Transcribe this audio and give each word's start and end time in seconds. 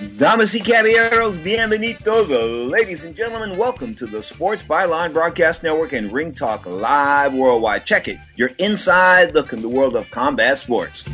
Damas 0.00 0.54
y 0.54 0.60
caballeros, 0.60 1.36
bienvenidos, 1.44 2.30
ladies 2.70 3.04
and 3.04 3.14
gentlemen. 3.14 3.58
Welcome 3.58 3.94
to 3.96 4.06
the 4.06 4.22
Sports 4.22 4.62
Byline 4.62 5.12
Broadcast 5.12 5.62
Network 5.62 5.92
and 5.92 6.10
Ring 6.10 6.32
Talk 6.32 6.64
Live 6.64 7.34
Worldwide. 7.34 7.84
Check 7.84 8.08
it, 8.08 8.18
your 8.34 8.50
inside 8.56 9.36
in 9.36 9.60
the 9.60 9.68
world 9.68 9.96
of 9.96 10.10
combat 10.10 10.58
sports. 10.58 11.04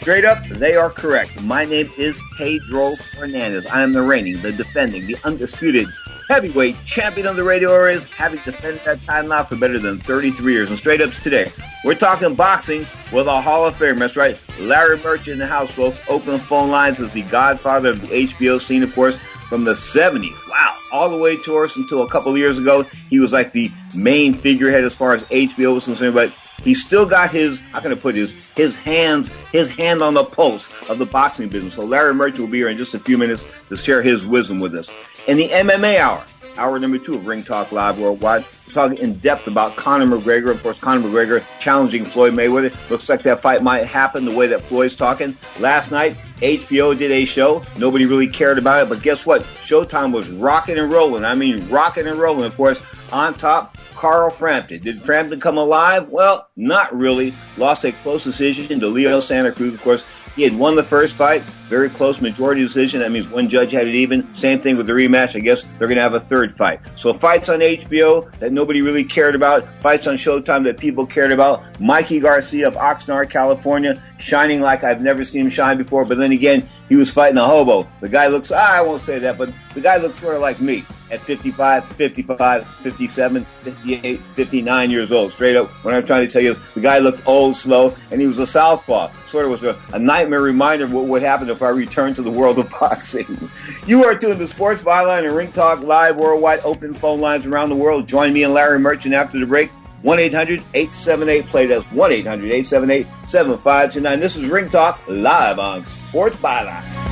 Straight 0.00 0.24
up, 0.24 0.44
they 0.48 0.74
are 0.74 0.90
correct. 0.90 1.40
My 1.42 1.64
name 1.64 1.92
is 1.96 2.20
Pedro 2.36 2.96
Fernandez. 2.96 3.64
I 3.66 3.82
am 3.82 3.92
the 3.92 4.02
reigning, 4.02 4.42
the 4.42 4.50
defending, 4.50 5.06
the 5.06 5.16
undisputed 5.22 5.86
heavyweight 6.28 6.76
champion 6.84 7.26
of 7.26 7.36
the 7.36 7.44
radio 7.44 7.70
areas, 7.72 8.04
having 8.06 8.40
defended 8.44 8.82
that 8.84 9.02
title 9.04 9.30
now 9.30 9.44
for 9.44 9.56
better 9.56 9.78
than 9.78 9.98
33 9.98 10.52
years. 10.52 10.70
And 10.70 10.78
straight 10.78 11.00
up 11.00 11.10
today, 11.10 11.50
we're 11.84 11.94
talking 11.94 12.34
boxing 12.34 12.86
with 13.12 13.26
a 13.26 13.40
Hall 13.40 13.66
of 13.66 13.74
Famer. 13.76 13.98
That's 13.98 14.16
right, 14.16 14.38
Larry 14.60 14.98
Merchant 14.98 15.28
in 15.28 15.38
the 15.38 15.46
house, 15.46 15.70
folks. 15.70 16.00
Open 16.08 16.32
the 16.32 16.38
phone 16.38 16.70
lines 16.70 17.00
as 17.00 17.12
the 17.12 17.22
godfather 17.22 17.90
of 17.90 18.00
the 18.00 18.08
HBO 18.08 18.60
scene, 18.60 18.82
of 18.82 18.94
course, 18.94 19.18
from 19.48 19.64
the 19.64 19.74
70s. 19.74 20.34
Wow, 20.48 20.76
all 20.92 21.08
the 21.10 21.18
way 21.18 21.36
to 21.36 21.58
us 21.58 21.76
until 21.76 22.02
a 22.02 22.08
couple 22.08 22.32
of 22.32 22.38
years 22.38 22.58
ago. 22.58 22.84
He 23.10 23.20
was 23.20 23.32
like 23.32 23.52
the 23.52 23.70
main 23.94 24.34
figurehead 24.34 24.84
as 24.84 24.94
far 24.94 25.14
as 25.14 25.22
HBO 25.24 25.74
was 25.74 25.84
concerned, 25.84 26.14
but 26.14 26.32
he 26.64 26.74
still 26.74 27.06
got 27.06 27.30
his 27.30 27.58
how 27.72 27.80
can 27.80 27.92
I 27.92 27.96
put 27.96 28.14
his 28.14 28.32
his 28.56 28.76
hands 28.76 29.30
his 29.52 29.68
hand 29.70 30.00
on 30.00 30.14
the 30.14 30.24
pulse 30.24 30.72
of 30.88 30.98
the 30.98 31.06
boxing 31.06 31.48
business. 31.48 31.74
So 31.74 31.84
Larry 31.84 32.14
Merchant 32.14 32.40
will 32.40 32.48
be 32.48 32.58
here 32.58 32.68
in 32.68 32.76
just 32.76 32.94
a 32.94 32.98
few 32.98 33.18
minutes 33.18 33.44
to 33.68 33.76
share 33.76 34.02
his 34.02 34.24
wisdom 34.24 34.58
with 34.58 34.74
us. 34.74 34.88
In 35.28 35.36
the 35.36 35.48
MMA 35.50 35.98
hour, 35.98 36.24
hour 36.56 36.80
number 36.80 36.98
two 36.98 37.14
of 37.14 37.28
Ring 37.28 37.44
Talk 37.44 37.70
Live 37.70 38.00
Worldwide, 38.00 38.44
we're 38.66 38.72
talking 38.72 38.98
in 38.98 39.18
depth 39.18 39.46
about 39.46 39.76
Conor 39.76 40.06
McGregor. 40.06 40.50
Of 40.50 40.60
course, 40.64 40.80
Conor 40.80 41.08
McGregor 41.08 41.44
challenging 41.60 42.04
Floyd 42.04 42.34
Mayweather. 42.34 42.74
Looks 42.90 43.08
like 43.08 43.22
that 43.22 43.40
fight 43.40 43.62
might 43.62 43.86
happen 43.86 44.24
the 44.24 44.34
way 44.34 44.48
that 44.48 44.64
Floyd's 44.64 44.96
talking. 44.96 45.36
Last 45.60 45.92
night, 45.92 46.16
HBO 46.38 46.98
did 46.98 47.12
a 47.12 47.24
show. 47.24 47.64
Nobody 47.76 48.04
really 48.04 48.26
cared 48.26 48.58
about 48.58 48.82
it, 48.82 48.88
but 48.88 49.00
guess 49.02 49.24
what? 49.24 49.42
Showtime 49.64 50.10
was 50.12 50.28
rocking 50.28 50.76
and 50.76 50.90
rolling. 50.90 51.24
I 51.24 51.36
mean, 51.36 51.68
rocking 51.68 52.08
and 52.08 52.16
rolling. 52.16 52.44
Of 52.44 52.56
course, 52.56 52.82
on 53.12 53.34
top, 53.34 53.78
Carl 53.94 54.28
Frampton. 54.28 54.82
Did 54.82 55.02
Frampton 55.02 55.38
come 55.38 55.56
alive? 55.56 56.08
Well, 56.08 56.48
not 56.56 56.92
really. 56.96 57.32
Lost 57.56 57.84
a 57.84 57.92
close 57.92 58.24
decision 58.24 58.80
to 58.80 58.88
Leo 58.88 59.20
Santa 59.20 59.52
Cruz. 59.52 59.72
Of 59.72 59.82
course, 59.82 60.04
he 60.34 60.42
had 60.42 60.56
won 60.56 60.76
the 60.76 60.82
first 60.82 61.14
fight, 61.14 61.42
very 61.68 61.90
close 61.90 62.20
majority 62.20 62.62
decision. 62.62 63.00
That 63.00 63.10
means 63.10 63.28
one 63.28 63.48
judge 63.48 63.72
had 63.72 63.86
it 63.86 63.94
even. 63.94 64.34
Same 64.34 64.60
thing 64.60 64.76
with 64.76 64.86
the 64.86 64.92
rematch. 64.92 65.36
I 65.36 65.40
guess 65.40 65.64
they're 65.78 65.88
going 65.88 65.96
to 65.96 66.02
have 66.02 66.14
a 66.14 66.20
third 66.20 66.56
fight. 66.56 66.80
So 66.96 67.12
fights 67.12 67.48
on 67.48 67.60
HBO 67.60 68.30
that 68.38 68.52
nobody 68.52 68.82
really 68.82 69.04
cared 69.04 69.34
about, 69.34 69.66
fights 69.82 70.06
on 70.06 70.16
Showtime 70.16 70.64
that 70.64 70.78
people 70.78 71.06
cared 71.06 71.32
about. 71.32 71.62
Mikey 71.80 72.20
Garcia 72.20 72.68
of 72.68 72.74
Oxnard, 72.74 73.30
California, 73.30 74.02
shining 74.18 74.60
like 74.60 74.84
I've 74.84 75.02
never 75.02 75.24
seen 75.24 75.42
him 75.42 75.50
shine 75.50 75.76
before. 75.76 76.04
But 76.04 76.18
then 76.18 76.32
again, 76.32 76.68
he 76.88 76.96
was 76.96 77.12
fighting 77.12 77.38
a 77.38 77.46
hobo. 77.46 77.88
The 78.00 78.08
guy 78.08 78.28
looks, 78.28 78.50
ah, 78.50 78.78
I 78.78 78.80
won't 78.82 79.00
say 79.00 79.18
that, 79.18 79.36
but 79.36 79.52
the 79.74 79.80
guy 79.80 79.96
looks 79.96 80.18
sort 80.18 80.36
of 80.36 80.42
like 80.42 80.60
me 80.60 80.84
at 81.12 81.24
55, 81.26 81.86
55, 81.94 82.66
57, 82.82 83.44
58, 83.44 84.20
59 84.34 84.90
years 84.90 85.12
old. 85.12 85.32
Straight 85.32 85.56
up, 85.56 85.68
what 85.84 85.94
I'm 85.94 86.06
trying 86.06 86.26
to 86.26 86.32
tell 86.32 86.42
you 86.42 86.52
is 86.52 86.58
the 86.74 86.80
guy 86.80 86.98
looked 86.98 87.24
old, 87.26 87.56
slow, 87.56 87.94
and 88.10 88.20
he 88.20 88.26
was 88.26 88.38
a 88.38 88.46
southpaw. 88.46 89.10
Sort 89.28 89.44
of 89.44 89.50
was 89.50 89.62
a, 89.62 89.80
a 89.92 89.98
nightmare 89.98 90.40
reminder 90.40 90.86
of 90.86 90.92
what 90.92 91.04
would 91.04 91.22
happen 91.22 91.50
if 91.50 91.62
I 91.62 91.68
returned 91.68 92.16
to 92.16 92.22
the 92.22 92.30
world 92.30 92.58
of 92.58 92.70
boxing. 92.80 93.50
you 93.86 94.04
are 94.04 94.16
tuned 94.16 94.40
to 94.40 94.48
Sports 94.48 94.80
Byline 94.80 95.26
and 95.26 95.36
Ring 95.36 95.52
Talk 95.52 95.82
Live 95.82 96.16
worldwide 96.16 96.60
open 96.60 96.94
phone 96.94 97.20
lines 97.20 97.46
around 97.46 97.68
the 97.68 97.76
world. 97.76 98.08
Join 98.08 98.32
me 98.32 98.42
and 98.42 98.54
Larry 98.54 98.78
Merchant 98.78 99.14
after 99.14 99.38
the 99.38 99.46
break. 99.46 99.70
1 100.02 100.18
800 100.18 100.60
878 100.74 101.46
play. 101.46 101.66
That's 101.66 101.86
1 101.92 102.12
800 102.12 102.46
878 102.46 103.06
7529. 103.28 104.20
This 104.20 104.36
is 104.36 104.48
Ring 104.48 104.68
Talk 104.68 105.00
live 105.06 105.60
on 105.60 105.84
Sports 105.84 106.36
Byline. 106.36 107.11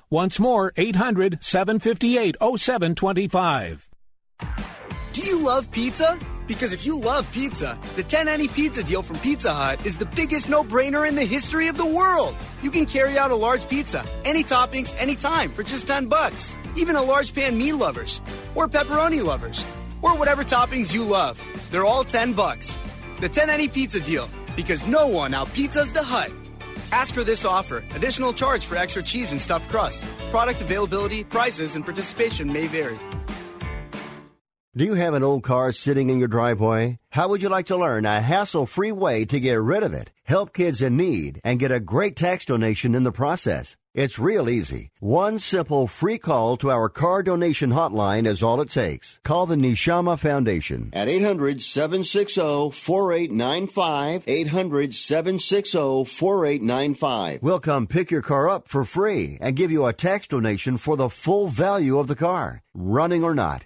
Once 0.11 0.41
more, 0.41 0.73
800 0.75 1.37
758 1.41 2.35
0725. 2.57 3.87
Do 5.13 5.21
you 5.21 5.39
love 5.39 5.71
pizza? 5.71 6.19
Because 6.47 6.73
if 6.73 6.85
you 6.85 6.99
love 6.99 7.31
pizza, 7.31 7.79
the 7.95 8.03
10 8.03 8.27
any 8.27 8.49
pizza 8.49 8.83
deal 8.83 9.03
from 9.03 9.17
Pizza 9.19 9.53
Hut 9.53 9.85
is 9.85 9.97
the 9.97 10.05
biggest 10.07 10.49
no 10.49 10.65
brainer 10.65 11.07
in 11.07 11.15
the 11.15 11.23
history 11.23 11.69
of 11.69 11.77
the 11.77 11.85
world. 11.85 12.35
You 12.61 12.71
can 12.71 12.85
carry 12.85 13.17
out 13.17 13.31
a 13.31 13.35
large 13.35 13.69
pizza, 13.69 14.05
any 14.25 14.43
toppings, 14.43 14.93
anytime 14.97 15.49
for 15.49 15.63
just 15.63 15.87
10 15.87 16.07
bucks. 16.07 16.57
Even 16.75 16.97
a 16.97 17.01
large 17.01 17.33
pan 17.33 17.57
meat 17.57 17.73
lovers, 17.73 18.19
or 18.53 18.67
pepperoni 18.67 19.23
lovers, 19.23 19.63
or 20.01 20.17
whatever 20.17 20.43
toppings 20.43 20.93
you 20.93 21.05
love. 21.05 21.41
They're 21.71 21.85
all 21.85 22.03
10 22.03 22.33
bucks. 22.33 22.77
The 23.21 23.29
10 23.29 23.49
any 23.49 23.69
pizza 23.69 24.01
deal, 24.01 24.29
because 24.57 24.85
no 24.85 25.07
one 25.07 25.33
out 25.33 25.47
pizzas 25.47 25.93
the 25.93 26.03
Hut. 26.03 26.31
Ask 26.91 27.13
for 27.13 27.23
this 27.23 27.45
offer. 27.45 27.83
Additional 27.95 28.33
charge 28.33 28.65
for 28.65 28.75
extra 28.75 29.03
cheese 29.03 29.31
and 29.31 29.41
stuffed 29.41 29.69
crust. 29.69 30.03
Product 30.29 30.61
availability, 30.61 31.23
prices, 31.23 31.75
and 31.75 31.83
participation 31.83 32.51
may 32.51 32.67
vary. 32.67 32.99
Do 34.73 34.85
you 34.85 34.93
have 34.93 35.13
an 35.13 35.23
old 35.23 35.43
car 35.43 35.73
sitting 35.73 36.09
in 36.09 36.17
your 36.17 36.29
driveway? 36.29 36.97
How 37.09 37.27
would 37.27 37.41
you 37.41 37.49
like 37.49 37.65
to 37.65 37.75
learn 37.75 38.05
a 38.05 38.21
hassle 38.21 38.65
free 38.65 38.93
way 38.93 39.25
to 39.25 39.37
get 39.37 39.59
rid 39.59 39.83
of 39.83 39.93
it, 39.93 40.13
help 40.23 40.53
kids 40.53 40.81
in 40.81 40.95
need, 40.95 41.41
and 41.43 41.59
get 41.59 41.73
a 41.73 41.81
great 41.81 42.15
tax 42.15 42.45
donation 42.45 42.95
in 42.95 43.03
the 43.03 43.11
process? 43.11 43.75
It's 43.93 44.17
real 44.17 44.49
easy. 44.49 44.91
One 45.01 45.37
simple 45.37 45.85
free 45.85 46.17
call 46.17 46.55
to 46.57 46.71
our 46.71 46.87
car 46.87 47.21
donation 47.21 47.71
hotline 47.71 48.25
is 48.25 48.41
all 48.41 48.61
it 48.61 48.69
takes. 48.69 49.19
Call 49.23 49.45
the 49.45 49.57
Nishama 49.57 50.17
Foundation 50.17 50.91
at 50.93 51.09
800 51.09 51.61
760 51.61 52.71
4895. 52.71 54.23
800 54.25 54.95
760 54.95 56.05
4895. 56.05 57.39
We'll 57.43 57.59
come 57.59 57.85
pick 57.85 58.11
your 58.11 58.21
car 58.21 58.47
up 58.47 58.69
for 58.69 58.85
free 58.85 59.37
and 59.41 59.57
give 59.57 59.71
you 59.71 59.85
a 59.85 59.91
tax 59.91 60.25
donation 60.25 60.77
for 60.77 60.95
the 60.95 61.09
full 61.09 61.49
value 61.49 61.99
of 61.99 62.07
the 62.07 62.15
car, 62.15 62.63
running 62.73 63.25
or 63.25 63.35
not. 63.35 63.65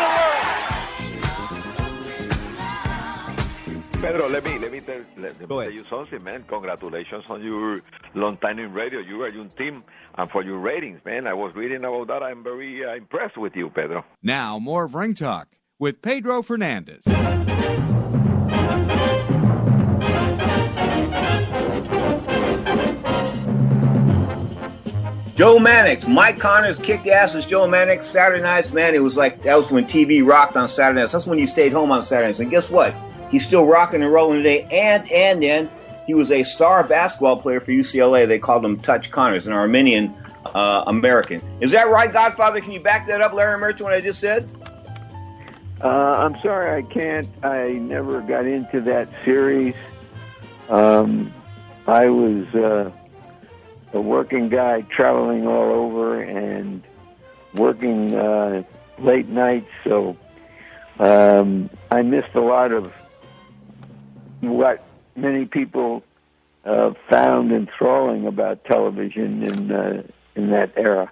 Pedro, 4.01 4.27
let 4.29 4.43
me 4.43 4.57
let 4.57 4.71
me 4.71 4.79
tell, 4.79 4.99
let 5.17 5.39
me 5.39 5.45
tell 5.45 5.69
you 5.69 5.83
something, 5.83 6.23
man. 6.23 6.43
Congratulations 6.47 7.23
on 7.29 7.43
your 7.43 7.81
long 8.15 8.35
time 8.37 8.57
in 8.57 8.73
radio. 8.73 8.99
You 8.99 9.21
are 9.21 9.29
your 9.29 9.45
team, 9.45 9.83
and 10.17 10.31
for 10.31 10.43
your 10.43 10.57
ratings, 10.57 10.99
man. 11.05 11.27
I 11.27 11.33
was 11.33 11.53
reading 11.53 11.85
about 11.85 12.07
that. 12.07 12.23
I'm 12.23 12.43
very 12.43 12.83
uh, 12.83 12.95
impressed 12.95 13.37
with 13.37 13.55
you, 13.55 13.69
Pedro. 13.69 14.03
Now, 14.23 14.57
more 14.57 14.85
of 14.85 14.95
Ring 14.95 15.13
Talk 15.13 15.49
with 15.77 16.01
Pedro 16.01 16.41
Fernandez. 16.41 17.03
Joe 25.35 25.59
Mannix, 25.59 26.07
Mike 26.07 26.39
Connors 26.39 26.79
kicked 26.79 27.05
ass 27.05 27.35
as 27.35 27.45
Joe 27.45 27.67
Mannix 27.67 28.07
Saturday 28.07 28.41
nights. 28.41 28.71
Man, 28.71 28.95
it 28.95 29.03
was 29.03 29.15
like 29.15 29.43
that 29.43 29.55
was 29.55 29.69
when 29.69 29.85
TV 29.85 30.25
rocked 30.25 30.57
on 30.57 30.67
Saturday 30.67 31.01
nights. 31.01 31.11
That's 31.11 31.27
when 31.27 31.37
you 31.37 31.45
stayed 31.45 31.71
home 31.71 31.91
on 31.91 32.01
Saturdays. 32.01 32.39
And 32.39 32.49
guess 32.49 32.67
what? 32.71 32.95
He's 33.31 33.45
still 33.45 33.65
rocking 33.65 34.03
and 34.03 34.11
rolling 34.11 34.39
today. 34.39 34.67
And 34.69 35.09
and 35.11 35.41
then 35.41 35.71
he 36.05 36.13
was 36.13 36.31
a 36.31 36.43
star 36.43 36.83
basketball 36.83 37.37
player 37.37 37.59
for 37.59 37.71
UCLA. 37.71 38.27
They 38.27 38.39
called 38.39 38.65
him 38.65 38.79
Touch 38.79 39.09
Connors, 39.11 39.47
an 39.47 39.53
Armenian 39.53 40.13
uh, 40.45 40.83
American. 40.87 41.41
Is 41.61 41.71
that 41.71 41.89
right, 41.89 42.11
Godfather? 42.11 42.59
Can 42.61 42.71
you 42.71 42.81
back 42.81 43.07
that 43.07 43.21
up, 43.21 43.33
Larry 43.33 43.57
Merchant? 43.59 43.83
What 43.83 43.93
I 43.93 44.01
just 44.01 44.19
said? 44.19 44.49
Uh, 45.83 45.87
I'm 45.87 46.35
sorry, 46.41 46.77
I 46.77 46.87
can't. 46.87 47.27
I 47.43 47.69
never 47.69 48.21
got 48.21 48.45
into 48.45 48.81
that 48.81 49.09
series. 49.25 49.75
Um, 50.69 51.33
I 51.87 52.07
was 52.07 52.45
uh, 52.53 52.91
a 53.93 54.01
working 54.01 54.49
guy 54.49 54.81
traveling 54.81 55.47
all 55.47 55.71
over 55.71 56.21
and 56.21 56.83
working 57.55 58.15
uh, 58.15 58.63
late 58.99 59.27
nights, 59.27 59.69
so 59.83 60.15
um, 60.99 61.69
I 61.89 62.03
missed 62.03 62.35
a 62.35 62.41
lot 62.41 62.71
of 62.71 62.91
what 64.41 64.83
many 65.15 65.45
people 65.45 66.03
uh, 66.65 66.91
found 67.09 67.51
enthralling 67.51 68.27
about 68.27 68.63
television 68.65 69.43
in 69.43 69.71
uh, 69.71 70.03
in 70.35 70.51
that 70.51 70.71
era. 70.75 71.11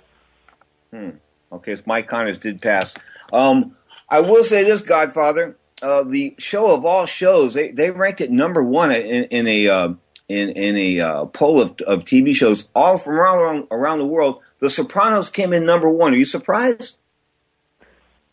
Hmm. 0.92 1.12
Okay, 1.52 1.76
so 1.76 1.84
Mike 1.86 2.08
Connors 2.08 2.40
did 2.40 2.62
pass. 2.62 2.94
Um, 3.34 3.76
I 4.10 4.22
will 4.22 4.44
say 4.44 4.64
this, 4.64 4.82
Godfather. 4.82 5.58
Uh, 5.82 6.04
the 6.04 6.36
show 6.38 6.76
of 6.76 6.84
all 6.84 7.06
shows, 7.06 7.54
they, 7.54 7.72
they 7.72 7.90
ranked 7.90 8.20
it 8.20 8.30
number 8.30 8.62
one 8.62 8.92
in, 8.92 9.24
in 9.26 9.48
a 9.48 9.68
uh, 9.68 9.94
in 10.28 10.50
in 10.50 10.78
a 10.78 11.00
uh, 11.00 11.26
poll 11.26 11.62
of, 11.62 11.80
of 11.82 12.06
TV 12.06 12.36
shows 12.36 12.68
all 12.76 12.98
from 12.98 13.14
around 13.14 13.68
around 13.72 14.00
the 14.00 14.06
world. 14.06 14.42
The 14.60 14.70
Sopranos 14.70 15.30
came 15.30 15.54
in 15.54 15.66
number 15.66 15.92
one. 15.92 16.14
Are 16.14 16.18
you 16.18 16.26
surprised? 16.26 16.98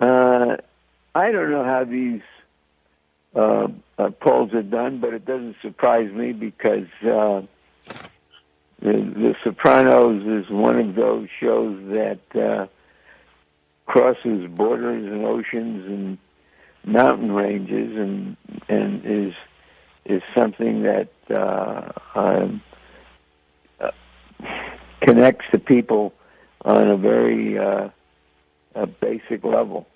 Uh, 0.00 0.56
I 1.14 1.30
don't 1.30 1.50
know 1.50 1.64
how 1.64 1.84
these 1.84 2.20
uh, 3.36 3.68
uh, 3.98 4.10
polls 4.20 4.52
are 4.54 4.62
done, 4.62 4.98
but 5.00 5.12
it 5.12 5.26
doesn't 5.26 5.56
surprise 5.60 6.10
me 6.12 6.32
because 6.32 6.88
uh, 7.02 7.42
the, 8.80 8.92
the 8.92 9.34
Sopranos 9.44 10.22
is 10.44 10.50
one 10.50 10.78
of 10.78 10.94
those 10.94 11.28
shows 11.38 11.78
that 11.94 12.20
uh, 12.34 12.66
crosses 13.86 14.50
borders 14.50 15.04
and 15.04 15.24
oceans 15.24 15.86
and 15.86 16.18
mountain 16.84 17.32
ranges, 17.32 17.96
and 17.96 18.36
and 18.68 19.04
is 19.04 19.34
is 20.04 20.22
something 20.34 20.82
that 20.82 21.08
uh, 21.30 21.92
um, 22.14 22.62
uh, 23.80 23.90
connects 25.02 25.44
to 25.52 25.58
people 25.58 26.14
on 26.64 26.88
a 26.88 26.96
very 26.96 27.58
uh, 27.58 27.88
a 28.74 28.86
basic 28.86 29.44
level. 29.44 29.86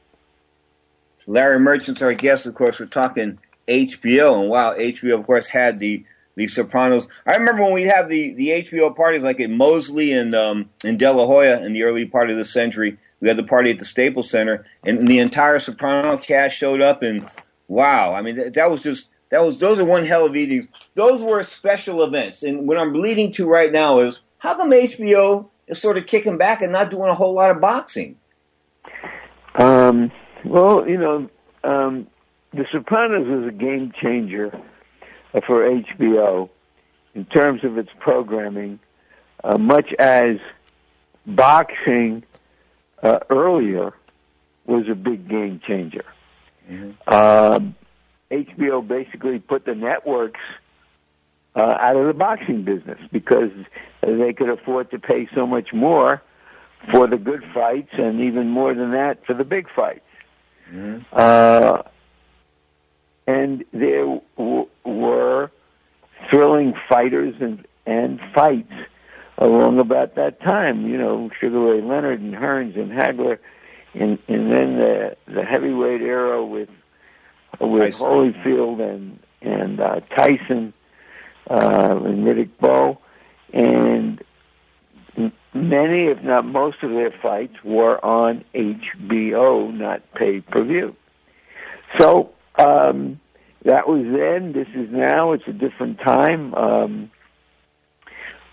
Larry 1.30 1.60
Merchant's 1.60 2.02
our 2.02 2.12
guest. 2.12 2.44
Of 2.44 2.56
course, 2.56 2.80
we're 2.80 2.86
talking 2.86 3.38
HBO, 3.68 4.40
and 4.40 4.50
wow, 4.50 4.74
HBO 4.74 5.18
of 5.18 5.24
course 5.24 5.46
had 5.46 5.78
the 5.78 6.04
the 6.34 6.48
Sopranos. 6.48 7.06
I 7.24 7.36
remember 7.36 7.62
when 7.62 7.72
we 7.72 7.84
had 7.84 8.08
the 8.08 8.34
the 8.34 8.48
HBO 8.48 8.94
parties 8.94 9.22
like 9.22 9.38
at 9.38 9.48
Mosley 9.48 10.12
and 10.12 10.34
um, 10.34 10.70
in 10.82 10.96
De 10.96 11.10
La 11.10 11.26
Hoya 11.26 11.64
in 11.64 11.72
the 11.72 11.84
early 11.84 12.04
part 12.04 12.30
of 12.30 12.36
the 12.36 12.44
century. 12.44 12.98
We 13.20 13.28
had 13.28 13.36
the 13.36 13.44
party 13.44 13.70
at 13.70 13.78
the 13.78 13.84
Staples 13.84 14.28
Center, 14.28 14.64
and 14.82 15.06
the 15.06 15.18
entire 15.18 15.60
Soprano 15.60 16.16
cast 16.16 16.56
showed 16.56 16.82
up. 16.82 17.02
And 17.02 17.28
wow, 17.68 18.12
I 18.12 18.22
mean 18.22 18.36
that, 18.36 18.54
that 18.54 18.70
was 18.70 18.82
just 18.82 19.08
that 19.28 19.44
was 19.44 19.58
those 19.58 19.78
are 19.78 19.84
one 19.84 20.06
hell 20.06 20.26
of 20.26 20.34
evenings. 20.34 20.66
Those 20.96 21.22
were 21.22 21.44
special 21.44 22.02
events. 22.02 22.42
And 22.42 22.66
what 22.66 22.76
I'm 22.76 22.94
leading 22.94 23.30
to 23.32 23.48
right 23.48 23.70
now 23.70 24.00
is 24.00 24.20
how 24.38 24.56
come 24.56 24.70
HBO 24.70 25.48
is 25.68 25.80
sort 25.80 25.96
of 25.96 26.06
kicking 26.06 26.38
back 26.38 26.60
and 26.60 26.72
not 26.72 26.90
doing 26.90 27.08
a 27.08 27.14
whole 27.14 27.34
lot 27.34 27.52
of 27.52 27.60
boxing? 27.60 28.16
Um, 29.54 30.10
well, 30.44 30.88
you 30.88 30.98
know, 30.98 31.30
um, 31.64 32.06
The 32.52 32.64
Sopranos 32.72 33.26
was 33.26 33.48
a 33.48 33.52
game 33.52 33.92
changer 34.00 34.52
uh, 35.34 35.40
for 35.46 35.68
HBO 35.68 36.48
in 37.14 37.24
terms 37.26 37.64
of 37.64 37.78
its 37.78 37.90
programming, 37.98 38.78
uh, 39.42 39.58
much 39.58 39.92
as 39.98 40.36
boxing 41.26 42.24
uh, 43.02 43.18
earlier 43.28 43.92
was 44.66 44.88
a 44.90 44.94
big 44.94 45.28
game 45.28 45.60
changer. 45.66 46.04
Um, 47.08 47.74
HBO 48.30 48.86
basically 48.86 49.40
put 49.40 49.64
the 49.64 49.74
networks 49.74 50.40
uh, 51.56 51.60
out 51.60 51.96
of 51.96 52.06
the 52.06 52.12
boxing 52.12 52.62
business 52.62 52.98
because 53.10 53.50
they 54.02 54.32
could 54.32 54.48
afford 54.48 54.90
to 54.92 54.98
pay 54.98 55.28
so 55.34 55.46
much 55.46 55.72
more 55.72 56.22
for 56.92 57.08
the 57.08 57.16
good 57.16 57.42
fights 57.52 57.90
and 57.92 58.20
even 58.20 58.48
more 58.48 58.72
than 58.74 58.92
that 58.92 59.26
for 59.26 59.34
the 59.34 59.44
big 59.44 59.66
fights. 59.74 60.00
Uh, 61.12 61.82
and 63.26 63.64
there 63.72 64.20
w- 64.36 64.68
were 64.84 65.50
thrilling 66.30 66.74
fighters 66.88 67.34
and, 67.40 67.66
and 67.86 68.20
fights 68.34 68.72
along 69.38 69.78
about 69.78 70.14
that 70.16 70.40
time. 70.40 70.86
You 70.86 70.98
know, 70.98 71.30
Sugar 71.40 71.58
Ray 71.60 71.80
Leonard 71.82 72.20
and 72.20 72.34
Hearns 72.34 72.78
and 72.78 72.90
Hagler, 72.90 73.38
and 73.94 74.18
and 74.28 74.52
then 74.52 74.76
the 74.76 75.16
the 75.26 75.44
heavyweight 75.44 76.02
era 76.02 76.44
with 76.44 76.68
with 77.60 77.94
Tyson. 77.94 78.06
Holyfield 78.06 78.80
and 78.80 79.18
and 79.42 79.80
uh, 79.80 80.00
Tyson 80.16 80.72
uh, 81.48 81.98
and 82.04 82.24
Riddick 82.24 82.50
Bowe, 82.60 82.98
and 83.52 84.22
many, 85.54 86.06
if 86.06 86.22
not 86.22 86.44
most, 86.44 86.82
of 86.82 86.90
their 86.90 87.12
fights 87.22 87.54
were 87.64 88.02
on 88.04 88.44
HBO, 88.54 89.72
not 89.72 90.02
pay 90.14 90.40
per 90.40 90.64
view. 90.64 90.96
So 91.98 92.30
um, 92.58 93.20
that 93.64 93.88
was 93.88 94.04
then. 94.04 94.52
This 94.52 94.68
is 94.74 94.90
now. 94.90 95.32
It's 95.32 95.46
a 95.46 95.52
different 95.52 95.98
time. 95.98 96.54
Um, 96.54 97.10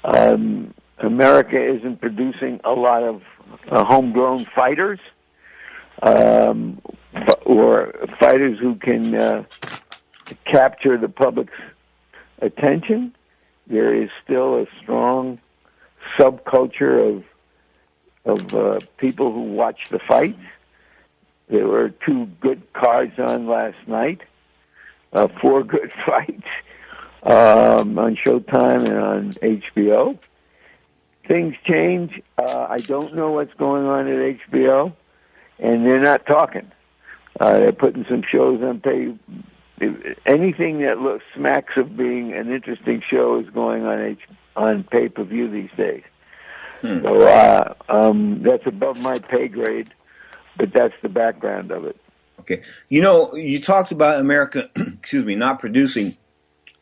um, 0.03 0.74
America 1.00 1.57
isn't 1.57 2.01
producing 2.01 2.59
a 2.63 2.71
lot 2.71 3.03
of 3.03 3.21
uh, 3.69 3.83
homegrown 3.86 4.45
fighters 4.55 5.00
um, 6.01 6.81
or 7.45 7.93
fighters 8.19 8.59
who 8.59 8.75
can 8.75 9.15
uh, 9.15 9.43
capture 10.45 10.97
the 10.97 11.09
public's 11.09 11.53
attention. 12.41 13.15
There 13.67 13.93
is 13.93 14.09
still 14.24 14.55
a 14.55 14.65
strong 14.81 15.39
subculture 16.19 17.17
of 17.17 17.23
of 18.25 18.53
uh, 18.53 18.79
people 18.97 19.31
who 19.31 19.41
watch 19.41 19.87
the 19.89 19.99
fights. 19.99 20.39
There 21.49 21.65
were 21.67 21.89
two 21.89 22.25
good 22.41 22.61
cards 22.73 23.17
on 23.17 23.47
last 23.47 23.77
night. 23.87 24.21
uh, 25.13 25.27
four 25.41 25.63
good 25.75 25.91
fights 26.05 26.47
um, 27.23 27.97
on 27.97 28.17
Showtime 28.17 28.85
and 28.85 28.97
on 28.97 29.31
HBO. 29.33 30.17
Things 31.27 31.55
change. 31.65 32.21
Uh, 32.37 32.67
I 32.69 32.77
don't 32.77 33.13
know 33.13 33.31
what's 33.31 33.53
going 33.55 33.85
on 33.85 34.07
at 34.07 34.39
HBO, 34.39 34.93
and 35.59 35.85
they're 35.85 36.01
not 36.01 36.25
talking. 36.25 36.71
Uh, 37.39 37.59
they're 37.59 37.71
putting 37.71 38.05
some 38.09 38.23
shows 38.29 38.61
on 38.61 38.79
pay. 38.79 39.13
Anything 40.25 40.79
that 40.79 41.00
looks 41.00 41.24
smacks 41.36 41.74
of 41.77 41.96
being 41.96 42.34
an 42.34 42.51
interesting 42.51 43.03
show 43.07 43.39
is 43.39 43.50
going 43.51 43.86
on 43.86 44.01
H, 44.01 44.19
on 44.55 44.84
pay 44.84 45.07
per 45.07 45.24
view 45.24 45.50
these 45.50 45.69
days. 45.77 46.03
Hmm. 46.81 47.01
So 47.01 47.27
uh, 47.27 47.74
um, 47.89 48.41
that's 48.41 48.65
above 48.65 49.00
my 49.01 49.19
pay 49.19 49.48
grade, 49.48 49.93
but 50.57 50.74
that's 50.74 50.93
the 51.01 51.10
background 51.10 51.72
of 51.72 51.86
it. 51.86 52.00
Okay, 52.39 52.63
you 52.89 53.01
know, 53.01 53.34
you 53.36 53.62
talked 53.62 53.91
about 53.91 54.19
America, 54.19 54.69
excuse 54.75 55.25
me, 55.25 55.36
not 55.36 55.60
producing 55.60 56.13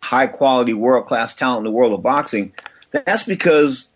high 0.02 0.28
quality, 0.28 0.74
world 0.74 1.08
class 1.08 1.34
talent 1.34 1.60
in 1.60 1.64
the 1.64 1.72
world 1.72 1.94
of 1.94 2.02
boxing. 2.02 2.54
That's 2.92 3.24
because, 3.24 3.88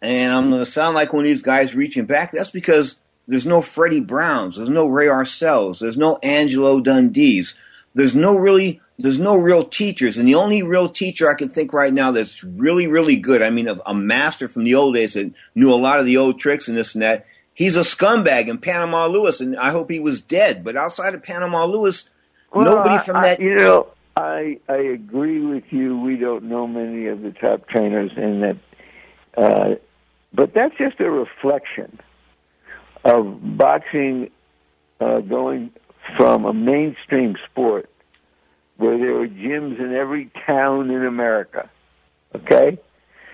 and 0.00 0.32
I'm 0.32 0.50
going 0.50 0.64
to 0.64 0.70
sound 0.70 0.94
like 0.94 1.12
one 1.12 1.24
of 1.24 1.28
these 1.28 1.42
guys 1.42 1.74
reaching 1.74 2.06
back. 2.06 2.32
That's 2.32 2.50
because 2.50 2.96
there's 3.28 3.46
no 3.46 3.62
Freddie 3.62 4.00
Browns, 4.00 4.56
there's 4.56 4.68
no 4.68 4.86
Ray 4.86 5.06
Arcels, 5.06 5.78
there's 5.78 5.96
no 5.96 6.18
Angelo 6.22 6.80
Dundees, 6.80 7.54
there's 7.94 8.14
no 8.14 8.36
really 8.36 8.80
there's 8.98 9.18
no 9.18 9.36
real 9.36 9.64
teachers, 9.64 10.18
and 10.18 10.28
the 10.28 10.34
only 10.34 10.62
real 10.62 10.88
teacher 10.88 11.28
I 11.28 11.34
can 11.34 11.48
think 11.48 11.72
right 11.72 11.92
now 11.92 12.12
that's 12.12 12.44
really, 12.44 12.86
really 12.86 13.16
good. 13.16 13.42
I 13.42 13.50
mean, 13.50 13.68
a, 13.68 13.78
a 13.86 13.94
master 13.94 14.48
from 14.48 14.64
the 14.64 14.74
old 14.74 14.94
days 14.94 15.14
that 15.14 15.32
knew 15.54 15.72
a 15.72 15.76
lot 15.76 15.98
of 15.98 16.06
the 16.06 16.16
old 16.16 16.38
tricks 16.38 16.68
and 16.68 16.76
this 16.76 16.94
and 16.94 17.02
that. 17.02 17.26
He's 17.54 17.76
a 17.76 17.80
scumbag 17.80 18.48
in 18.48 18.58
Panama 18.58 19.06
Lewis, 19.06 19.40
and 19.40 19.56
I 19.58 19.70
hope 19.70 19.90
he 19.90 20.00
was 20.00 20.22
dead. 20.22 20.64
But 20.64 20.76
outside 20.76 21.14
of 21.14 21.22
Panama 21.22 21.64
Lewis, 21.64 22.08
well, 22.54 22.64
nobody 22.64 22.98
from 23.04 23.16
I, 23.16 23.22
that. 23.22 23.40
You 23.40 23.56
know, 23.56 23.88
I 24.16 24.58
I 24.68 24.76
agree 24.76 25.40
with 25.40 25.64
you. 25.70 25.98
We 25.98 26.16
don't 26.16 26.44
know 26.44 26.66
many 26.66 27.06
of 27.06 27.22
the 27.22 27.32
top 27.32 27.68
trainers, 27.68 28.12
and 28.16 28.42
that, 28.42 28.56
uh, 29.36 29.74
but 30.32 30.54
that's 30.54 30.76
just 30.78 31.00
a 31.00 31.10
reflection 31.10 31.98
of 33.04 33.56
boxing 33.58 34.30
uh, 35.00 35.20
going 35.20 35.72
from 36.16 36.44
a 36.44 36.52
mainstream 36.52 37.36
sport 37.50 37.88
where 38.76 38.98
there 38.98 39.14
were 39.14 39.28
gyms 39.28 39.78
in 39.78 39.94
every 39.94 40.30
town 40.46 40.90
in 40.90 41.04
America, 41.04 41.70
okay, 42.34 42.78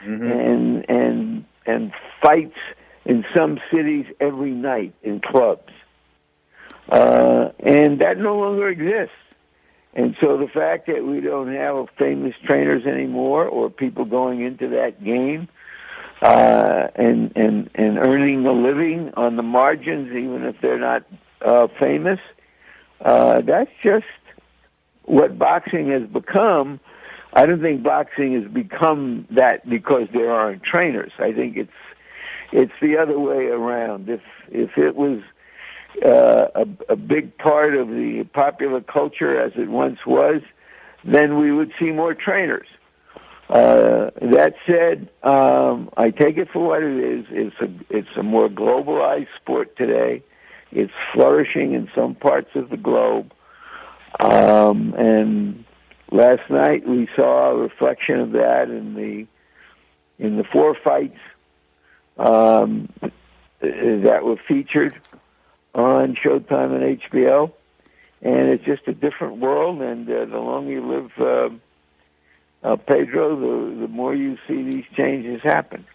mm-hmm. 0.05 0.31
and 0.31 0.91
and 0.91 1.45
and 1.67 1.93
fights 2.23 2.59
in 3.05 3.25
some 3.35 3.59
cities 3.73 4.07
every 4.21 4.51
night 4.51 4.95
in 5.03 5.21
clubs, 5.21 5.73
uh, 6.91 7.51
and 7.61 8.01
that 8.01 8.19
no 8.19 8.37
longer 8.39 8.69
exists. 8.69 9.15
And 9.95 10.15
so 10.21 10.37
the 10.37 10.47
fact 10.47 10.87
that 10.87 11.05
we 11.05 11.21
don't 11.21 11.53
have 11.55 11.89
famous 11.99 12.35
trainers 12.45 12.87
anymore, 12.87 13.47
or 13.47 13.71
people 13.71 14.05
going 14.05 14.43
into 14.43 14.69
that 14.69 15.03
game, 15.03 15.49
uh, 16.21 16.89
and 16.95 17.33
and 17.37 17.71
and 17.75 17.99
earning 17.99 18.45
a 18.47 18.53
living 18.53 19.13
on 19.17 19.37
the 19.37 19.43
margins, 19.43 20.09
even 20.13 20.45
if 20.45 20.57
they're 20.61 20.79
not 20.79 21.05
uh, 21.41 21.69
famous, 21.81 22.21
uh, 22.21 22.38
that's 23.01 23.71
just 23.83 24.07
what 25.05 25.39
boxing 25.39 25.91
has 25.91 26.03
become. 26.09 26.81
I 27.33 27.47
don't 27.47 27.61
think 27.61 27.83
boxing 27.83 28.35
has 28.41 28.51
become 28.51 29.27
that 29.31 29.69
because 29.69 30.09
there 30.13 30.31
aren't 30.31 30.63
trainers. 30.63 31.13
I 31.19 31.33
think 31.33 31.57
it's 31.57 31.71
it's 32.53 32.73
the 32.81 32.97
other 32.97 33.19
way 33.19 33.47
around. 33.47 34.09
If 34.09 34.23
if 34.49 34.79
it 34.79 34.97
was 34.97 35.21
uh, 36.05 36.47
a, 36.55 36.93
a 36.93 36.97
big 36.97 37.37
part 37.39 37.77
of 37.77 37.89
the 37.89 38.27
popular 38.33 38.81
culture 38.81 39.41
as 39.41 39.53
it 39.57 39.69
once 39.69 39.99
was, 40.07 40.43
then 41.05 41.39
we 41.39 41.53
would 41.53 41.73
see 41.79 41.91
more 41.91 42.15
trainers. 42.15 42.67
Uh, 43.49 44.11
that 44.21 44.55
said, 44.67 45.09
um, 45.23 45.89
I 45.97 46.11
take 46.11 46.37
it 46.37 46.49
for 46.53 46.67
what 46.67 46.83
it 46.83 46.99
is. 46.99 47.25
It's 47.31 47.57
a 47.61 47.97
it's 47.97 48.17
a 48.17 48.23
more 48.23 48.49
globalized 48.49 49.29
sport 49.41 49.77
today. 49.77 50.23
It's 50.73 50.93
flourishing 51.15 51.75
in 51.75 51.89
some 51.95 52.15
parts 52.15 52.51
of 52.55 52.71
the 52.71 52.77
globe. 52.77 53.33
Um, 54.21 54.95
and 54.97 55.65
last 56.11 56.49
night 56.51 56.87
we 56.87 57.09
saw 57.15 57.51
a 57.51 57.57
reflection 57.57 58.21
of 58.21 58.33
that 58.33 58.69
in 58.69 58.95
the 58.95 59.27
in 60.19 60.37
the 60.37 60.45
four 60.45 60.77
fights 60.83 61.19
um, 62.17 62.89
that 63.61 64.21
were 64.25 64.37
featured 64.49 64.99
on 65.75 66.17
Showtime 66.17 66.75
and 66.75 67.01
HBO. 67.01 67.53
And 68.21 68.49
it's 68.49 68.65
just 68.65 68.89
a 68.89 68.93
different 68.93 69.39
world. 69.39 69.81
And 69.81 70.11
uh, 70.11 70.27
the 70.27 70.41
longer 70.41 70.73
you 70.73 70.85
live, 70.85 71.11
uh, 71.19 72.69
uh, 72.69 72.77
Pedro, 72.77 73.37
the 73.37 73.81
the 73.83 73.89
more 73.89 74.15
you 74.15 74.37
see 74.49 74.69
these 74.69 74.85
changes 74.97 75.41
happen. 75.43 75.87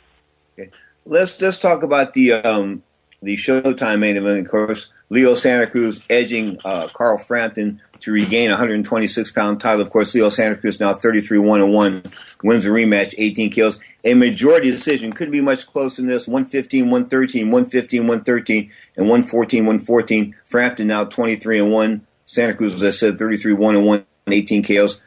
Okay. 0.58 0.72
Let's 1.06 1.42
let's 1.42 1.60
talk 1.60 1.84
about 1.84 2.14
the 2.14 2.34
um, 2.34 2.84
the 3.24 3.36
Showtime 3.36 4.00
main 4.00 4.18
event. 4.18 4.40
Of 4.46 4.52
course, 4.52 4.90
Leo 5.10 5.36
Santa 5.36 5.68
Cruz 5.68 6.06
edging 6.10 6.60
uh, 6.66 6.88
Carl 6.88 7.18
Frampton 7.18 7.82
to 8.02 8.12
regain 8.12 8.50
126 8.50 9.32
pound 9.32 9.62
title. 9.62 9.82
Of 9.82 9.90
course, 9.90 10.14
Leo 10.14 10.30
Santa 10.30 10.58
Cruz 10.58 10.80
now 10.80 10.94
33 10.94 11.40
1 11.40 11.72
1, 11.72 12.04
wins 12.44 12.66
a 12.66 12.70
rematch, 12.70 13.16
18 13.18 13.50
kills. 13.50 13.80
A 14.04 14.14
majority 14.14 14.70
decision 14.72 15.14
couldn't 15.14 15.32
be 15.32 15.42
much 15.42 15.66
closer 15.66 16.02
than 16.02 16.10
this 16.10 16.28
115 16.28 16.86
113, 16.86 17.50
115 17.50 18.02
113, 18.02 18.72
and 18.98 19.08
114 19.08 19.66
114. 19.66 20.36
Frampton 20.44 20.88
now 20.88 21.06
23 21.06 21.60
and 21.60 21.72
1. 21.72 22.08
Santa 22.26 22.54
Cruz, 22.56 22.74
as 22.76 22.84
I 22.84 22.90
said, 22.90 23.18
33 23.18 23.54
1 23.54 23.86
1, 23.86 24.06
18 24.28 24.64
KOs. 24.64 25.00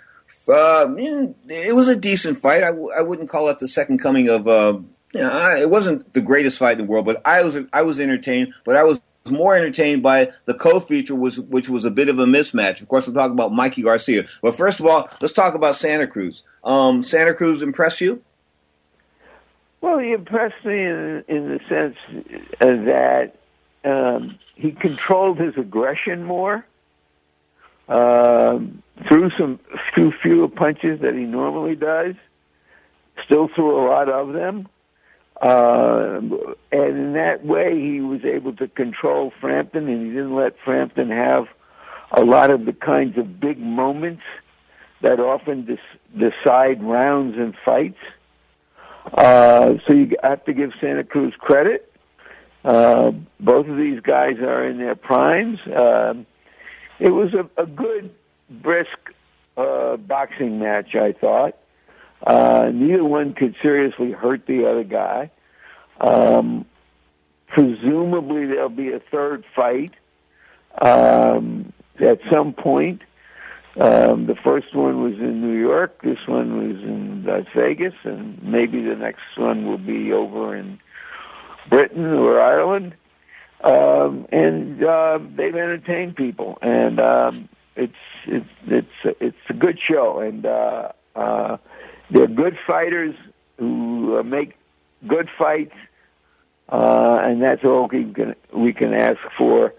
Uh, 0.48 0.86
it 0.96 1.74
was 1.74 1.88
a 1.88 1.96
decent 1.96 2.38
fight. 2.38 2.62
I 2.62 2.68
w- 2.68 2.90
I 2.96 3.02
wouldn't 3.02 3.28
call 3.28 3.48
it 3.48 3.58
the 3.58 3.68
second 3.68 3.98
coming 3.98 4.28
of. 4.28 4.46
Uh, 4.48 4.78
you 5.16 5.22
know, 5.22 5.30
I, 5.30 5.60
it 5.60 5.70
wasn't 5.70 6.12
the 6.12 6.20
greatest 6.20 6.58
fight 6.58 6.78
in 6.78 6.86
the 6.86 6.90
world, 6.90 7.06
but 7.06 7.22
I 7.24 7.42
was 7.42 7.58
I 7.72 7.82
was 7.82 7.98
entertained. 7.98 8.54
But 8.64 8.76
I 8.76 8.84
was 8.84 9.00
more 9.30 9.56
entertained 9.56 10.02
by 10.02 10.32
the 10.44 10.54
co-feature, 10.54 11.14
was 11.14 11.40
which 11.40 11.68
was 11.68 11.84
a 11.84 11.90
bit 11.90 12.08
of 12.08 12.18
a 12.18 12.26
mismatch. 12.26 12.80
Of 12.80 12.88
course, 12.88 13.08
we're 13.08 13.14
talking 13.14 13.32
about 13.32 13.52
Mikey 13.52 13.82
Garcia. 13.82 14.26
But 14.42 14.56
first 14.56 14.80
of 14.80 14.86
all, 14.86 15.08
let's 15.20 15.34
talk 15.34 15.54
about 15.54 15.76
Santa 15.76 16.06
Cruz. 16.06 16.42
Um, 16.64 17.02
Santa 17.02 17.34
Cruz 17.34 17.62
impressed 17.62 18.00
you? 18.00 18.22
Well, 19.80 19.98
he 19.98 20.12
impressed 20.12 20.64
me 20.64 20.84
in, 20.84 21.24
in 21.28 21.48
the 21.48 21.60
sense 21.68 21.96
that 22.60 23.32
um, 23.84 24.36
he 24.54 24.72
controlled 24.72 25.38
his 25.38 25.56
aggression 25.56 26.24
more. 26.24 26.66
Um, 27.88 28.82
threw 29.08 29.30
some 29.38 29.60
few 29.94 30.12
fewer 30.22 30.48
punches 30.48 31.00
that 31.00 31.14
he 31.14 31.20
normally 31.20 31.76
does. 31.76 32.14
Still 33.24 33.48
threw 33.54 33.80
a 33.80 33.84
lot 33.86 34.08
of 34.08 34.32
them. 34.32 34.68
Uh, 35.40 36.20
and 36.72 36.96
in 36.96 37.12
that 37.12 37.44
way, 37.44 37.78
he 37.78 38.00
was 38.00 38.24
able 38.24 38.54
to 38.56 38.68
control 38.68 39.32
Frampton, 39.40 39.88
and 39.88 40.06
he 40.06 40.12
didn't 40.12 40.34
let 40.34 40.54
Frampton 40.64 41.10
have 41.10 41.46
a 42.12 42.24
lot 42.24 42.50
of 42.50 42.64
the 42.64 42.72
kinds 42.72 43.18
of 43.18 43.38
big 43.38 43.58
moments 43.58 44.22
that 45.02 45.20
often 45.20 45.66
des- 45.66 46.20
decide 46.30 46.82
rounds 46.82 47.36
and 47.36 47.54
fights. 47.64 47.98
Uh, 49.12 49.74
so 49.86 49.94
you 49.94 50.10
have 50.22 50.44
to 50.44 50.54
give 50.54 50.70
Santa 50.80 51.04
Cruz 51.04 51.34
credit. 51.38 51.92
Uh, 52.64 53.12
both 53.38 53.68
of 53.68 53.76
these 53.76 54.00
guys 54.00 54.38
are 54.38 54.66
in 54.66 54.78
their 54.78 54.96
primes. 54.96 55.58
Uh, 55.66 56.14
it 56.98 57.10
was 57.10 57.32
a, 57.34 57.62
a 57.62 57.66
good, 57.66 58.12
brisk 58.48 58.98
uh, 59.56 59.96
boxing 59.96 60.58
match, 60.58 60.94
I 60.94 61.12
thought. 61.12 61.56
Uh, 62.26 62.70
neither 62.74 63.04
one 63.04 63.32
could 63.34 63.54
seriously 63.62 64.10
hurt 64.10 64.46
the 64.46 64.68
other 64.68 64.82
guy. 64.82 65.30
Um, 66.00 66.66
presumably, 67.46 68.46
there'll 68.46 68.68
be 68.68 68.92
a 68.92 68.98
third 68.98 69.44
fight 69.54 69.92
um, 70.82 71.72
at 72.00 72.18
some 72.32 72.52
point. 72.52 73.02
Um, 73.78 74.26
the 74.26 74.34
first 74.42 74.74
one 74.74 75.02
was 75.02 75.12
in 75.14 75.40
New 75.40 75.56
York. 75.56 76.02
This 76.02 76.18
one 76.26 76.56
was 76.56 76.82
in 76.82 77.24
Las 77.24 77.46
Vegas, 77.54 77.94
and 78.02 78.42
maybe 78.42 78.82
the 78.82 78.96
next 78.96 79.36
one 79.36 79.66
will 79.66 79.78
be 79.78 80.12
over 80.12 80.56
in 80.56 80.80
Britain 81.68 82.06
or 82.06 82.40
Ireland. 82.40 82.94
Um, 83.62 84.26
and 84.32 84.82
uh, 84.82 85.18
they've 85.36 85.54
entertained 85.54 86.16
people, 86.16 86.58
and 86.60 86.98
um, 86.98 87.48
it's 87.76 87.94
it's 88.26 88.48
it's 88.66 89.16
it's 89.20 89.36
a 89.48 89.54
good 89.54 89.78
show, 89.78 90.20
and 90.20 90.44
uh, 90.44 90.92
uh, 91.14 91.56
they're 92.10 92.26
good 92.26 92.56
fighters 92.66 93.14
who 93.58 94.18
uh, 94.18 94.22
make 94.22 94.56
good 95.06 95.28
fights, 95.38 95.74
uh, 96.68 97.18
and 97.22 97.42
that's 97.42 97.64
all 97.64 97.88
we 97.90 98.12
can 98.12 98.34
we 98.52 98.72
can 98.72 98.94
ask 98.94 99.18
for. 99.36 99.72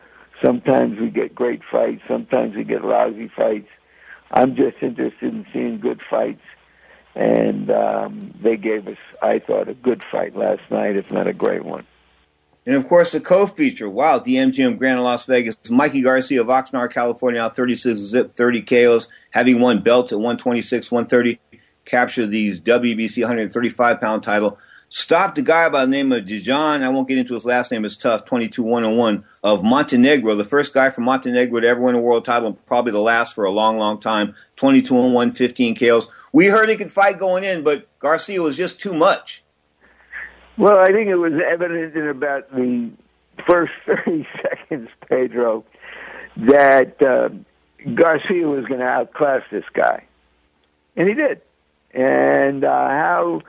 Sometimes 0.43 0.99
we 0.99 1.09
get 1.09 1.33
great 1.33 1.61
fights, 1.71 2.01
sometimes 2.07 2.55
we 2.55 2.63
get 2.63 2.83
lousy 2.83 3.27
fights. 3.35 3.69
I'm 4.31 4.55
just 4.55 4.77
interested 4.81 5.33
in 5.33 5.45
seeing 5.53 5.79
good 5.79 6.03
fights, 6.09 6.43
and 7.15 7.71
um, 7.71 8.33
they 8.41 8.57
gave 8.57 8.87
us, 8.87 8.97
I 9.21 9.39
thought, 9.39 9.69
a 9.69 9.73
good 9.73 10.03
fight 10.11 10.35
last 10.35 10.61
night, 10.69 10.95
if 10.95 11.09
not 11.11 11.27
a 11.27 11.33
great 11.33 11.63
one. 11.63 11.85
And 12.67 12.75
of 12.75 12.85
course, 12.89 13.13
the 13.13 13.21
co-feature, 13.21 13.89
wow, 13.89 14.19
the 14.19 14.35
MGM 14.35 14.77
Grand 14.77 14.99
in 14.99 15.03
Las 15.05 15.25
Vegas, 15.25 15.55
Mikey 15.69 16.01
Garcia 16.01 16.41
of 16.41 16.47
Oxnard, 16.47 16.91
California, 16.91 17.39
out 17.39 17.55
36 17.55 17.97
zip, 17.97 18.33
30 18.33 18.61
KOs, 18.63 19.07
having 19.31 19.61
won 19.61 19.81
belts 19.81 20.11
at 20.11 20.17
126, 20.17 20.91
130, 20.91 21.39
captured 21.87 22.27
these 22.27 22.61
WBC 22.61 23.23
135 23.23 23.99
pound 23.99 24.21
title. 24.21 24.59
Stopped 24.89 25.37
a 25.37 25.41
guy 25.41 25.67
by 25.67 25.83
the 25.83 25.91
name 25.91 26.13
of 26.13 26.25
Dijon, 26.25 26.81
I 26.81 26.87
won't 26.87 27.09
get 27.09 27.17
into 27.17 27.33
his 27.33 27.43
last 27.43 27.71
name, 27.71 27.83
it's 27.83 27.97
tough, 27.97 28.23
22 28.23 28.63
101, 28.63 29.25
of 29.43 29.61
Montenegro, 29.61 30.35
the 30.35 30.45
first 30.45 30.73
guy 30.73 30.89
from 30.91 31.03
Montenegro 31.03 31.59
to 31.59 31.67
ever 31.67 31.81
win 31.81 31.95
a 31.95 31.99
world 31.99 32.23
title, 32.23 32.47
and 32.47 32.65
probably 32.65 32.93
the 32.93 32.99
last 32.99 33.35
for 33.35 33.43
a 33.43 33.51
long, 33.51 33.77
long 33.77 33.99
time. 33.99 34.33
22 34.55 34.93
1, 34.93 35.31
15 35.31 35.75
KOs. 35.75 36.07
We 36.31 36.45
heard 36.47 36.69
he 36.69 36.77
could 36.77 36.91
fight 36.91 37.19
going 37.19 37.43
in, 37.43 37.63
but 37.63 37.87
Garcia 37.99 38.41
was 38.41 38.55
just 38.55 38.79
too 38.79 38.93
much. 38.93 39.43
Well, 40.57 40.79
I 40.79 40.87
think 40.87 41.09
it 41.09 41.15
was 41.15 41.33
evident 41.33 41.95
in 41.95 42.07
about 42.07 42.49
the 42.55 42.89
first 43.45 43.73
30 43.85 44.25
seconds, 44.41 44.89
Pedro, 45.09 45.65
that 46.37 47.01
uh, 47.03 47.29
Garcia 47.93 48.47
was 48.47 48.65
going 48.65 48.79
to 48.79 48.85
outclass 48.85 49.43
this 49.51 49.65
guy. 49.73 50.05
And 50.95 51.07
he 51.07 51.13
did. 51.13 51.41
And 51.97 52.63
uh, 52.63 52.69
how 52.69 53.41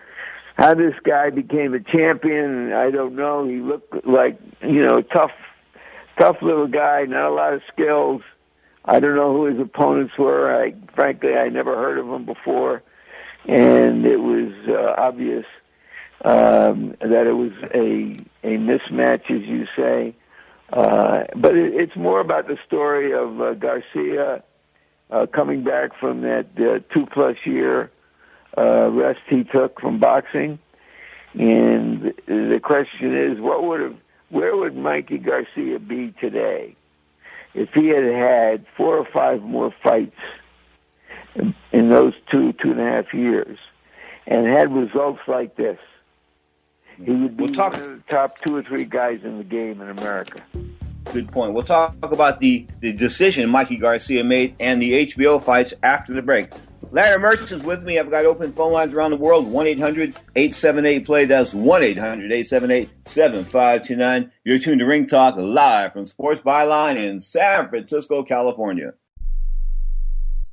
how 0.56 0.74
this 0.74 0.94
guy 1.04 1.28
became 1.28 1.74
a 1.74 1.80
champion, 1.80 2.72
I 2.72 2.90
don't 2.90 3.14
know. 3.14 3.46
He 3.46 3.56
looked 3.56 4.06
like, 4.06 4.40
you 4.62 4.82
know, 4.82 5.02
tough 5.02 5.32
tough 6.18 6.36
little 6.40 6.66
guy, 6.66 7.04
not 7.04 7.28
a 7.28 7.34
lot 7.34 7.52
of 7.52 7.60
skills. 7.70 8.22
I 8.86 9.00
don't 9.00 9.16
know 9.16 9.34
who 9.34 9.44
his 9.44 9.60
opponents 9.60 10.14
were. 10.18 10.50
I 10.50 10.72
frankly 10.94 11.34
I 11.34 11.50
never 11.50 11.76
heard 11.76 11.98
of 11.98 12.06
them 12.06 12.24
before. 12.24 12.82
And 13.46 14.06
it 14.06 14.16
was 14.16 14.52
uh, 14.66 14.94
obvious 14.98 15.44
um, 16.24 16.96
that 17.00 17.26
it 17.26 17.34
was 17.34 17.52
a 17.74 18.16
a 18.42 18.56
mismatch, 18.56 19.30
as 19.30 19.46
you 19.46 19.66
say. 19.76 20.16
Uh, 20.72 21.24
but 21.36 21.54
it, 21.54 21.74
it's 21.74 21.96
more 21.96 22.20
about 22.20 22.46
the 22.48 22.56
story 22.66 23.12
of 23.12 23.40
uh, 23.42 23.52
Garcia 23.52 24.42
uh, 25.10 25.26
coming 25.26 25.64
back 25.64 25.90
from 26.00 26.22
that 26.22 26.46
uh, 26.56 26.94
two 26.94 27.04
plus 27.12 27.36
year 27.44 27.90
uh, 28.58 28.90
rest 28.90 29.20
he 29.28 29.44
took 29.44 29.80
from 29.80 30.00
boxing, 30.00 30.58
and 31.34 32.12
the 32.26 32.60
question 32.62 33.16
is, 33.16 33.40
what 33.40 33.62
would 33.62 33.80
have, 33.80 33.96
where 34.30 34.56
would 34.56 34.76
Mikey 34.76 35.18
Garcia 35.18 35.78
be 35.78 36.12
today 36.20 36.74
if 37.54 37.68
he 37.74 37.88
had 37.88 38.04
had 38.04 38.66
four 38.76 38.98
or 38.98 39.06
five 39.12 39.42
more 39.42 39.72
fights 39.82 40.16
in, 41.72 41.90
those 41.90 42.14
two 42.30 42.52
two 42.54 42.72
and 42.72 42.80
a 42.80 42.84
half 42.84 43.14
years, 43.14 43.58
and 44.26 44.46
had 44.46 44.74
results 44.74 45.20
like 45.28 45.56
this? 45.56 45.78
He 46.96 47.12
would 47.12 47.36
be 47.36 47.44
we'll 47.44 47.54
talk- 47.54 47.74
one 47.74 47.82
of 47.82 47.88
the 47.96 48.02
top 48.08 48.38
two 48.38 48.56
or 48.56 48.62
three 48.62 48.84
guys 48.84 49.24
in 49.24 49.38
the 49.38 49.44
game 49.44 49.80
in 49.80 49.88
America. 49.90 50.42
Good 51.12 51.30
point. 51.30 51.54
We'll 51.54 51.62
talk 51.62 51.94
about 52.02 52.40
the, 52.40 52.66
the 52.80 52.92
decision 52.92 53.48
Mikey 53.48 53.76
Garcia 53.76 54.24
made 54.24 54.56
and 54.60 54.82
the 54.82 55.06
HBO 55.06 55.42
fights 55.42 55.72
after 55.82 56.12
the 56.12 56.20
break. 56.20 56.48
Larry 56.90 57.18
Merchant 57.18 57.52
is 57.52 57.62
with 57.62 57.82
me. 57.84 57.98
I've 57.98 58.10
got 58.10 58.24
open 58.24 58.52
phone 58.52 58.72
lines 58.72 58.94
around 58.94 59.10
the 59.10 59.18
world 59.18 59.46
1 59.46 59.66
800 59.66 60.18
878 60.34 61.04
play. 61.04 61.24
That's 61.26 61.52
1 61.52 61.82
800 61.82 62.32
878 62.32 62.90
7529. 63.02 64.32
You're 64.44 64.58
tuned 64.58 64.80
to 64.80 64.86
Ring 64.86 65.06
Talk 65.06 65.36
live 65.36 65.92
from 65.92 66.06
Sports 66.06 66.40
Byline 66.40 66.96
in 66.96 67.20
San 67.20 67.68
Francisco, 67.68 68.22
California. 68.22 68.94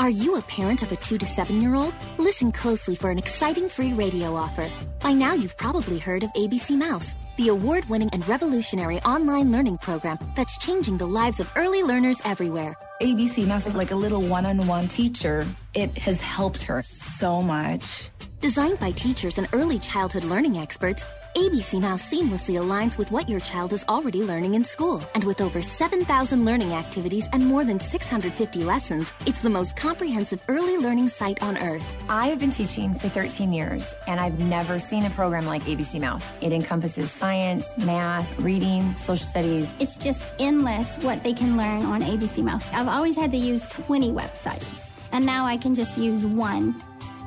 Are 0.00 0.10
you 0.10 0.36
a 0.36 0.42
parent 0.42 0.82
of 0.82 0.90
a 0.90 0.96
two 0.96 1.18
to 1.18 1.24
seven 1.24 1.62
year 1.62 1.76
old? 1.76 1.94
Listen 2.18 2.50
closely 2.50 2.96
for 2.96 3.10
an 3.10 3.18
exciting 3.18 3.68
free 3.68 3.92
radio 3.92 4.34
offer. 4.34 4.68
By 5.00 5.12
now, 5.12 5.34
you've 5.34 5.56
probably 5.56 6.00
heard 6.00 6.24
of 6.24 6.32
ABC 6.32 6.76
Mouse, 6.76 7.12
the 7.36 7.48
award 7.48 7.88
winning 7.88 8.10
and 8.12 8.26
revolutionary 8.28 9.00
online 9.02 9.52
learning 9.52 9.78
program 9.78 10.18
that's 10.34 10.58
changing 10.58 10.98
the 10.98 11.06
lives 11.06 11.38
of 11.38 11.48
early 11.54 11.84
learners 11.84 12.20
everywhere. 12.24 12.74
ABC 13.02 13.46
Mouse 13.46 13.68
is 13.68 13.76
like 13.76 13.92
a 13.92 13.96
little 13.96 14.20
one 14.20 14.44
on 14.44 14.66
one 14.66 14.88
teacher. 14.88 15.46
It 15.74 15.96
has 15.98 16.20
helped 16.20 16.64
her 16.64 16.82
so 16.82 17.40
much. 17.40 18.10
Designed 18.40 18.80
by 18.80 18.90
teachers 18.90 19.38
and 19.38 19.48
early 19.52 19.78
childhood 19.78 20.24
learning 20.24 20.58
experts, 20.58 21.04
ABC 21.34 21.80
Mouse 21.80 22.08
seamlessly 22.08 22.60
aligns 22.60 22.96
with 22.96 23.10
what 23.10 23.28
your 23.28 23.40
child 23.40 23.72
is 23.72 23.84
already 23.88 24.22
learning 24.22 24.54
in 24.54 24.62
school. 24.62 25.02
And 25.16 25.24
with 25.24 25.40
over 25.40 25.62
7,000 25.62 26.44
learning 26.44 26.72
activities 26.72 27.28
and 27.32 27.44
more 27.44 27.64
than 27.64 27.80
650 27.80 28.62
lessons, 28.62 29.12
it's 29.26 29.40
the 29.40 29.50
most 29.50 29.76
comprehensive 29.76 30.40
early 30.46 30.76
learning 30.76 31.08
site 31.08 31.42
on 31.42 31.58
earth. 31.58 31.84
I 32.08 32.28
have 32.28 32.38
been 32.38 32.50
teaching 32.50 32.94
for 32.94 33.08
13 33.08 33.52
years, 33.52 33.92
and 34.06 34.20
I've 34.20 34.38
never 34.38 34.78
seen 34.78 35.06
a 35.06 35.10
program 35.10 35.44
like 35.44 35.64
ABC 35.64 36.00
Mouse. 36.00 36.24
It 36.40 36.52
encompasses 36.52 37.10
science, 37.10 37.66
math, 37.78 38.38
reading, 38.38 38.94
social 38.94 39.26
studies. 39.26 39.74
It's 39.80 39.96
just 39.96 40.34
endless 40.38 41.02
what 41.02 41.24
they 41.24 41.32
can 41.32 41.56
learn 41.56 41.82
on 41.82 42.00
ABC 42.02 42.44
Mouse. 42.44 42.64
I've 42.72 42.86
always 42.86 43.16
had 43.16 43.32
to 43.32 43.36
use 43.36 43.68
20 43.70 44.12
websites, 44.12 44.64
and 45.10 45.26
now 45.26 45.46
I 45.46 45.56
can 45.56 45.74
just 45.74 45.98
use 45.98 46.24
one. 46.24 46.80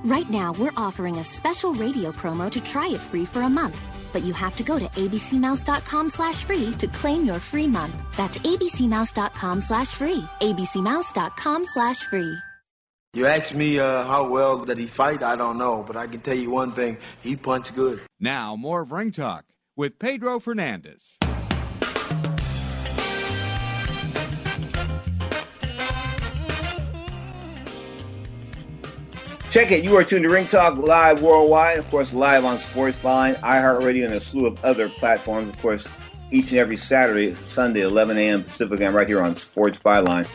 Right 0.05 0.29
now, 0.29 0.53
we're 0.53 0.77
offering 0.77 1.17
a 1.17 1.25
special 1.25 1.73
radio 1.73 2.13
promo 2.13 2.49
to 2.51 2.61
try 2.61 2.87
it 2.87 2.99
free 2.99 3.25
for 3.25 3.41
a 3.41 3.49
month 3.49 3.77
but 4.13 4.23
you 4.23 4.33
have 4.33 4.55
to 4.57 4.63
go 4.63 4.79
to 4.79 4.85
abcmouse.com 4.85 6.09
slash 6.09 6.45
free 6.45 6.73
to 6.79 6.87
claim 6.87 7.25
your 7.25 7.39
free 7.39 7.67
month. 7.67 7.95
That's 8.15 8.37
abcmouse.com 8.39 9.61
slash 9.61 9.89
free. 9.89 10.23
abcmouse.com 10.41 11.65
slash 11.65 11.99
free. 12.03 12.37
You 13.13 13.25
ask 13.25 13.53
me 13.53 13.79
uh, 13.79 14.03
how 14.03 14.27
well 14.27 14.63
did 14.63 14.77
he 14.77 14.85
fight? 14.85 15.23
I 15.23 15.35
don't 15.35 15.57
know, 15.57 15.83
but 15.87 15.95
I 15.95 16.07
can 16.07 16.21
tell 16.21 16.37
you 16.37 16.51
one 16.51 16.71
thing: 16.73 16.97
he 17.23 17.35
punched 17.35 17.73
good. 17.73 17.99
Now 18.19 18.55
more 18.55 18.81
of 18.81 18.91
Ring 18.91 19.11
Talk 19.11 19.45
with 19.75 19.97
Pedro 19.97 20.39
Fernandez. 20.39 21.17
Check 29.49 29.71
it. 29.71 29.81
You 29.81 29.95
are 29.95 30.03
tuned 30.03 30.23
to 30.23 30.29
Ring 30.29 30.45
Talk 30.45 30.77
live 30.77 31.21
worldwide, 31.21 31.77
of 31.77 31.89
course, 31.89 32.13
live 32.13 32.43
on 32.43 32.59
Sports 32.59 32.97
Byline, 32.97 33.35
iHeartRadio, 33.39 34.03
and 34.03 34.13
a 34.15 34.19
slew 34.19 34.45
of 34.45 34.63
other 34.63 34.89
platforms. 34.89 35.47
Of 35.47 35.61
course, 35.61 35.87
each 36.31 36.51
and 36.51 36.59
every 36.59 36.75
Saturday, 36.75 37.33
Sunday, 37.33 37.79
11 37.79 38.17
a.m. 38.17 38.43
Pacific. 38.43 38.81
I'm 38.81 38.93
right 38.93 39.07
here 39.07 39.21
on 39.21 39.37
Sports 39.37 39.79
Byline. 39.79 40.27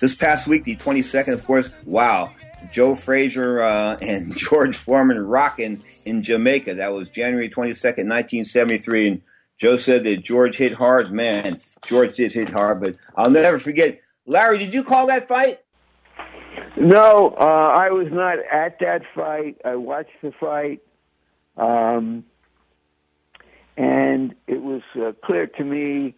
This 0.00 0.14
past 0.14 0.46
week, 0.46 0.64
the 0.64 0.74
22nd, 0.74 1.34
of 1.34 1.44
course, 1.44 1.68
wow, 1.84 2.32
Joe 2.72 2.94
Frazier 2.94 3.60
uh, 3.60 3.98
and 4.00 4.34
George 4.34 4.78
Foreman 4.78 5.18
rocking 5.18 5.82
in 6.06 6.22
Jamaica. 6.22 6.76
That 6.76 6.94
was 6.94 7.10
January 7.10 7.50
22nd, 7.50 8.08
1973. 8.08 9.06
And 9.06 9.22
Joe 9.58 9.76
said 9.76 10.04
that 10.04 10.24
George 10.24 10.56
hit 10.56 10.72
hard. 10.72 11.12
Man, 11.12 11.60
George 11.84 12.16
did 12.16 12.32
hit 12.32 12.48
hard, 12.48 12.80
but 12.80 12.96
I'll 13.16 13.30
never 13.30 13.58
forget. 13.58 14.00
Larry, 14.24 14.56
did 14.56 14.72
you 14.72 14.82
call 14.82 15.08
that 15.08 15.28
fight? 15.28 15.60
No, 16.78 17.34
uh, 17.40 17.74
I 17.78 17.90
was 17.90 18.08
not 18.10 18.38
at 18.52 18.78
that 18.80 19.02
fight. 19.14 19.56
I 19.64 19.76
watched 19.76 20.10
the 20.22 20.30
fight, 20.38 20.82
um, 21.56 22.24
and 23.78 24.34
it 24.46 24.62
was 24.62 24.82
uh, 24.94 25.12
clear 25.24 25.46
to 25.46 25.64
me 25.64 26.14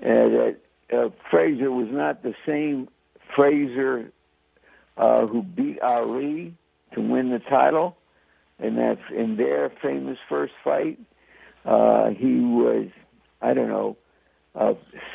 uh, 0.00 0.06
that 0.08 0.56
uh, 0.92 1.08
Frazier 1.30 1.70
was 1.70 1.86
not 1.90 2.24
the 2.24 2.34
same 2.44 2.88
Frazier 3.36 4.10
uh, 4.96 5.26
who 5.26 5.42
beat 5.42 5.80
Ali 5.80 6.54
to 6.94 7.00
win 7.00 7.30
the 7.30 7.38
title, 7.38 7.96
and 8.58 8.76
that's 8.76 9.00
in 9.16 9.36
their 9.36 9.70
famous 9.80 10.18
first 10.28 10.52
fight. 10.64 10.98
Uh, 11.64 12.08
he 12.10 12.40
was, 12.40 12.88
I 13.40 13.54
don't 13.54 13.68
know, 13.68 13.96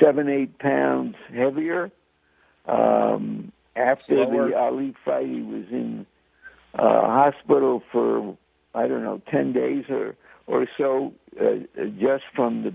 seven, 0.01 0.29
eight 0.29 0.57
pounds 0.59 1.15
heavier. 1.29 1.91
Um, 2.65 3.51
after 3.77 4.25
Slower. 4.25 4.49
the 4.49 4.57
Ali 4.57 4.95
fight, 5.05 5.27
he 5.27 5.41
was 5.41 5.65
in 5.71 6.05
uh, 6.73 7.01
hospital 7.01 7.83
for 7.91 8.37
I 8.73 8.87
don't 8.87 9.03
know 9.03 9.21
ten 9.29 9.53
days 9.53 9.85
or 9.89 10.15
or 10.47 10.67
so, 10.77 11.13
uh, 11.39 11.83
just 11.99 12.23
from 12.35 12.63
the 12.63 12.73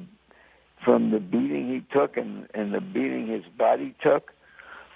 from 0.85 1.11
the 1.11 1.21
beating 1.21 1.69
he 1.69 1.97
took 1.97 2.17
and 2.17 2.49
and 2.55 2.73
the 2.75 2.81
beating 2.81 3.29
his 3.29 3.45
body 3.57 3.95
took. 4.03 4.33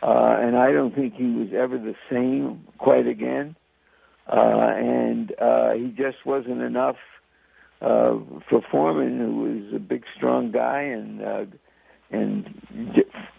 Uh, 0.03 0.37
and 0.41 0.57
I 0.57 0.73
don't 0.73 0.95
think 0.95 1.15
he 1.15 1.25
was 1.25 1.49
ever 1.57 1.79
the 1.79 1.95
same 2.11 2.67
quite 2.79 3.07
again. 3.07 3.57
Uh, 4.29 4.73
and 4.77 5.33
uh, 5.41 5.73
he 5.73 5.89
just 5.97 6.27
wasn't 6.27 6.61
enough 6.61 6.97
uh, 7.81 8.19
for 8.49 8.61
Foreman, 8.71 9.19
who 9.19 9.43
was 9.43 9.75
a 9.75 9.79
big, 9.79 10.05
strong 10.17 10.51
guy, 10.51 10.81
and 10.83 11.23
uh, 11.23 11.45
and 12.11 12.63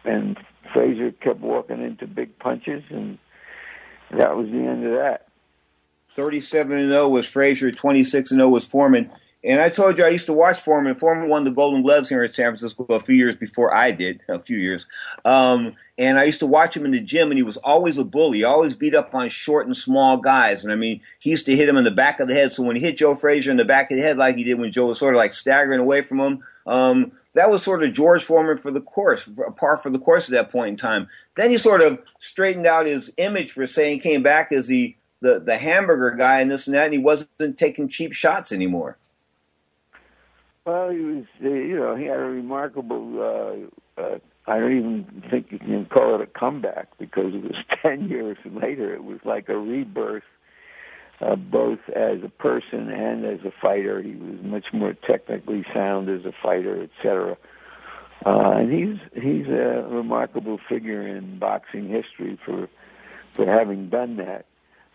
and 0.05 0.37
Frazier 0.73 1.11
kept 1.11 1.39
walking 1.39 1.81
into 1.81 2.07
big 2.07 2.37
punches, 2.39 2.83
and 2.89 3.17
that 4.11 4.35
was 4.35 4.47
the 4.47 4.57
end 4.57 4.85
of 4.85 4.93
that. 4.93 5.27
37 6.15 6.77
and 6.77 6.91
0 6.91 7.09
was 7.09 7.27
Frazier, 7.27 7.71
26 7.71 8.31
and 8.31 8.39
0 8.39 8.49
was 8.49 8.65
Foreman. 8.65 9.11
And 9.43 9.61
I 9.61 9.69
told 9.69 9.97
you 9.97 10.03
I 10.03 10.09
used 10.09 10.25
to 10.25 10.33
watch 10.33 10.59
Foreman. 10.59 10.95
Foreman 10.95 11.29
won 11.29 11.43
the 11.43 11.51
Golden 11.51 11.83
Gloves 11.83 12.09
here 12.09 12.23
in 12.23 12.33
San 12.33 12.47
Francisco 12.47 12.83
a 12.89 12.99
few 12.99 13.15
years 13.15 13.35
before 13.35 13.73
I 13.73 13.91
did, 13.91 14.21
a 14.27 14.39
few 14.39 14.57
years. 14.57 14.87
Um, 15.23 15.75
and 15.97 16.17
I 16.19 16.23
used 16.23 16.39
to 16.39 16.47
watch 16.47 16.75
him 16.75 16.85
in 16.85 16.91
the 16.91 16.99
gym, 16.99 17.29
and 17.29 17.37
he 17.37 17.43
was 17.43 17.57
always 17.57 17.97
a 17.99 18.03
bully. 18.03 18.39
He 18.39 18.43
always 18.43 18.75
beat 18.75 18.95
up 18.95 19.13
on 19.13 19.29
short 19.29 19.67
and 19.67 19.77
small 19.77 20.17
guys. 20.17 20.63
And 20.63 20.73
I 20.73 20.75
mean, 20.75 21.01
he 21.19 21.29
used 21.29 21.45
to 21.45 21.55
hit 21.55 21.69
him 21.69 21.77
in 21.77 21.83
the 21.83 21.91
back 21.91 22.19
of 22.19 22.27
the 22.27 22.33
head. 22.33 22.51
So 22.51 22.63
when 22.63 22.75
he 22.75 22.81
hit 22.81 22.97
Joe 22.97 23.15
Frazier 23.15 23.51
in 23.51 23.57
the 23.57 23.63
back 23.63 23.91
of 23.91 23.97
the 23.97 24.03
head, 24.03 24.17
like 24.17 24.35
he 24.35 24.43
did 24.43 24.59
when 24.59 24.71
Joe 24.71 24.87
was 24.87 24.97
sort 24.97 25.13
of 25.13 25.19
like 25.19 25.33
staggering 25.33 25.79
away 25.79 26.01
from 26.01 26.19
him, 26.19 26.43
um, 26.65 27.11
that 27.37 27.51
was 27.51 27.61
sort 27.61 27.83
of 27.83 27.93
George 27.93 28.23
Foreman 28.23 28.57
for 28.57 28.71
the 28.71 28.81
course, 28.81 29.29
par 29.57 29.77
for 29.77 29.91
the 29.91 29.99
course 29.99 30.25
at 30.25 30.31
that 30.31 30.51
point 30.51 30.69
in 30.69 30.75
time. 30.75 31.07
Then 31.35 31.51
he 31.51 31.59
sort 31.59 31.81
of 31.81 31.99
straightened 32.17 32.65
out 32.65 32.87
his 32.87 33.11
image 33.17 33.51
for 33.51 33.67
saying 33.67 33.99
came 33.99 34.23
back 34.23 34.51
as 34.51 34.65
the 34.67 34.95
the, 35.19 35.39
the 35.39 35.57
hamburger 35.57 36.15
guy 36.15 36.41
and 36.41 36.51
this 36.51 36.67
and 36.67 36.75
that, 36.75 36.85
and 36.85 36.93
he 36.93 36.99
wasn't 36.99 37.57
taking 37.57 37.87
cheap 37.87 38.13
shots 38.13 38.51
anymore. 38.51 38.97
Well, 40.65 40.89
he 40.89 40.99
was, 40.99 41.25
you 41.39 41.79
know, 41.79 41.95
he 41.95 42.05
had 42.05 42.19
a 42.19 42.23
remarkable. 42.23 43.69
Uh, 43.97 44.01
uh, 44.01 44.17
I 44.47 44.59
don't 44.59 44.77
even 44.77 45.23
think 45.29 45.51
you 45.51 45.59
can 45.59 45.85
call 45.85 46.15
it 46.15 46.21
a 46.21 46.39
comeback 46.39 46.89
because 46.97 47.33
it 47.33 47.43
was 47.43 47.55
ten 47.83 48.09
years 48.09 48.37
later. 48.45 48.93
It 48.93 49.03
was 49.03 49.19
like 49.25 49.47
a 49.49 49.57
rebirth, 49.57 50.23
uh, 51.21 51.35
both 51.35 51.79
as 51.89 52.23
a 52.23 52.29
person 52.29 52.89
and 52.89 53.25
as 53.25 53.39
a 53.45 53.51
fighter. 53.61 54.01
He 54.01 54.15
was 54.15 54.39
much 54.43 54.65
more 54.73 54.93
technically 54.93 55.65
sound 55.73 56.09
as 56.09 56.25
a 56.25 56.33
fighter, 56.43 56.83
etc. 56.83 57.37
Uh, 58.25 58.51
and 58.55 58.71
he's 58.71 58.97
he's 59.13 59.47
a 59.47 59.87
remarkable 59.89 60.59
figure 60.69 61.07
in 61.07 61.39
boxing 61.39 61.87
history 61.87 62.39
for 62.45 62.67
for 63.33 63.45
having 63.45 63.89
done 63.89 64.17
that. 64.17 64.45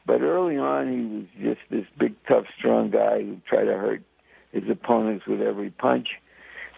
But 0.04 0.20
early 0.20 0.56
on, 0.56 0.92
he 0.92 1.44
was 1.44 1.56
just 1.56 1.70
this 1.70 1.86
big, 1.96 2.16
tough, 2.26 2.46
strong 2.58 2.90
guy 2.90 3.22
who 3.22 3.40
tried 3.48 3.64
to 3.64 3.74
hurt 3.74 4.02
his 4.50 4.64
opponents 4.68 5.26
with 5.26 5.40
every 5.40 5.70
punch, 5.70 6.08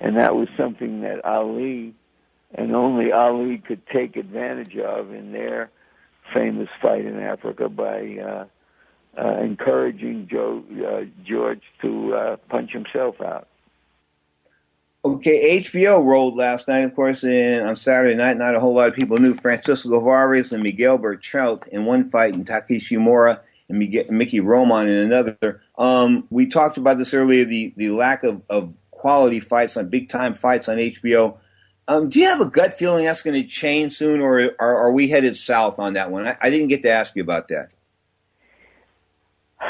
and 0.00 0.16
that 0.18 0.34
was 0.34 0.48
something 0.56 1.00
that 1.00 1.24
Ali 1.24 1.94
and 2.54 2.76
only 2.76 3.12
Ali 3.12 3.58
could 3.58 3.86
take 3.86 4.16
advantage 4.16 4.76
of 4.76 5.12
in 5.12 5.32
their 5.32 5.70
famous 6.32 6.68
fight 6.80 7.04
in 7.04 7.18
Africa 7.18 7.68
by 7.68 8.18
uh, 8.18 8.44
uh, 9.18 9.40
encouraging 9.40 10.28
Joe 10.30 10.62
uh, 10.86 11.04
George 11.24 11.62
to 11.82 12.14
uh, 12.14 12.36
punch 12.48 12.72
himself 12.72 13.20
out. 13.20 13.48
Okay, 15.04 15.60
HBO 15.60 16.02
rolled 16.02 16.36
last 16.36 16.66
night, 16.66 16.84
of 16.84 16.94
course, 16.94 17.22
and 17.24 17.68
on 17.68 17.76
Saturday 17.76 18.14
night. 18.14 18.38
Not 18.38 18.54
a 18.54 18.60
whole 18.60 18.74
lot 18.74 18.88
of 18.88 18.94
people 18.94 19.18
knew 19.18 19.34
Francisco 19.34 20.00
Vargas 20.00 20.50
and 20.50 20.62
Miguel 20.62 20.98
Berchelt 20.98 21.68
in 21.68 21.84
one 21.84 22.10
fight, 22.10 22.32
and 22.32 22.46
Takashi 22.46 22.98
Miura 22.98 23.42
and 23.68 23.78
Mickey 23.78 24.40
Roman 24.40 24.88
in 24.88 24.96
another. 24.96 25.60
Um, 25.76 26.26
we 26.30 26.46
talked 26.46 26.78
about 26.78 26.96
this 26.96 27.12
earlier 27.12 27.44
the, 27.44 27.74
the 27.76 27.90
lack 27.90 28.24
of, 28.24 28.40
of 28.48 28.72
quality 28.90 29.40
fights 29.40 29.76
on 29.76 29.88
big 29.88 30.08
time 30.08 30.32
fights 30.32 30.68
on 30.70 30.78
HBO. 30.78 31.36
Um, 31.86 32.08
do 32.08 32.18
you 32.18 32.26
have 32.26 32.40
a 32.40 32.46
gut 32.46 32.78
feeling 32.78 33.04
that's 33.04 33.20
going 33.20 33.40
to 33.40 33.46
change 33.46 33.94
soon, 33.94 34.22
or 34.22 34.52
are, 34.58 34.76
are 34.76 34.92
we 34.92 35.08
headed 35.08 35.36
south 35.36 35.78
on 35.78 35.94
that 35.94 36.10
one? 36.10 36.26
I, 36.26 36.36
I 36.40 36.48
didn't 36.48 36.68
get 36.68 36.80
to 36.82 36.90
ask 36.90 37.14
you 37.14 37.22
about 37.22 37.48
that. 37.48 37.74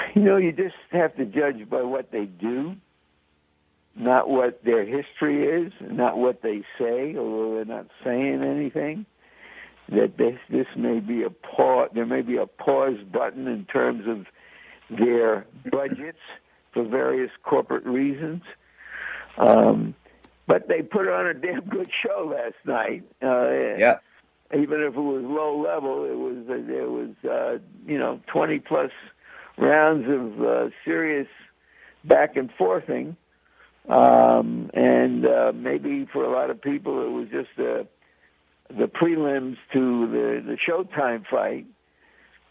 You 0.15 0.23
know, 0.23 0.37
you 0.37 0.53
just 0.53 0.77
have 0.91 1.17
to 1.17 1.25
judge 1.25 1.69
by 1.69 1.83
what 1.83 2.13
they 2.13 2.25
do, 2.25 2.77
not 3.97 4.29
what 4.29 4.63
their 4.65 4.85
history 4.85 5.45
is, 5.45 5.73
not 5.81 6.17
what 6.17 6.43
they 6.43 6.63
say, 6.79 7.17
although 7.17 7.55
they're 7.57 7.65
not 7.65 7.87
saying 8.05 8.43
anything. 8.43 9.07
That 9.89 10.17
this 10.17 10.39
this 10.49 10.67
may 10.77 11.01
be 11.01 11.25
a 11.25 11.31
pause. 11.31 11.91
There 11.93 12.07
may 12.07 12.23
be 12.23 12.37
a 12.37 12.47
pause 12.47 12.99
button 13.13 13.47
in 13.47 13.67
terms 13.67 14.09
of 14.09 14.27
their 14.99 15.47
budgets 15.71 16.19
for 16.73 16.85
various 16.85 17.31
corporate 17.43 17.85
reasons. 17.85 18.43
Um, 19.37 19.95
but 20.47 20.69
they 20.69 20.83
put 20.83 21.09
on 21.09 21.27
a 21.27 21.35
damn 21.35 21.63
good 21.69 21.91
show 22.03 22.33
last 22.35 22.55
night. 22.65 23.05
Uh, 23.23 23.77
yeah. 23.79 23.99
Even 24.55 24.81
if 24.81 24.95
it 24.95 25.01
was 25.01 25.23
low 25.23 25.61
level, 25.61 26.05
it 26.05 26.17
was 26.17 26.47
uh, 26.49 26.67
there 26.67 26.89
was 26.89 27.11
uh, 27.25 27.59
you 27.87 27.99
know 27.99 28.21
twenty 28.27 28.59
plus 28.59 28.91
rounds 29.57 30.07
of 30.09 30.45
uh, 30.45 30.71
serious 30.85 31.29
back 32.05 32.37
and 32.37 32.51
forthing, 32.57 33.17
um, 33.89 34.71
and 34.75 35.27
uh, 35.27 35.53
maybe 35.55 36.07
for 36.13 36.25
a 36.25 36.31
lot 36.31 36.51
of 36.51 36.61
people 36.61 37.05
it 37.05 37.11
was 37.11 37.29
just 37.29 37.59
uh, 37.59 37.85
the 38.69 38.87
prelims 38.87 39.57
to 39.73 40.07
the 40.07 40.43
the 40.45 40.57
Showtime 40.69 41.25
fight. 41.27 41.67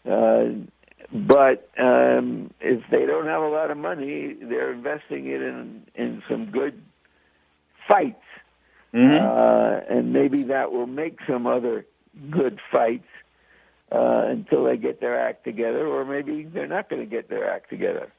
Uh, 0.08 0.66
but 1.12 1.70
um, 1.78 2.50
if 2.60 2.82
they 2.90 3.04
don't 3.06 3.26
have 3.26 3.42
a 3.42 3.48
lot 3.48 3.70
of 3.70 3.76
money, 3.76 4.34
they're 4.40 4.72
investing 4.72 5.26
it 5.26 5.42
in 5.42 5.82
in 5.94 6.22
some 6.28 6.46
good 6.46 6.80
fights, 7.86 8.24
mm-hmm. 8.92 9.24
uh, 9.24 9.96
and 9.96 10.12
maybe 10.12 10.44
that 10.44 10.72
will 10.72 10.86
make 10.86 11.18
some 11.28 11.46
other 11.46 11.84
good 12.30 12.58
fights 12.70 13.06
uh, 13.92 14.24
until 14.28 14.64
they 14.64 14.76
get 14.76 15.00
their 15.00 15.18
act 15.18 15.44
together, 15.44 15.86
or 15.86 16.04
maybe 16.04 16.44
they're 16.44 16.66
not 16.66 16.88
going 16.88 17.00
to 17.02 17.06
get 17.06 17.28
their 17.28 17.50
act 17.50 17.70
together. 17.70 18.10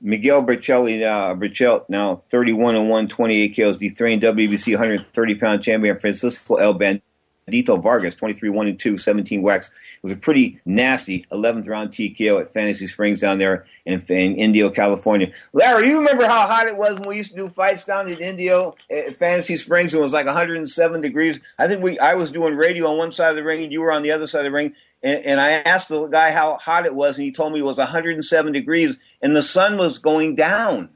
Miguel 0.00 0.42
Bercelli, 0.44 1.02
uh, 1.02 1.34
Berchelt, 1.34 1.88
now 1.88 2.16
31 2.16 2.76
and 2.76 2.88
1, 2.88 3.08
28 3.08 3.48
kills, 3.48 3.76
dethroned 3.76 4.22
WBC 4.22 4.74
130 4.74 5.34
pound 5.34 5.62
champion 5.62 5.98
Francisco 5.98 6.54
El 6.54 6.78
Bandito 6.78 7.82
Vargas, 7.82 8.14
23 8.14 8.48
1 8.48 8.66
and 8.68 8.78
2, 8.78 8.96
17 8.96 9.42
whacks. 9.42 9.68
It 9.68 10.02
was 10.02 10.12
a 10.12 10.16
pretty 10.16 10.60
nasty 10.64 11.26
11th 11.32 11.68
round 11.68 11.90
TKO 11.90 12.40
at 12.40 12.52
Fantasy 12.52 12.86
Springs 12.86 13.20
down 13.20 13.38
there 13.38 13.66
in, 13.88 14.02
in 14.08 14.36
Indio, 14.36 14.68
California. 14.68 15.32
Larry, 15.54 15.88
you 15.88 15.98
remember 15.98 16.26
how 16.26 16.46
hot 16.46 16.66
it 16.66 16.76
was 16.76 17.00
when 17.00 17.08
we 17.08 17.16
used 17.16 17.30
to 17.30 17.36
do 17.36 17.48
fights 17.48 17.84
down 17.84 18.08
in 18.08 18.18
Indio 18.18 18.74
at 18.90 19.16
Fantasy 19.16 19.56
Springs? 19.56 19.94
It 19.94 20.00
was 20.00 20.12
like 20.12 20.26
107 20.26 21.00
degrees. 21.00 21.40
I 21.58 21.66
think 21.66 21.82
we 21.82 21.98
I 21.98 22.14
was 22.14 22.30
doing 22.30 22.54
radio 22.54 22.90
on 22.90 22.98
one 22.98 23.12
side 23.12 23.30
of 23.30 23.36
the 23.36 23.42
ring 23.42 23.64
and 23.64 23.72
you 23.72 23.80
were 23.80 23.90
on 23.90 24.02
the 24.02 24.12
other 24.12 24.26
side 24.26 24.40
of 24.40 24.52
the 24.52 24.56
ring. 24.56 24.74
And, 25.02 25.24
and 25.24 25.40
I 25.40 25.52
asked 25.52 25.88
the 25.88 26.06
guy 26.06 26.32
how 26.32 26.58
hot 26.58 26.84
it 26.84 26.94
was, 26.94 27.16
and 27.16 27.24
he 27.24 27.32
told 27.32 27.52
me 27.52 27.60
it 27.60 27.64
was 27.64 27.78
107 27.78 28.52
degrees, 28.52 28.98
and 29.22 29.34
the 29.34 29.42
sun 29.42 29.78
was 29.78 29.98
going 29.98 30.34
down. 30.34 30.90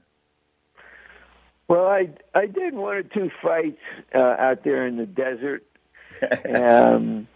Well, 1.68 1.86
I 1.86 2.10
I 2.34 2.46
did 2.46 2.74
one 2.74 2.96
or 2.96 3.02
two 3.04 3.30
fights 3.40 3.80
uh, 4.14 4.18
out 4.18 4.64
there 4.64 4.86
in 4.86 4.96
the 4.96 5.06
desert, 5.06 5.64
um, 6.54 7.28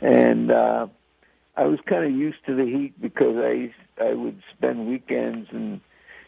and 0.00 0.50
uh, 0.50 0.88
I 1.58 1.64
was 1.64 1.80
kind 1.86 2.04
of 2.04 2.12
used 2.12 2.38
to 2.46 2.54
the 2.54 2.64
heat 2.64 2.94
because 3.00 3.36
I 3.36 3.74
I 4.00 4.14
would 4.14 4.40
spend 4.56 4.86
weekends 4.86 5.48
in 5.50 5.80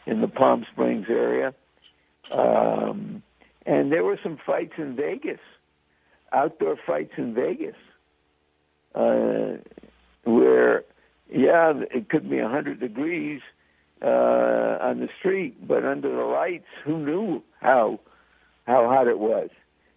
in 0.05 0.21
the 0.21 0.29
Palm 0.29 0.67
Springs 0.73 1.07
area, 1.09 1.55
um, 2.33 3.23
and 3.65 3.93
there 3.93 4.03
were 4.03 4.19
some 4.21 4.39
fights 4.45 4.73
in 4.77 4.97
Vegas, 4.97 5.39
outdoor 6.33 6.77
fights 6.85 7.13
in 7.17 7.33
Vegas, 7.33 7.77
uh, 8.97 9.59
where 10.25 10.83
yeah, 11.33 11.75
it 11.95 12.09
could 12.09 12.29
be 12.29 12.41
a 12.41 12.49
hundred 12.49 12.81
degrees 12.81 13.41
uh, 14.03 14.79
on 14.81 14.99
the 14.99 15.09
street, 15.21 15.65
but 15.67 15.85
under 15.85 16.11
the 16.11 16.25
lights, 16.25 16.67
who 16.85 16.99
knew 16.99 17.41
how 17.61 18.01
how 18.67 18.89
hot 18.89 19.07
it 19.07 19.21
was? 19.21 19.51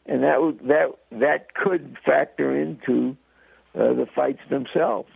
And 0.05 0.21
that 0.21 0.37
that 0.67 1.19
that 1.19 1.55
could 1.55 1.97
factor 2.05 2.55
into 2.55 3.17
uh, 3.73 3.93
the 3.93 4.05
fights 4.13 4.41
themselves. 4.51 5.09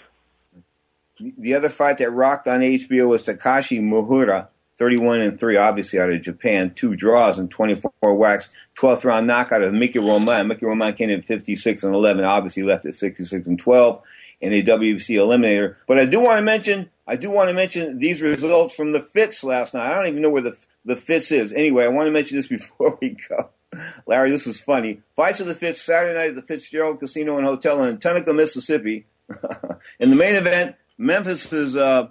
The 1.20 1.54
other 1.54 1.70
fight 1.70 1.98
that 1.98 2.12
rocked 2.12 2.48
on 2.48 2.62
HBO 2.62 3.10
was 3.10 3.24
Takashi 3.24 3.82
Miura, 3.82 4.50
31 4.78 5.22
and 5.22 5.40
3, 5.40 5.58
obviously 5.58 6.00
out 6.00 6.12
of 6.12 6.22
Japan, 6.22 6.74
two 6.76 6.96
draws 6.96 7.40
and 7.40 7.50
24 7.50 8.16
whacks, 8.16 8.50
12th 8.78 9.04
round 9.04 9.28
knockout 9.28 9.64
of 9.64 9.74
Mickey 9.74 10.00
Roman. 10.00 10.48
Mickey 10.48 10.66
Roman 10.66 10.94
came 10.94 11.10
in 11.10 11.22
56 11.22 11.84
and 11.84 11.96
11, 11.96 12.24
obviously 12.24 12.64
left 12.64 12.86
at 12.86 12.94
66 12.94 13.48
and 13.48 13.58
12 13.58 14.04
in 14.42 14.54
a 14.54 14.62
WBC 14.62 15.16
eliminator. 15.16 15.76
But 15.88 15.98
I 15.98 16.06
do 16.06 16.20
want 16.20 16.38
to 16.38 16.44
mention, 16.44 16.90
I 17.08 17.16
do 17.16 17.32
want 17.32 17.50
to 17.50 17.54
mention 17.54 18.00
these 18.00 18.22
results 18.22 18.76
from 18.76 18.94
the 18.94 19.02
Fitz 19.02 19.44
last 19.44 19.74
night. 19.74 19.92
I 19.92 19.96
don't 19.96 20.08
even 20.08 20.22
know 20.22 20.30
where 20.30 20.44
the 20.44 20.58
the 20.88 20.96
Fitz 20.96 21.32
is. 21.32 21.52
Anyway, 21.54 21.84
I 21.84 21.90
want 21.90 22.08
to 22.08 22.12
mention 22.12 22.38
this 22.38 22.48
before 22.48 22.98
we 23.02 23.18
go. 23.30 23.50
Larry, 24.08 24.32
this 24.32 24.46
was 24.46 24.62
funny. 24.62 25.02
Fights 25.16 25.40
of 25.40 25.48
the 25.48 25.54
Fitz 25.54 25.82
Saturday 25.82 26.18
night 26.18 26.30
at 26.30 26.36
the 26.36 26.42
Fitzgerald 26.42 27.00
Casino 27.00 27.38
and 27.38 27.46
Hotel 27.46 27.84
in 27.84 27.98
Tunica, 27.98 28.34
Mississippi. 28.34 29.06
in 30.00 30.10
the 30.10 30.16
main 30.16 30.36
event, 30.36 30.76
Memphis's 30.98 31.76
uh, 31.76 32.10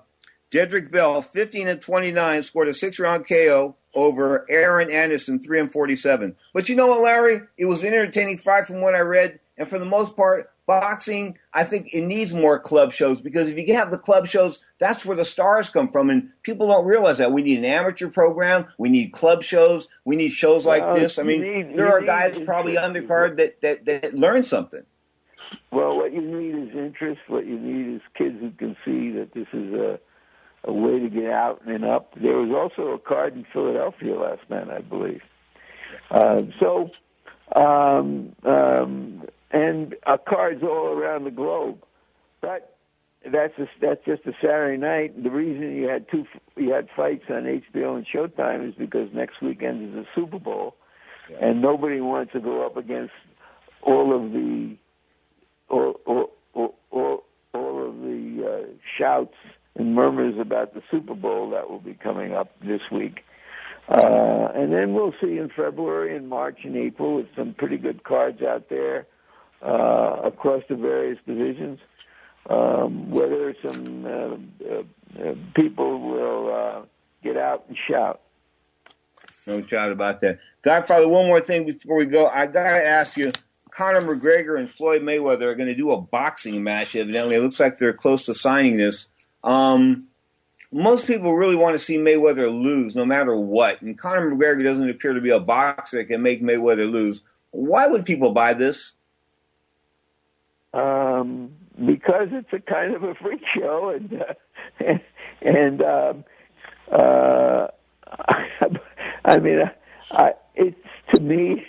Dedrick 0.50 0.90
Bell, 0.90 1.22
15 1.22 1.68
and 1.68 1.80
29, 1.80 2.42
scored 2.42 2.68
a 2.68 2.74
six 2.74 2.98
round 2.98 3.28
KO 3.28 3.76
over 3.94 4.44
Aaron 4.48 4.90
Anderson, 4.90 5.40
3 5.40 5.60
and 5.60 5.72
47. 5.72 6.36
But 6.52 6.68
you 6.68 6.76
know 6.76 6.88
what, 6.88 7.02
Larry? 7.02 7.40
It 7.56 7.64
was 7.64 7.82
an 7.82 7.88
entertaining 7.88 8.38
fight 8.38 8.66
from 8.66 8.80
what 8.80 8.94
I 8.94 9.00
read. 9.00 9.40
And 9.58 9.66
for 9.66 9.78
the 9.78 9.86
most 9.86 10.16
part, 10.16 10.50
boxing, 10.66 11.38
I 11.54 11.64
think 11.64 11.88
it 11.92 12.02
needs 12.02 12.34
more 12.34 12.58
club 12.58 12.92
shows 12.92 13.20
because 13.20 13.48
if 13.48 13.56
you 13.56 13.64
can 13.64 13.76
have 13.76 13.90
the 13.90 13.98
club 13.98 14.26
shows, 14.26 14.60
that's 14.78 15.04
where 15.04 15.16
the 15.16 15.24
stars 15.24 15.70
come 15.70 15.90
from. 15.90 16.10
And 16.10 16.30
people 16.42 16.66
don't 16.68 16.84
realize 16.84 17.18
that. 17.18 17.32
We 17.32 17.42
need 17.42 17.58
an 17.58 17.64
amateur 17.64 18.10
program. 18.10 18.66
We 18.76 18.88
need 18.88 19.12
club 19.12 19.42
shows. 19.42 19.88
We 20.04 20.16
need 20.16 20.30
shows 20.30 20.66
like 20.66 20.82
Well, 20.82 20.96
this. 20.96 21.18
I 21.18 21.22
mean, 21.22 21.40
need- 21.40 21.76
there 21.78 21.88
are 21.88 22.02
guys 22.02 22.38
probably 22.40 22.74
undercard 22.76 23.36
that, 23.38 23.60
that, 23.62 23.84
that 23.86 24.14
learn 24.14 24.44
something. 24.44 24.82
Well, 25.70 25.96
what 25.96 26.12
you 26.12 26.22
need 26.22 26.70
is 26.70 26.76
interest. 26.76 27.20
What 27.28 27.46
you 27.46 27.58
need 27.58 27.96
is 27.96 28.02
kids 28.14 28.40
who 28.40 28.50
can 28.52 28.76
see 28.84 29.10
that 29.12 29.32
this 29.34 29.48
is 29.52 29.72
a 29.74 30.00
a 30.66 30.72
way 30.72 30.98
to 30.98 31.08
get 31.08 31.30
out 31.30 31.62
and 31.66 31.84
up. 31.84 32.12
There 32.20 32.36
was 32.36 32.50
also 32.50 32.90
a 32.90 32.98
card 32.98 33.34
in 33.34 33.46
Philadelphia 33.52 34.18
last 34.18 34.42
night, 34.50 34.68
I 34.68 34.80
believe. 34.80 35.22
Uh, 36.10 36.42
so, 36.58 36.90
um, 37.54 38.34
um, 38.44 39.22
and 39.52 39.94
uh, 40.04 40.16
cards 40.28 40.62
all 40.62 40.88
around 40.88 41.24
the 41.24 41.30
globe. 41.30 41.82
But 42.40 42.76
that's 43.24 43.56
a, 43.58 43.68
that's 43.80 44.04
just 44.04 44.26
a 44.26 44.32
Saturday 44.40 44.76
night. 44.76 45.22
The 45.22 45.30
reason 45.30 45.76
you 45.76 45.88
had 45.88 46.08
two 46.10 46.26
you 46.56 46.72
had 46.72 46.88
fights 46.96 47.24
on 47.28 47.44
HBO 47.44 47.96
and 47.96 48.06
Showtime 48.06 48.68
is 48.68 48.74
because 48.74 49.08
next 49.12 49.40
weekend 49.40 49.88
is 49.88 49.94
the 49.94 50.06
Super 50.14 50.38
Bowl, 50.38 50.74
and 51.40 51.62
nobody 51.62 52.00
wants 52.00 52.32
to 52.32 52.40
go 52.40 52.66
up 52.66 52.76
against 52.76 53.14
all 53.82 54.14
of 54.14 54.32
the 54.32 54.76
all, 55.68 56.00
all, 56.04 57.24
all 57.52 57.88
of 57.88 58.00
the 58.00 58.46
uh, 58.46 58.72
shouts 58.98 59.34
and 59.74 59.94
murmurs 59.94 60.38
about 60.38 60.74
the 60.74 60.82
Super 60.90 61.14
Bowl 61.14 61.50
that 61.50 61.68
will 61.70 61.80
be 61.80 61.94
coming 61.94 62.34
up 62.34 62.50
this 62.60 62.80
week. 62.90 63.24
Uh, 63.88 64.48
and 64.54 64.72
then 64.72 64.94
we'll 64.94 65.14
see 65.20 65.38
in 65.38 65.48
February 65.54 66.16
and 66.16 66.28
March 66.28 66.58
and 66.64 66.76
April 66.76 67.16
with 67.16 67.26
some 67.36 67.54
pretty 67.54 67.76
good 67.76 68.02
cards 68.02 68.42
out 68.42 68.68
there 68.68 69.06
uh, 69.62 70.20
across 70.24 70.62
the 70.68 70.74
various 70.74 71.18
divisions. 71.26 71.78
Um, 72.48 73.10
whether 73.10 73.54
some 73.64 74.06
uh, 74.06 74.68
uh, 74.68 74.82
uh, 75.20 75.34
people 75.54 76.00
will 76.00 76.54
uh, 76.54 76.82
get 77.22 77.36
out 77.36 77.64
and 77.68 77.76
shout. 77.88 78.20
No 79.48 79.60
doubt 79.60 79.90
about 79.90 80.20
that. 80.20 80.38
Godfather, 80.62 81.08
one 81.08 81.26
more 81.26 81.40
thing 81.40 81.66
before 81.66 81.96
we 81.96 82.06
go. 82.06 82.26
I 82.28 82.46
got 82.46 82.76
to 82.76 82.84
ask 82.84 83.16
you 83.16 83.32
Conor 83.76 84.00
McGregor 84.00 84.58
and 84.58 84.70
Floyd 84.70 85.02
Mayweather 85.02 85.42
are 85.42 85.54
going 85.54 85.68
to 85.68 85.74
do 85.74 85.90
a 85.90 86.00
boxing 86.00 86.62
match, 86.62 86.96
evidently. 86.96 87.36
It 87.36 87.42
looks 87.42 87.60
like 87.60 87.78
they're 87.78 87.92
close 87.92 88.26
to 88.26 88.34
signing 88.34 88.76
this. 88.76 89.06
Um, 89.44 90.08
most 90.72 91.06
people 91.06 91.34
really 91.34 91.56
want 91.56 91.74
to 91.74 91.78
see 91.78 91.98
Mayweather 91.98 92.50
lose 92.50 92.94
no 92.94 93.04
matter 93.04 93.36
what. 93.36 93.82
And 93.82 93.98
Conor 93.98 94.30
McGregor 94.30 94.64
doesn't 94.64 94.88
appear 94.88 95.12
to 95.12 95.20
be 95.20 95.30
a 95.30 95.40
boxer 95.40 95.98
that 95.98 96.06
can 96.06 96.22
make 96.22 96.42
Mayweather 96.42 96.90
lose. 96.90 97.22
Why 97.50 97.86
would 97.86 98.04
people 98.04 98.32
buy 98.32 98.54
this? 98.54 98.92
um, 100.76 101.50
because 101.84 102.28
it's 102.32 102.52
a 102.52 102.60
kind 102.60 102.94
of 102.94 103.02
a 103.02 103.14
freak 103.14 103.42
show, 103.54 103.90
and 103.90 104.22
uh, 104.22 104.94
and 105.40 105.82
um, 105.82 106.24
uh, 106.92 107.68
I 109.24 109.38
mean, 109.38 109.62
I, 110.10 110.32
it's 110.54 110.76
to 111.14 111.20
me, 111.20 111.64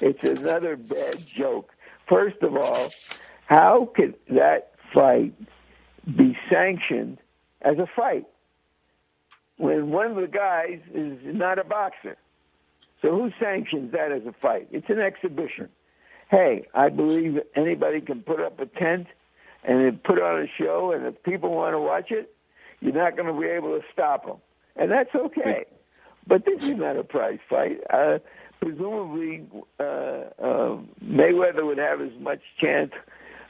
it's 0.00 0.24
another 0.24 0.76
bad 0.76 1.26
joke. 1.26 1.72
First 2.08 2.42
of 2.42 2.56
all, 2.56 2.90
how 3.46 3.90
could 3.94 4.14
that 4.30 4.72
fight 4.92 5.34
be 6.04 6.36
sanctioned 6.50 7.18
as 7.62 7.78
a 7.78 7.86
fight 7.86 8.26
when 9.56 9.90
one 9.90 10.10
of 10.10 10.16
the 10.16 10.26
guys 10.26 10.80
is 10.94 11.18
not 11.24 11.58
a 11.58 11.64
boxer? 11.64 12.16
So 13.02 13.16
who 13.18 13.32
sanctions 13.40 13.92
that 13.92 14.12
as 14.12 14.26
a 14.26 14.32
fight? 14.32 14.68
It's 14.72 14.90
an 14.90 15.00
exhibition 15.00 15.68
hey, 16.30 16.62
I 16.74 16.88
believe 16.88 17.40
anybody 17.54 18.00
can 18.00 18.22
put 18.22 18.40
up 18.40 18.60
a 18.60 18.66
tent 18.66 19.08
and 19.64 20.02
put 20.02 20.20
on 20.22 20.42
a 20.42 20.46
show, 20.58 20.92
and 20.92 21.04
if 21.04 21.22
people 21.22 21.50
want 21.50 21.74
to 21.74 21.80
watch 21.80 22.10
it, 22.10 22.34
you're 22.80 22.94
not 22.94 23.16
going 23.16 23.32
to 23.32 23.38
be 23.38 23.46
able 23.46 23.78
to 23.78 23.84
stop 23.92 24.24
them, 24.24 24.38
and 24.76 24.90
that's 24.90 25.14
okay. 25.14 25.66
But 26.26 26.44
this 26.44 26.62
is 26.64 26.76
not 26.76 26.96
a 26.96 27.04
prize 27.04 27.40
fight. 27.48 27.78
Uh, 27.90 28.18
presumably, 28.60 29.46
uh, 29.78 29.82
uh, 29.82 30.78
Mayweather 31.04 31.64
would 31.64 31.78
have 31.78 32.00
as 32.00 32.12
much 32.20 32.40
chance 32.60 32.92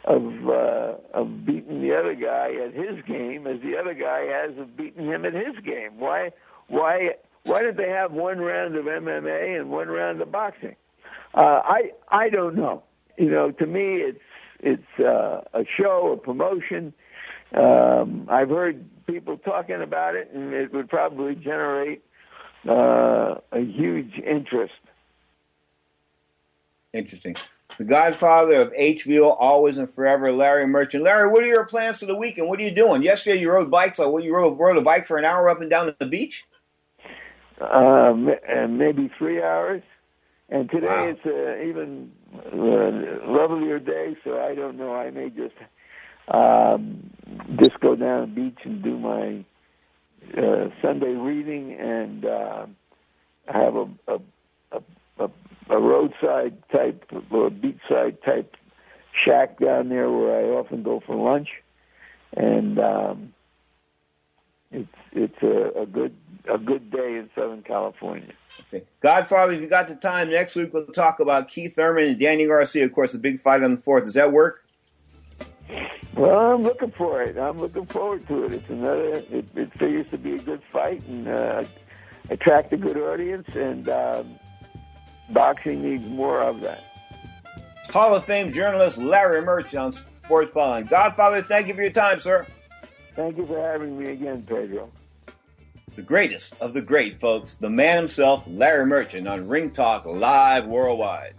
of 0.04 0.22
uh, 0.48 0.94
of 1.12 1.44
beating 1.44 1.82
the 1.82 1.94
other 1.94 2.14
guy 2.14 2.52
at 2.64 2.72
his 2.72 3.04
game 3.06 3.46
as 3.46 3.60
the 3.60 3.76
other 3.76 3.94
guy 3.94 4.22
has 4.26 4.56
of 4.58 4.76
beating 4.76 5.06
him 5.06 5.24
at 5.24 5.34
his 5.34 5.56
game. 5.64 5.98
Why? 5.98 6.32
Why? 6.68 7.10
Why 7.44 7.62
did 7.62 7.76
they 7.76 7.88
have 7.88 8.12
one 8.12 8.38
round 8.38 8.76
of 8.76 8.84
MMA 8.84 9.60
and 9.60 9.70
one 9.70 9.88
round 9.88 10.20
of 10.20 10.30
boxing? 10.32 10.76
Uh, 11.34 11.60
I 11.64 11.90
I 12.08 12.28
don't 12.30 12.56
know. 12.56 12.82
You 13.18 13.30
know, 13.30 13.50
to 13.50 13.66
me, 13.66 13.96
it's 13.96 14.20
it's 14.60 15.00
uh, 15.00 15.42
a 15.52 15.64
show, 15.78 16.12
a 16.12 16.16
promotion. 16.16 16.92
Um, 17.54 18.26
I've 18.30 18.50
heard 18.50 18.84
people 19.06 19.36
talking 19.38 19.82
about 19.82 20.14
it, 20.14 20.30
and 20.32 20.54
it 20.54 20.72
would 20.72 20.88
probably 20.88 21.34
generate 21.34 22.02
uh, 22.68 23.36
a 23.52 23.60
huge 23.60 24.14
interest. 24.18 24.72
Interesting. 26.92 27.36
The 27.78 27.84
Godfather 27.84 28.60
of 28.60 28.72
HBO, 28.72 29.36
always 29.38 29.78
and 29.78 29.92
forever, 29.92 30.32
Larry 30.32 30.66
Merchant. 30.66 31.04
Larry, 31.04 31.30
what 31.30 31.44
are 31.44 31.46
your 31.46 31.64
plans 31.64 32.00
for 32.00 32.06
the 32.06 32.16
weekend? 32.16 32.48
What 32.48 32.58
are 32.58 32.64
you 32.64 32.72
doing? 32.72 33.02
Yesterday 33.02 33.40
you 33.40 33.50
rode 33.50 33.70
bikes. 33.70 33.98
Like, 33.98 34.08
what 34.08 34.24
you 34.24 34.34
rode, 34.34 34.58
rode 34.58 34.76
a 34.76 34.80
bike 34.80 35.06
for 35.06 35.16
an 35.16 35.24
hour 35.24 35.48
up 35.48 35.60
and 35.60 35.70
down 35.70 35.94
the 35.98 36.06
beach? 36.06 36.44
Um, 37.60 38.30
and 38.48 38.78
maybe 38.78 39.10
three 39.18 39.40
hours. 39.42 39.82
And 40.48 40.68
today 40.68 41.14
it's 41.14 41.24
an 41.24 41.68
even 41.68 42.10
uh, 42.34 43.30
lovelier 43.30 43.78
day, 43.78 44.16
so 44.24 44.40
I 44.40 44.54
don't 44.56 44.76
know. 44.76 44.92
I 44.92 45.10
may 45.10 45.30
just 45.30 45.54
um, 46.26 47.10
just 47.60 47.78
go 47.80 47.94
down 47.94 48.22
the 48.22 48.26
beach 48.26 48.58
and 48.64 48.82
do 48.82 48.98
my 48.98 49.44
uh, 50.36 50.70
Sunday 50.82 51.12
reading, 51.12 51.72
and 51.74 52.24
uh, 52.24 52.66
have 53.46 53.76
a 53.76 53.86
a, 54.08 54.18
a 54.72 54.82
a 55.20 55.30
a 55.70 55.78
roadside 55.78 56.62
type 56.70 57.04
or 57.30 57.46
a 57.46 57.50
beachside 57.50 58.22
type 58.24 58.56
shack 59.24 59.58
down 59.58 59.88
there 59.88 60.10
where 60.10 60.40
I 60.40 60.58
often 60.58 60.82
go 60.82 61.00
for 61.06 61.14
lunch, 61.14 61.48
and 62.36 62.78
um, 62.78 63.32
it's 64.72 64.88
it's 65.12 65.42
a, 65.42 65.82
a 65.82 65.86
good 65.86 66.14
a 66.52 66.58
good 66.58 66.90
day 66.90 67.16
in 67.16 67.30
Southern 67.34 67.62
California. 67.62 68.32
Okay. 68.68 68.84
Godfather, 69.00 69.52
if 69.52 69.60
you 69.60 69.68
got 69.68 69.88
the 69.88 69.94
time, 69.94 70.30
next 70.30 70.56
week 70.56 70.72
we'll 70.72 70.86
talk 70.86 71.20
about 71.20 71.48
Keith 71.48 71.76
Thurman 71.76 72.08
and 72.08 72.18
Danny 72.18 72.46
Garcia, 72.46 72.84
of 72.84 72.92
course, 72.92 73.12
the 73.12 73.18
big 73.18 73.40
fight 73.40 73.62
on 73.62 73.74
the 73.74 73.80
4th. 73.80 74.04
Does 74.04 74.14
that 74.14 74.32
work? 74.32 74.64
Well, 76.14 76.54
I'm 76.54 76.62
looking 76.62 76.90
for 76.92 77.22
it. 77.22 77.38
I'm 77.38 77.58
looking 77.58 77.86
forward 77.86 78.26
to 78.28 78.44
it. 78.44 78.54
It's 78.54 78.68
another. 78.68 79.14
It, 79.30 79.48
it 79.54 79.72
figures 79.74 80.10
to 80.10 80.18
be 80.18 80.34
a 80.34 80.38
good 80.38 80.62
fight 80.72 81.02
and 81.06 81.28
uh, 81.28 81.64
attract 82.30 82.72
a 82.72 82.76
good 82.76 82.96
audience. 82.96 83.54
And 83.54 83.88
um, 83.88 84.38
boxing 85.32 85.82
needs 85.82 86.04
more 86.06 86.42
of 86.42 86.60
that. 86.60 86.84
Hall 87.90 88.14
of 88.14 88.24
Fame 88.24 88.52
journalist 88.52 88.98
Larry 88.98 89.42
Merchant 89.42 89.74
on 89.76 89.92
Sports 89.92 90.50
Byline. 90.50 90.88
Godfather, 90.88 91.42
thank 91.42 91.68
you 91.68 91.74
for 91.74 91.82
your 91.82 91.90
time, 91.90 92.20
sir. 92.20 92.46
Thank 93.16 93.36
you 93.36 93.46
for 93.46 93.60
having 93.60 93.98
me 93.98 94.10
again, 94.10 94.42
Pedro. 94.42 94.90
The 95.96 96.02
greatest 96.02 96.54
of 96.60 96.72
the 96.72 96.80
great, 96.80 97.20
folks. 97.20 97.54
The 97.54 97.68
man 97.68 97.96
himself, 97.96 98.44
Larry 98.46 98.86
Merchant, 98.86 99.26
on 99.26 99.48
Ring 99.48 99.70
Talk 99.70 100.06
Live 100.06 100.66
Worldwide. 100.66 101.34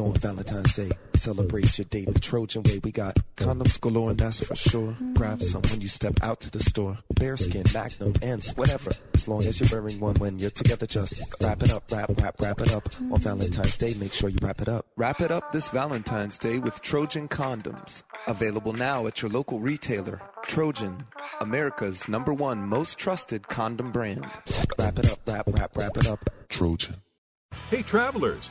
On 0.00 0.14
Valentine's 0.14 0.74
Day, 0.74 0.90
celebrate 1.14 1.76
your 1.76 1.84
date 1.84 2.12
the 2.12 2.18
Trojan 2.18 2.62
way. 2.62 2.80
We 2.82 2.90
got 2.90 3.18
condoms 3.36 3.78
galore, 3.78 4.10
and 4.10 4.18
that's 4.18 4.42
for 4.42 4.56
sure. 4.56 4.96
Grab 5.12 5.42
some 5.42 5.60
when 5.62 5.82
you 5.82 5.88
step 5.88 6.14
out 6.22 6.40
to 6.40 6.50
the 6.50 6.60
store. 6.60 6.96
Bareskin, 7.12 7.72
Magnum, 7.74 8.14
ENZ, 8.14 8.56
whatever. 8.56 8.92
As 9.12 9.28
long 9.28 9.44
as 9.44 9.60
you're 9.60 9.68
wearing 9.70 10.00
one 10.00 10.14
when 10.14 10.38
you're 10.38 10.50
together, 10.50 10.86
just 10.86 11.20
wrap 11.42 11.62
it 11.62 11.70
up, 11.70 11.84
wrap, 11.92 12.10
wrap, 12.18 12.40
wrap 12.40 12.62
it 12.62 12.72
up. 12.72 12.88
On 13.12 13.20
Valentine's 13.20 13.76
Day, 13.76 13.92
make 13.94 14.14
sure 14.14 14.30
you 14.30 14.38
wrap 14.40 14.62
it 14.62 14.70
up. 14.70 14.86
Wrap 14.96 15.20
it 15.20 15.30
up 15.30 15.52
this 15.52 15.68
Valentine's 15.68 16.38
Day 16.38 16.58
with 16.58 16.80
Trojan 16.80 17.28
condoms. 17.28 18.02
Available 18.26 18.72
now 18.72 19.06
at 19.06 19.20
your 19.20 19.30
local 19.30 19.60
retailer. 19.60 20.22
Trojan, 20.46 21.04
America's 21.42 22.08
number 22.08 22.32
one 22.32 22.62
most 22.66 22.96
trusted 22.96 23.48
condom 23.48 23.92
brand. 23.92 24.26
Wrap 24.78 24.98
it 24.98 25.12
up, 25.12 25.18
wrap, 25.26 25.46
wrap, 25.48 25.76
wrap 25.76 25.96
it 25.98 26.06
up. 26.06 26.30
Trojan. 26.48 26.96
Hey, 27.68 27.82
travelers, 27.82 28.50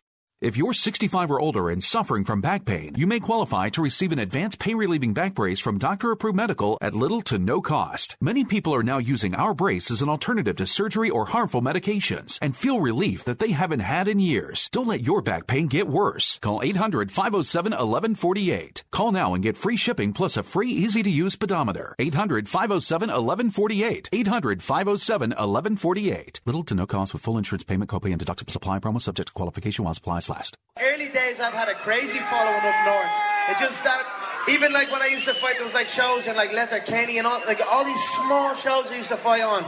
If 0.41 0.57
you're 0.57 0.73
65 0.73 1.29
or 1.29 1.39
older 1.39 1.69
and 1.69 1.83
suffering 1.83 2.25
from 2.25 2.41
back 2.41 2.65
pain, 2.65 2.95
you 2.97 3.05
may 3.05 3.19
qualify 3.19 3.69
to 3.69 3.81
receive 3.83 4.11
an 4.11 4.17
advanced 4.17 4.57
pain 4.57 4.75
relieving 4.75 5.13
back 5.13 5.35
brace 5.35 5.59
from 5.59 5.77
Doctor 5.77 6.09
Approved 6.09 6.35
Medical 6.35 6.79
at 6.81 6.95
little 6.95 7.21
to 7.29 7.37
no 7.37 7.61
cost. 7.61 8.17
Many 8.19 8.43
people 8.43 8.73
are 8.73 8.81
now 8.81 8.97
using 8.97 9.35
our 9.35 9.53
brace 9.53 9.91
as 9.91 10.01
an 10.01 10.09
alternative 10.09 10.57
to 10.57 10.65
surgery 10.65 11.11
or 11.11 11.25
harmful 11.25 11.61
medications 11.61 12.39
and 12.41 12.57
feel 12.57 12.81
relief 12.81 13.23
that 13.25 13.37
they 13.37 13.51
haven't 13.51 13.81
had 13.81 14.07
in 14.07 14.19
years. 14.19 14.67
Don't 14.71 14.87
let 14.87 15.03
your 15.03 15.21
back 15.21 15.45
pain 15.45 15.67
get 15.67 15.87
worse. 15.87 16.39
Call 16.41 16.63
800 16.63 17.11
507 17.11 17.73
1148. 17.73 18.83
Call 18.89 19.11
now 19.11 19.35
and 19.35 19.43
get 19.43 19.55
free 19.55 19.77
shipping 19.77 20.11
plus 20.11 20.37
a 20.37 20.41
free 20.41 20.71
easy 20.71 21.03
to 21.03 21.09
use 21.11 21.35
pedometer. 21.35 21.93
800 21.99 22.49
507 22.49 23.09
1148. 23.09 24.09
800 24.11 24.63
507 24.63 25.29
1148. 25.29 26.41
Little 26.47 26.63
to 26.63 26.73
no 26.73 26.87
cost 26.87 27.13
with 27.13 27.21
full 27.21 27.37
insurance 27.37 27.63
payment, 27.63 27.91
copay, 27.91 28.11
and 28.11 28.19
deductible 28.19 28.49
supply 28.49 28.79
promo 28.79 28.99
subject 28.99 29.27
to 29.27 29.33
qualification 29.33 29.85
while 29.85 29.93
supplies 29.93 30.30
last. 30.31 30.55
Early 30.79 31.09
days, 31.09 31.39
I've 31.39 31.53
had 31.53 31.69
a 31.69 31.75
crazy 31.75 32.19
following 32.31 32.63
up 32.63 32.77
north. 32.85 33.13
It 33.49 33.57
just 33.59 33.77
started, 33.79 34.07
even 34.49 34.71
like 34.71 34.91
when 34.91 35.01
I 35.01 35.07
used 35.07 35.25
to 35.25 35.33
fight, 35.33 35.55
there 35.55 35.65
was 35.65 35.73
like 35.73 35.87
shows 35.87 36.27
in 36.27 36.35
like 36.35 36.53
Letterkenny 36.53 37.17
and 37.17 37.27
all, 37.27 37.41
like 37.45 37.61
all 37.71 37.83
these 37.83 38.03
small 38.15 38.55
shows 38.55 38.89
I 38.91 38.95
used 38.95 39.09
to 39.09 39.17
fight 39.17 39.41
on. 39.41 39.65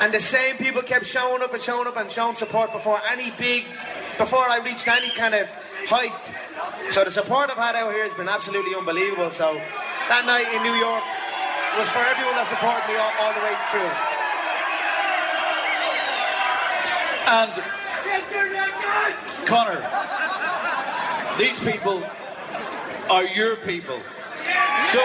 And 0.00 0.14
the 0.14 0.20
same 0.20 0.56
people 0.56 0.82
kept 0.82 1.04
showing 1.04 1.42
up 1.42 1.52
and 1.52 1.62
showing 1.62 1.86
up 1.86 1.96
and 1.96 2.10
showing 2.10 2.34
support 2.34 2.72
before 2.72 3.00
any 3.12 3.30
big, 3.36 3.64
before 4.16 4.48
I 4.48 4.58
reached 4.64 4.88
any 4.88 5.10
kind 5.10 5.34
of 5.34 5.46
height. 5.86 6.16
So 6.92 7.04
the 7.04 7.10
support 7.10 7.50
I've 7.50 7.56
had 7.56 7.76
out 7.76 7.92
here 7.92 8.04
has 8.04 8.14
been 8.14 8.28
absolutely 8.28 8.74
unbelievable. 8.74 9.30
So 9.30 9.54
that 10.08 10.24
night 10.24 10.48
in 10.56 10.62
New 10.64 10.74
York 10.74 11.04
was 11.76 11.86
for 11.92 12.00
everyone 12.00 12.34
that 12.40 12.48
supported 12.48 12.82
me 12.88 12.96
all, 12.96 13.12
all 13.20 13.32
the 13.36 13.44
way 13.44 13.54
through. 13.70 13.92
And 17.30 17.79
Conor, 19.50 19.82
these 21.36 21.58
people 21.58 22.00
are 23.10 23.24
your 23.24 23.56
people. 23.56 23.98
So, 24.92 25.04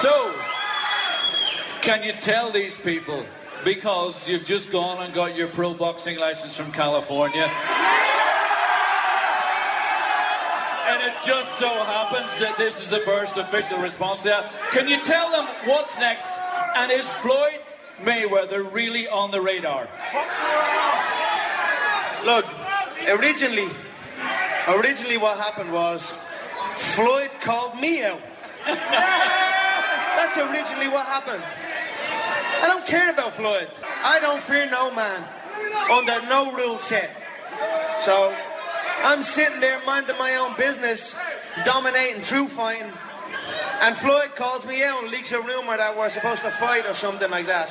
so, 0.00 0.32
can 1.82 2.04
you 2.04 2.12
tell 2.12 2.52
these 2.52 2.78
people, 2.78 3.26
because 3.64 4.28
you've 4.28 4.44
just 4.44 4.70
gone 4.70 5.02
and 5.02 5.12
got 5.12 5.34
your 5.34 5.48
pro 5.48 5.74
boxing 5.74 6.16
license 6.16 6.56
from 6.56 6.70
California, 6.70 7.50
and 10.86 11.02
it 11.02 11.14
just 11.26 11.58
so 11.58 11.70
happens 11.82 12.38
that 12.38 12.54
this 12.56 12.80
is 12.80 12.88
the 12.88 13.00
first 13.00 13.36
official 13.36 13.78
response 13.78 14.22
to 14.22 14.28
that. 14.28 14.52
Can 14.70 14.86
you 14.86 15.00
tell 15.00 15.32
them 15.32 15.48
what's 15.64 15.98
next? 15.98 16.28
And 16.76 16.92
is 16.92 17.12
Floyd 17.14 17.58
Mayweather 18.02 18.70
really 18.70 19.08
on 19.08 19.30
the 19.30 19.40
radar? 19.40 19.88
Look, 22.24 22.46
originally, 23.08 23.68
originally 24.68 25.18
what 25.18 25.38
happened 25.38 25.72
was 25.72 26.02
Floyd 26.76 27.30
called 27.40 27.78
me 27.80 28.02
out. 28.02 28.20
That's 28.66 30.36
originally 30.38 30.88
what 30.88 31.06
happened. 31.06 31.42
I 32.62 32.66
don't 32.66 32.86
care 32.86 33.10
about 33.10 33.34
Floyd. 33.34 33.68
I 34.02 34.20
don't 34.20 34.42
fear 34.42 34.68
no 34.70 34.90
man 34.94 35.22
under 35.90 36.20
no 36.28 36.52
rule 36.52 36.78
set. 36.78 37.10
So 38.02 38.34
I'm 39.02 39.22
sitting 39.22 39.60
there 39.60 39.80
minding 39.84 40.16
my 40.18 40.36
own 40.36 40.56
business, 40.56 41.14
dominating 41.64 42.22
true 42.22 42.48
fighting. 42.48 42.92
And 43.82 43.96
Floyd 43.96 44.34
calls 44.34 44.66
me 44.66 44.82
out 44.82 45.02
and 45.02 45.10
leaks 45.10 45.32
a 45.32 45.40
rumor 45.40 45.76
that 45.76 45.96
we're 45.96 46.10
supposed 46.10 46.42
to 46.42 46.50
fight 46.50 46.86
or 46.86 46.94
something 46.94 47.30
like 47.30 47.46
that. 47.46 47.68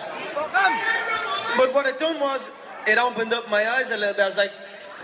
But 1.58 1.74
what 1.74 1.86
it 1.86 2.00
done 2.00 2.20
was, 2.20 2.50
it 2.88 2.98
opened 2.98 3.34
up 3.34 3.50
my 3.50 3.68
eyes 3.68 3.92
a 3.92 3.98
little 3.98 4.14
bit. 4.14 4.22
I 4.22 4.28
was 4.28 4.38
like, 4.38 4.52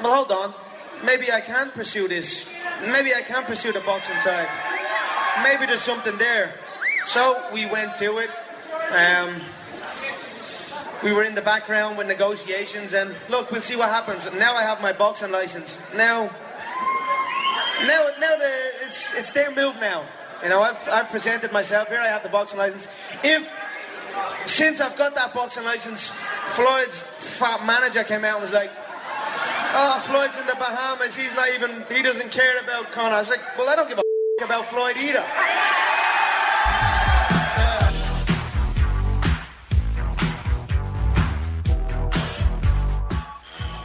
well, 0.02 0.16
hold 0.16 0.32
on. 0.32 0.54
Maybe 1.04 1.32
I 1.32 1.42
can 1.42 1.72
pursue 1.72 2.08
this. 2.08 2.46
Maybe 2.82 3.14
I 3.14 3.22
can 3.22 3.44
pursue 3.44 3.72
the 3.72 3.80
boxing 3.82 4.20
side. 4.20 4.48
Maybe 5.44 5.66
there's 5.66 5.82
something 5.82 6.18
there. 6.18 6.56
So 7.08 7.42
we 7.54 7.66
went 7.66 7.96
to 7.98 8.20
it. 8.20 8.30
Um, 8.92 9.42
we 11.04 11.14
were 11.14 11.24
in 11.24 11.34
the 11.34 11.42
background 11.42 11.98
with 11.98 12.08
negotiations, 12.08 12.94
and 12.94 13.16
look, 13.30 13.52
we'll 13.52 13.62
see 13.62 13.76
what 13.76 13.90
happens. 13.90 14.30
Now 14.34 14.56
I 14.56 14.64
have 14.64 14.82
my 14.82 14.92
boxing 14.92 15.32
license. 15.32 15.78
Now, 15.96 16.30
now, 17.88 18.10
now 18.20 18.36
the, 18.36 18.52
it's 18.86 19.14
it's 19.14 19.32
their 19.32 19.52
move 19.52 19.76
now. 19.80 20.04
You 20.42 20.48
know, 20.48 20.62
I've 20.62 20.88
I've 20.88 21.10
presented 21.10 21.52
myself 21.52 21.90
here. 21.90 22.00
I 22.00 22.08
have 22.08 22.24
the 22.24 22.30
boxing 22.30 22.60
license. 22.60 22.88
If 23.24 23.52
since 24.46 24.80
I've 24.80 24.96
got 24.98 25.16
that 25.16 25.34
boxing 25.34 25.66
license, 25.66 26.12
Floyd's 26.50 27.02
fat 27.02 27.66
manager 27.66 28.04
came 28.06 28.24
out 28.24 28.36
and 28.36 28.44
was 28.44 28.54
like, 28.54 28.72
"Oh, 29.74 30.02
Floyd's 30.06 30.38
in 30.38 30.46
the 30.48 30.56
Bahamas. 30.56 31.16
He's 31.16 31.34
not 31.36 31.50
even. 31.50 31.84
He 31.92 32.02
doesn't 32.02 32.32
care 32.32 32.58
about 32.60 32.92
Conor." 32.94 33.16
I 33.16 33.20
was 33.20 33.30
like, 33.30 33.58
"Well, 33.58 33.68
I 33.68 33.76
don't 33.76 33.90
give 33.90 34.00
a 34.00 34.44
about 34.44 34.66
Floyd 34.68 34.96
either." 34.98 35.26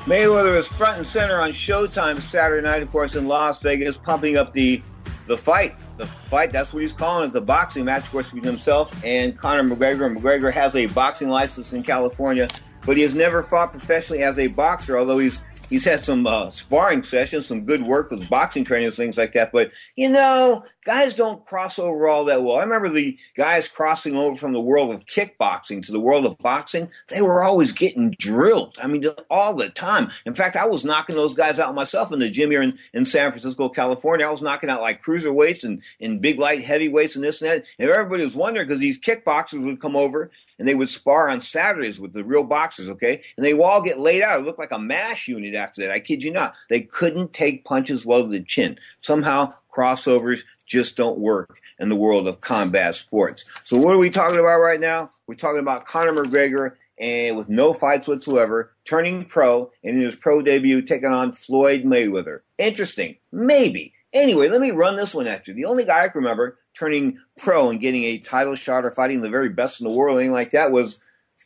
Mayweather 0.06 0.56
is 0.58 0.68
front 0.68 0.98
and 0.98 1.06
center 1.06 1.40
on 1.40 1.52
Showtime 1.52 2.20
Saturday 2.20 2.62
night, 2.62 2.82
of 2.82 2.92
course, 2.92 3.16
in 3.16 3.26
Las 3.26 3.60
Vegas, 3.62 3.96
pumping 3.96 4.36
up 4.36 4.52
the 4.52 4.82
the 5.26 5.36
fight. 5.36 5.76
The 5.96 6.06
fight, 6.28 6.52
that's 6.52 6.72
what 6.72 6.82
he's 6.82 6.92
calling 6.92 7.30
it, 7.30 7.32
the 7.32 7.40
boxing 7.40 7.84
match, 7.84 8.04
of 8.04 8.10
course, 8.10 8.26
between 8.26 8.44
himself 8.44 8.94
and 9.04 9.38
Conor 9.38 9.62
McGregor. 9.62 10.16
McGregor 10.16 10.52
has 10.52 10.76
a 10.76 10.86
boxing 10.86 11.28
license 11.28 11.72
in 11.72 11.82
California, 11.82 12.48
but 12.84 12.96
he 12.96 13.02
has 13.02 13.14
never 13.14 13.42
fought 13.42 13.70
professionally 13.70 14.22
as 14.22 14.38
a 14.38 14.48
boxer, 14.48 14.98
although 14.98 15.18
he's 15.18 15.42
he's 15.68 15.84
had 15.84 16.04
some 16.04 16.26
uh, 16.26 16.50
sparring 16.50 17.02
sessions, 17.02 17.46
some 17.46 17.64
good 17.64 17.82
work 17.82 18.10
with 18.10 18.28
boxing 18.28 18.64
trainers, 18.64 18.96
things 18.96 19.16
like 19.16 19.32
that. 19.32 19.52
But 19.52 19.70
you 19.96 20.08
know, 20.08 20.64
guys 20.84 21.14
don't 21.14 21.44
cross 21.44 21.78
over 21.78 22.08
all 22.08 22.24
that 22.26 22.42
well. 22.42 22.56
I 22.56 22.62
remember 22.62 22.88
the 22.88 23.18
guys 23.36 23.68
crossing 23.68 24.16
over 24.16 24.36
from 24.36 24.52
the 24.52 24.60
world 24.60 24.92
of 24.92 25.06
kickboxing 25.06 25.84
to 25.84 25.92
the 25.92 26.00
world 26.00 26.26
of 26.26 26.38
boxing. 26.38 26.90
They 27.08 27.22
were 27.22 27.42
always 27.42 27.72
getting 27.72 28.14
drilled. 28.18 28.76
I 28.80 28.86
mean, 28.86 29.04
all 29.30 29.54
the 29.54 29.70
time. 29.70 30.10
In 30.26 30.34
fact, 30.34 30.56
I 30.56 30.66
was 30.66 30.84
knocking 30.84 31.16
those 31.16 31.34
guys 31.34 31.58
out 31.58 31.74
myself 31.74 32.12
in 32.12 32.18
the 32.18 32.30
gym 32.30 32.50
here 32.50 32.62
in, 32.62 32.78
in 32.92 33.04
San 33.04 33.30
Francisco, 33.30 33.68
California. 33.68 34.26
I 34.26 34.30
was 34.30 34.42
knocking 34.42 34.70
out 34.70 34.82
like 34.82 35.02
cruiserweights 35.02 35.64
and, 35.64 35.82
and 36.00 36.20
big 36.20 36.38
light 36.38 36.64
heavyweights 36.64 37.16
and 37.16 37.24
this 37.24 37.40
and 37.40 37.50
that. 37.50 37.64
And 37.78 37.90
everybody 37.90 38.24
was 38.24 38.34
wondering 38.34 38.66
because 38.66 38.80
these 38.80 39.00
kickboxers 39.00 39.64
would 39.64 39.80
come 39.80 39.96
over 39.96 40.30
and 40.58 40.68
they 40.68 40.74
would 40.74 40.88
spar 40.88 41.28
on 41.28 41.40
Saturdays 41.40 42.00
with 42.00 42.12
the 42.12 42.24
real 42.24 42.44
boxers, 42.44 42.88
okay? 42.88 43.22
And 43.36 43.44
they 43.44 43.54
would 43.54 43.64
all 43.64 43.82
get 43.82 43.98
laid 43.98 44.22
out. 44.22 44.40
It 44.40 44.44
looked 44.44 44.58
like 44.58 44.72
a 44.72 44.78
mash 44.78 45.28
unit 45.28 45.54
after 45.54 45.82
that. 45.82 45.90
I 45.90 46.00
kid 46.00 46.22
you 46.22 46.30
not. 46.30 46.54
They 46.68 46.80
couldn't 46.80 47.32
take 47.32 47.64
punches 47.64 48.04
well 48.04 48.22
to 48.22 48.28
the 48.28 48.42
chin. 48.42 48.78
Somehow 49.00 49.54
crossovers 49.74 50.42
just 50.66 50.96
don't 50.96 51.18
work 51.18 51.58
in 51.78 51.88
the 51.88 51.96
world 51.96 52.28
of 52.28 52.40
combat 52.40 52.94
sports. 52.94 53.44
So 53.62 53.76
what 53.76 53.94
are 53.94 53.98
we 53.98 54.10
talking 54.10 54.38
about 54.38 54.60
right 54.60 54.80
now? 54.80 55.10
We're 55.26 55.34
talking 55.34 55.60
about 55.60 55.86
Conor 55.86 56.12
McGregor 56.12 56.72
and 56.98 57.36
with 57.36 57.48
no 57.48 57.72
fights 57.72 58.06
whatsoever, 58.06 58.72
turning 58.84 59.24
pro 59.24 59.70
and 59.82 59.96
in 59.96 60.02
his 60.02 60.16
pro 60.16 60.42
debut 60.42 60.82
taking 60.82 61.12
on 61.12 61.32
Floyd 61.32 61.84
Mayweather. 61.84 62.40
Interesting. 62.58 63.16
Maybe. 63.32 63.93
Anyway, 64.14 64.48
let 64.48 64.60
me 64.60 64.70
run 64.70 64.96
this 64.96 65.12
one 65.12 65.26
at 65.26 65.48
you. 65.48 65.54
The 65.54 65.64
only 65.64 65.84
guy 65.84 66.04
I 66.04 66.08
can 66.08 66.22
remember 66.22 66.56
turning 66.72 67.18
pro 67.36 67.68
and 67.68 67.80
getting 67.80 68.04
a 68.04 68.18
title 68.18 68.54
shot 68.54 68.84
or 68.84 68.92
fighting 68.92 69.20
the 69.20 69.28
very 69.28 69.48
best 69.48 69.80
in 69.80 69.84
the 69.84 69.92
world, 69.92 70.18
anything 70.18 70.32
like 70.32 70.52
that, 70.52 70.70
was 70.70 70.98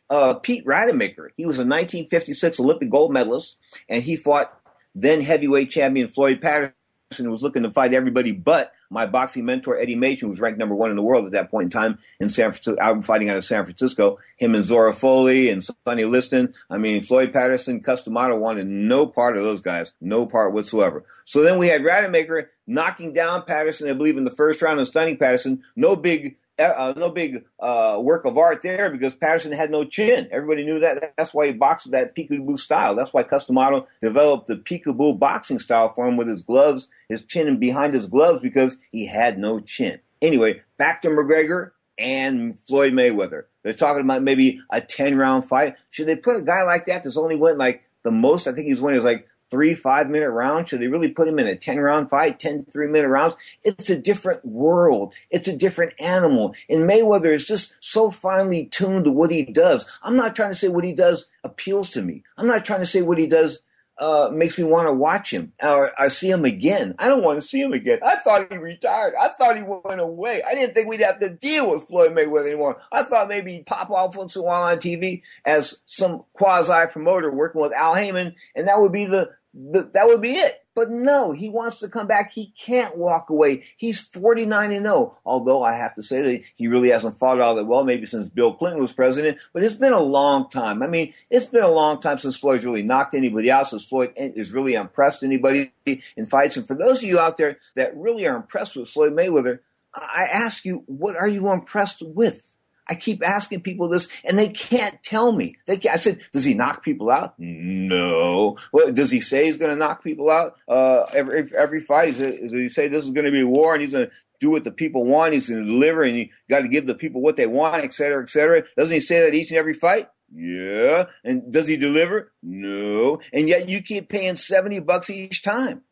uh, 0.09 0.35
Pete 0.35 0.65
Rademacher. 0.67 1.31
He 1.35 1.45
was 1.45 1.57
a 1.57 1.65
1956 1.65 2.59
Olympic 2.59 2.91
gold 2.91 3.11
medalist, 3.11 3.57
and 3.89 4.03
he 4.03 4.15
fought 4.15 4.53
then 4.93 5.21
heavyweight 5.21 5.71
champion 5.71 6.07
Floyd 6.07 6.41
Patterson, 6.41 6.73
who 7.17 7.31
was 7.31 7.43
looking 7.43 7.63
to 7.63 7.71
fight 7.71 7.93
everybody 7.93 8.31
but 8.31 8.71
my 8.89 9.05
boxing 9.05 9.45
mentor 9.45 9.77
Eddie 9.77 9.95
Machen, 9.95 10.17
who 10.21 10.27
was 10.29 10.39
ranked 10.39 10.57
number 10.57 10.75
one 10.75 10.89
in 10.89 10.95
the 10.95 11.03
world 11.03 11.25
at 11.25 11.31
that 11.33 11.51
point 11.51 11.65
in 11.65 11.69
time 11.69 11.99
in 12.19 12.29
San 12.29 12.51
Francisco, 12.51 12.81
I'm 12.81 13.01
fighting 13.01 13.29
out 13.29 13.37
of 13.37 13.45
San 13.45 13.63
Francisco. 13.63 14.17
Him 14.37 14.55
and 14.55 14.65
Zora 14.65 14.93
Folley 14.93 15.51
and 15.51 15.63
Sonny 15.63 16.05
Liston. 16.05 16.53
I 16.69 16.77
mean, 16.77 17.01
Floyd 17.01 17.31
Patterson, 17.31 17.81
Cus 17.81 18.03
D'Amato 18.03 18.37
wanted 18.37 18.67
no 18.67 19.05
part 19.05 19.37
of 19.37 19.43
those 19.43 19.61
guys, 19.61 19.93
no 20.01 20.25
part 20.25 20.53
whatsoever. 20.53 21.05
So 21.23 21.43
then 21.43 21.59
we 21.59 21.67
had 21.67 21.83
Rademacher 21.83 22.51
knocking 22.69 23.11
down 23.11 23.43
Patterson, 23.43 23.89
I 23.89 23.93
believe, 23.93 24.17
in 24.17 24.23
the 24.23 24.31
first 24.31 24.61
round 24.61 24.79
and 24.79 24.87
stunning 24.87 25.17
Patterson. 25.17 25.63
No 25.75 25.95
big 25.95 26.37
uh, 26.59 26.93
no 26.97 27.09
big 27.09 27.45
uh, 27.59 27.99
work 28.01 28.25
of 28.25 28.37
art 28.37 28.61
there 28.61 28.89
because 28.89 29.15
Patterson 29.15 29.53
had 29.53 29.71
no 29.71 29.85
chin. 29.85 30.27
Everybody 30.31 30.65
knew 30.65 30.79
that. 30.79 31.13
That's 31.15 31.33
why 31.33 31.47
he 31.47 31.53
boxed 31.53 31.85
with 31.85 31.93
that 31.93 32.15
peekaboo 32.15 32.59
style. 32.59 32.95
That's 32.95 33.13
why 33.13 33.23
Cus 33.23 33.45
D'Amato 33.45 33.87
developed 34.01 34.47
the 34.47 34.55
peekaboo 34.55 35.17
boxing 35.17 35.59
style 35.59 35.89
for 35.89 36.07
him 36.07 36.17
with 36.17 36.27
his 36.27 36.41
gloves, 36.41 36.87
his 37.07 37.23
chin 37.23 37.47
and 37.47 37.59
behind 37.59 37.93
his 37.93 38.07
gloves 38.07 38.41
because 38.41 38.77
he 38.91 39.05
had 39.05 39.37
no 39.37 39.59
chin. 39.59 39.99
Anyway, 40.21 40.61
back 40.77 41.01
to 41.01 41.09
McGregor 41.09 41.71
and 41.97 42.59
Floyd 42.59 42.93
Mayweather. 42.93 43.45
They're 43.63 43.73
talking 43.73 44.03
about 44.03 44.23
maybe 44.23 44.61
a 44.69 44.81
10 44.81 45.17
round 45.17 45.45
fight. 45.45 45.75
Should 45.89 46.07
they 46.07 46.15
put 46.15 46.37
a 46.37 46.41
guy 46.41 46.63
like 46.63 46.85
that 46.85 47.03
that's 47.03 47.17
only 47.17 47.37
went 47.37 47.57
like 47.57 47.83
the 48.03 48.11
most? 48.11 48.47
I 48.47 48.51
think 48.51 48.67
he's 48.67 48.81
winning 48.81 48.99
is 48.99 49.05
like 49.05 49.27
three 49.49 49.73
five 49.73 50.09
minute 50.09 50.29
rounds? 50.29 50.69
Should 50.69 50.81
they 50.81 50.87
really 50.87 51.09
put 51.09 51.27
him 51.27 51.39
in 51.39 51.47
a 51.47 51.55
10 51.55 51.79
round 51.79 52.09
fight, 52.09 52.39
10 52.39 52.65
three 52.65 52.87
minute 52.87 53.09
rounds? 53.09 53.35
It's 53.63 53.89
a 53.89 53.97
different 53.97 54.45
world. 54.45 55.13
It's 55.29 55.47
a 55.47 55.55
different 55.55 55.93
animal. 55.99 56.55
And 56.69 56.89
Mayweather 56.89 57.33
is 57.33 57.45
just 57.45 57.73
so 57.79 58.11
finely 58.11 58.65
tuned 58.65 59.05
to 59.05 59.11
what 59.11 59.31
he 59.31 59.43
does. 59.43 59.85
I'm 60.03 60.15
not 60.15 60.35
trying 60.35 60.51
to 60.51 60.55
say 60.55 60.69
what 60.69 60.83
he 60.83 60.93
does 60.93 61.27
appeals 61.43 61.89
to 61.91 62.01
me. 62.01 62.23
I'm 62.37 62.47
not 62.47 62.65
trying 62.65 62.81
to 62.81 62.85
say 62.85 63.01
what 63.01 63.17
he 63.17 63.27
does 63.27 63.61
uh, 63.99 64.29
makes 64.31 64.57
me 64.57 64.63
want 64.63 64.87
to 64.87 64.93
watch 64.93 65.31
him 65.31 65.51
or, 65.61 65.91
or 65.99 66.09
see 66.09 66.29
him 66.29 66.45
again. 66.45 66.95
I 66.97 67.09
don't 67.09 67.23
want 67.23 67.39
to 67.39 67.45
see 67.45 67.61
him 67.61 67.73
again. 67.73 67.99
I 68.01 68.15
thought 68.15 68.51
he 68.51 68.57
retired. 68.57 69.13
I 69.19 69.27
thought 69.27 69.57
he 69.57 69.63
went 69.63 69.99
away. 69.99 70.41
I 70.47 70.55
didn't 70.55 70.73
think 70.73 70.87
we'd 70.87 71.01
have 71.01 71.19
to 71.19 71.29
deal 71.29 71.71
with 71.71 71.87
Floyd 71.87 72.11
Mayweather 72.11 72.47
anymore. 72.47 72.81
I 72.91 73.03
thought 73.03 73.27
maybe 73.27 73.53
he'd 73.53 73.65
pop 73.65 73.89
off 73.91 74.15
once 74.15 74.35
in 74.35 74.41
a 74.41 74.45
while 74.45 74.63
on 74.63 74.77
TV 74.77 75.21
as 75.45 75.81
some 75.85 76.23
quasi 76.33 76.87
promoter 76.91 77.31
working 77.31 77.61
with 77.61 77.73
Al 77.73 77.95
Haymon, 77.95 78.35
and 78.55 78.67
that 78.67 78.79
would 78.79 78.93
be 78.93 79.05
the 79.05 79.31
th- 79.53 79.93
that 79.93 80.07
would 80.07 80.21
be 80.21 80.33
it. 80.33 80.63
But 80.75 80.91
no, 80.91 81.33
he 81.33 81.49
wants 81.49 81.79
to 81.79 81.89
come 81.89 82.07
back. 82.07 82.31
He 82.31 82.53
can't 82.57 82.95
walk 82.95 83.29
away. 83.29 83.63
He's 83.75 83.99
49 83.99 84.71
and 84.71 84.85
0. 84.85 85.17
Although 85.25 85.61
I 85.61 85.73
have 85.73 85.93
to 85.95 86.01
say 86.01 86.21
that 86.21 86.45
he 86.55 86.67
really 86.67 86.89
hasn't 86.89 87.19
fought 87.19 87.41
all 87.41 87.55
that 87.55 87.65
well, 87.65 87.83
maybe 87.83 88.05
since 88.05 88.29
Bill 88.29 88.53
Clinton 88.53 88.79
was 88.79 88.93
president. 88.93 89.39
But 89.51 89.63
it's 89.63 89.73
been 89.73 89.91
a 89.91 89.99
long 89.99 90.49
time. 90.49 90.81
I 90.81 90.87
mean, 90.87 91.13
it's 91.29 91.45
been 91.45 91.63
a 91.63 91.69
long 91.69 91.99
time 91.99 92.17
since 92.17 92.37
Floyd's 92.37 92.63
really 92.63 92.83
knocked 92.83 93.13
anybody 93.13 93.51
out, 93.51 93.67
since 93.67 93.83
Floyd 93.83 94.13
is 94.15 94.53
really 94.53 94.75
impressed 94.75 95.21
anybody 95.21 95.73
in 95.85 96.25
fights. 96.25 96.55
And 96.55 96.65
for 96.65 96.75
those 96.75 97.03
of 97.03 97.09
you 97.09 97.19
out 97.19 97.35
there 97.35 97.57
that 97.75 97.97
really 97.97 98.25
are 98.25 98.37
impressed 98.37 98.77
with 98.77 98.87
Floyd 98.87 99.11
Mayweather, 99.11 99.59
I 99.93 100.27
ask 100.31 100.63
you, 100.63 100.83
what 100.85 101.17
are 101.17 101.27
you 101.27 101.51
impressed 101.51 102.03
with? 102.05 102.55
I 102.89 102.95
keep 102.95 103.23
asking 103.23 103.61
people 103.61 103.87
this, 103.87 104.07
and 104.25 104.37
they 104.37 104.47
can't 104.49 105.01
tell 105.03 105.31
me. 105.31 105.57
They 105.67 105.77
can't. 105.77 105.95
I 105.95 105.99
said, 105.99 106.19
"Does 106.33 106.43
he 106.43 106.55
knock 106.55 106.83
people 106.83 107.11
out?" 107.11 107.35
No. 107.37 108.57
What 108.71 108.95
does 108.95 109.11
he 109.11 109.21
say 109.21 109.45
he's 109.45 109.57
going 109.57 109.71
to 109.71 109.77
knock 109.77 110.03
people 110.03 110.29
out 110.29 110.55
uh, 110.67 111.05
every 111.13 111.49
every 111.55 111.81
fight? 111.81 112.17
Does 112.17 112.51
he 112.51 112.67
say 112.67 112.87
this 112.87 113.05
is 113.05 113.11
going 113.11 113.25
to 113.25 113.31
be 113.31 113.41
a 113.41 113.47
war 113.47 113.73
and 113.73 113.81
he's 113.81 113.91
going 113.91 114.07
to 114.07 114.11
do 114.39 114.49
what 114.49 114.63
the 114.63 114.71
people 114.71 115.05
want? 115.05 115.33
He's 115.33 115.49
going 115.49 115.65
to 115.65 115.71
deliver, 115.71 116.03
and 116.03 116.17
you 116.17 116.29
got 116.49 116.61
to 116.61 116.67
give 116.67 116.87
the 116.87 116.95
people 116.95 117.21
what 117.21 117.35
they 117.35 117.47
want, 117.47 117.83
et 117.83 117.93
cetera, 117.93 118.23
et 118.23 118.29
cetera. 118.29 118.63
Doesn't 118.75 118.93
he 118.93 118.99
say 118.99 119.21
that 119.21 119.35
each 119.35 119.51
and 119.51 119.57
every 119.59 119.73
fight? 119.73 120.09
Yeah. 120.33 121.05
And 121.23 121.51
does 121.51 121.67
he 121.67 121.77
deliver? 121.77 122.31
No. 122.43 123.19
And 123.33 123.47
yet 123.47 123.67
you 123.67 123.81
keep 123.81 124.09
paying 124.09 124.35
seventy 124.35 124.79
bucks 124.79 125.09
each 125.09 125.43
time. 125.43 125.83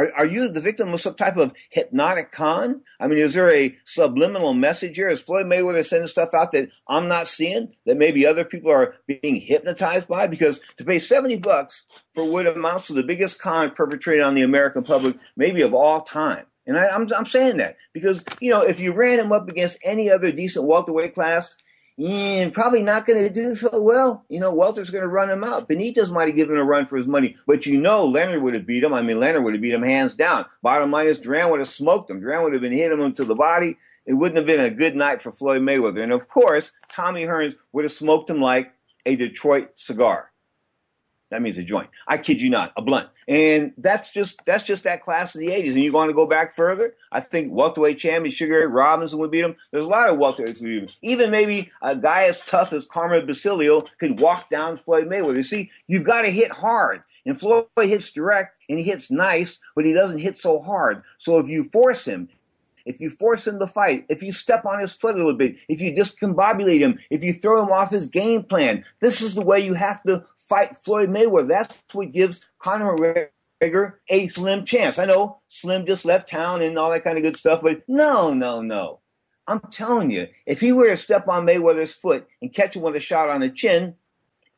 Are, 0.00 0.10
are 0.16 0.26
you 0.26 0.48
the 0.48 0.62
victim 0.62 0.94
of 0.94 1.00
some 1.02 1.14
type 1.14 1.36
of 1.36 1.52
hypnotic 1.68 2.32
con? 2.32 2.80
I 2.98 3.06
mean, 3.06 3.18
is 3.18 3.34
there 3.34 3.52
a 3.52 3.76
subliminal 3.84 4.54
message 4.54 4.96
here? 4.96 5.10
Is 5.10 5.20
Floyd 5.20 5.44
Mayweather 5.44 5.84
sending 5.84 6.08
stuff 6.08 6.30
out 6.32 6.52
that 6.52 6.70
I'm 6.88 7.06
not 7.06 7.28
seeing 7.28 7.74
that 7.84 7.98
maybe 7.98 8.24
other 8.24 8.44
people 8.44 8.70
are 8.70 8.94
being 9.06 9.36
hypnotized 9.36 10.08
by? 10.08 10.26
Because 10.26 10.60
to 10.78 10.84
pay 10.84 10.98
70 10.98 11.36
bucks 11.36 11.82
for 12.14 12.24
what 12.24 12.46
amounts 12.46 12.86
to 12.86 12.94
the 12.94 13.02
biggest 13.02 13.38
con 13.38 13.72
perpetrated 13.72 14.22
on 14.22 14.34
the 14.34 14.42
American 14.42 14.84
public, 14.84 15.16
maybe 15.36 15.60
of 15.60 15.74
all 15.74 16.00
time. 16.00 16.46
And 16.66 16.78
I, 16.78 16.88
I'm, 16.88 17.12
I'm 17.12 17.26
saying 17.26 17.58
that 17.58 17.76
because, 17.92 18.24
you 18.40 18.50
know, 18.50 18.62
if 18.62 18.80
you 18.80 18.92
ran 18.92 19.18
him 19.18 19.32
up 19.32 19.50
against 19.50 19.78
any 19.84 20.10
other 20.10 20.32
decent 20.32 20.64
welterweight 20.64 21.14
class, 21.14 21.56
and 21.98 22.52
probably 22.52 22.82
not 22.82 23.06
going 23.06 23.22
to 23.22 23.30
do 23.30 23.54
so 23.54 23.80
well. 23.80 24.24
You 24.28 24.40
know, 24.40 24.54
Welter's 24.54 24.90
going 24.90 25.02
to 25.02 25.08
run 25.08 25.30
him 25.30 25.44
out. 25.44 25.68
Benitez 25.68 26.10
might 26.10 26.28
have 26.28 26.36
given 26.36 26.56
him 26.56 26.62
a 26.62 26.64
run 26.64 26.86
for 26.86 26.96
his 26.96 27.06
money, 27.06 27.36
but 27.46 27.66
you 27.66 27.78
know 27.78 28.06
Leonard 28.06 28.42
would 28.42 28.54
have 28.54 28.66
beat 28.66 28.84
him. 28.84 28.94
I 28.94 29.02
mean, 29.02 29.20
Leonard 29.20 29.44
would 29.44 29.54
have 29.54 29.62
beat 29.62 29.74
him 29.74 29.82
hands 29.82 30.14
down. 30.14 30.46
Bottom 30.62 30.90
line 30.90 31.06
is 31.06 31.18
Duran 31.18 31.50
would 31.50 31.60
have 31.60 31.68
smoked 31.68 32.10
him. 32.10 32.20
Duran 32.20 32.42
would 32.42 32.52
have 32.52 32.62
been 32.62 32.72
hitting 32.72 33.00
him 33.00 33.12
to 33.14 33.24
the 33.24 33.34
body. 33.34 33.76
It 34.06 34.14
wouldn't 34.14 34.38
have 34.38 34.46
been 34.46 34.60
a 34.60 34.70
good 34.70 34.96
night 34.96 35.22
for 35.22 35.30
Floyd 35.30 35.62
Mayweather. 35.62 36.02
And 36.02 36.12
of 36.12 36.28
course, 36.28 36.72
Tommy 36.88 37.24
Hearns 37.24 37.56
would 37.72 37.84
have 37.84 37.92
smoked 37.92 38.30
him 38.30 38.40
like 38.40 38.72
a 39.06 39.16
Detroit 39.16 39.70
cigar. 39.74 40.29
That 41.30 41.42
means 41.42 41.58
a 41.58 41.62
joint. 41.62 41.90
I 42.06 42.18
kid 42.18 42.40
you 42.40 42.50
not, 42.50 42.72
a 42.76 42.82
blunt. 42.82 43.08
And 43.28 43.72
that's 43.78 44.12
just 44.12 44.44
that's 44.44 44.64
just 44.64 44.82
that 44.84 45.02
class 45.02 45.34
of 45.34 45.40
the 45.40 45.48
'80s. 45.48 45.74
And 45.74 45.84
you 45.84 45.92
want 45.92 46.10
to 46.10 46.14
go 46.14 46.26
back 46.26 46.56
further? 46.56 46.94
I 47.12 47.20
think 47.20 47.52
welterweight 47.52 47.98
champion 47.98 48.34
Sugar 48.34 48.60
Ray 48.60 48.66
Robinson 48.66 49.18
would 49.20 49.30
beat 49.30 49.44
him. 49.44 49.56
There's 49.70 49.84
a 49.84 49.88
lot 49.88 50.08
of 50.08 50.18
welterweights 50.18 50.60
would 50.60 50.68
beat 50.68 50.82
him. 50.82 50.88
Even 51.02 51.30
maybe 51.30 51.70
a 51.82 51.94
guy 51.94 52.24
as 52.24 52.40
tough 52.40 52.72
as 52.72 52.84
Carmen 52.84 53.26
Basilio 53.26 53.82
could 53.98 54.18
walk 54.18 54.50
down 54.50 54.76
Floyd 54.76 55.08
Mayweather. 55.08 55.36
You 55.36 55.42
see, 55.44 55.70
you've 55.86 56.04
got 56.04 56.22
to 56.22 56.30
hit 56.30 56.50
hard. 56.50 57.02
And 57.26 57.38
Floyd 57.38 57.66
hits 57.76 58.12
direct 58.12 58.56
and 58.68 58.78
he 58.78 58.84
hits 58.84 59.10
nice, 59.10 59.58
but 59.76 59.84
he 59.84 59.92
doesn't 59.92 60.18
hit 60.18 60.36
so 60.36 60.58
hard. 60.58 61.02
So 61.18 61.38
if 61.38 61.48
you 61.48 61.68
force 61.70 62.04
him, 62.04 62.28
if 62.84 63.00
you 63.00 63.10
force 63.10 63.46
him 63.46 63.58
to 63.58 63.66
fight, 63.66 64.06
if 64.08 64.22
you 64.22 64.32
step 64.32 64.64
on 64.66 64.80
his 64.80 64.92
foot 64.92 65.14
a 65.14 65.18
little 65.18 65.34
bit, 65.34 65.56
if 65.68 65.80
you 65.80 65.92
discombobulate 65.92 66.80
him, 66.80 66.98
if 67.10 67.22
you 67.24 67.32
throw 67.32 67.62
him 67.62 67.72
off 67.72 67.90
his 67.90 68.08
game 68.08 68.42
plan, 68.42 68.84
this 69.00 69.22
is 69.22 69.34
the 69.34 69.44
way 69.44 69.60
you 69.60 69.74
have 69.74 70.02
to 70.04 70.24
fight 70.36 70.76
Floyd 70.76 71.10
Mayweather. 71.10 71.48
That's 71.48 71.82
what 71.92 72.12
gives 72.12 72.40
Conor 72.58 73.30
McGregor 73.62 73.94
a 74.08 74.28
slim 74.28 74.64
chance. 74.64 74.98
I 74.98 75.04
know 75.04 75.40
Slim 75.48 75.86
just 75.86 76.04
left 76.04 76.28
town 76.28 76.62
and 76.62 76.78
all 76.78 76.90
that 76.90 77.04
kind 77.04 77.18
of 77.18 77.24
good 77.24 77.36
stuff, 77.36 77.62
but 77.62 77.82
no, 77.88 78.34
no, 78.34 78.60
no. 78.62 79.00
I'm 79.46 79.60
telling 79.70 80.10
you, 80.10 80.28
if 80.46 80.60
he 80.60 80.72
were 80.72 80.88
to 80.88 80.96
step 80.96 81.26
on 81.26 81.46
Mayweather's 81.46 81.92
foot 81.92 82.28
and 82.40 82.52
catch 82.52 82.76
him 82.76 82.82
with 82.82 82.94
a 82.94 83.00
shot 83.00 83.28
on 83.28 83.40
the 83.40 83.48
chin, 83.48 83.96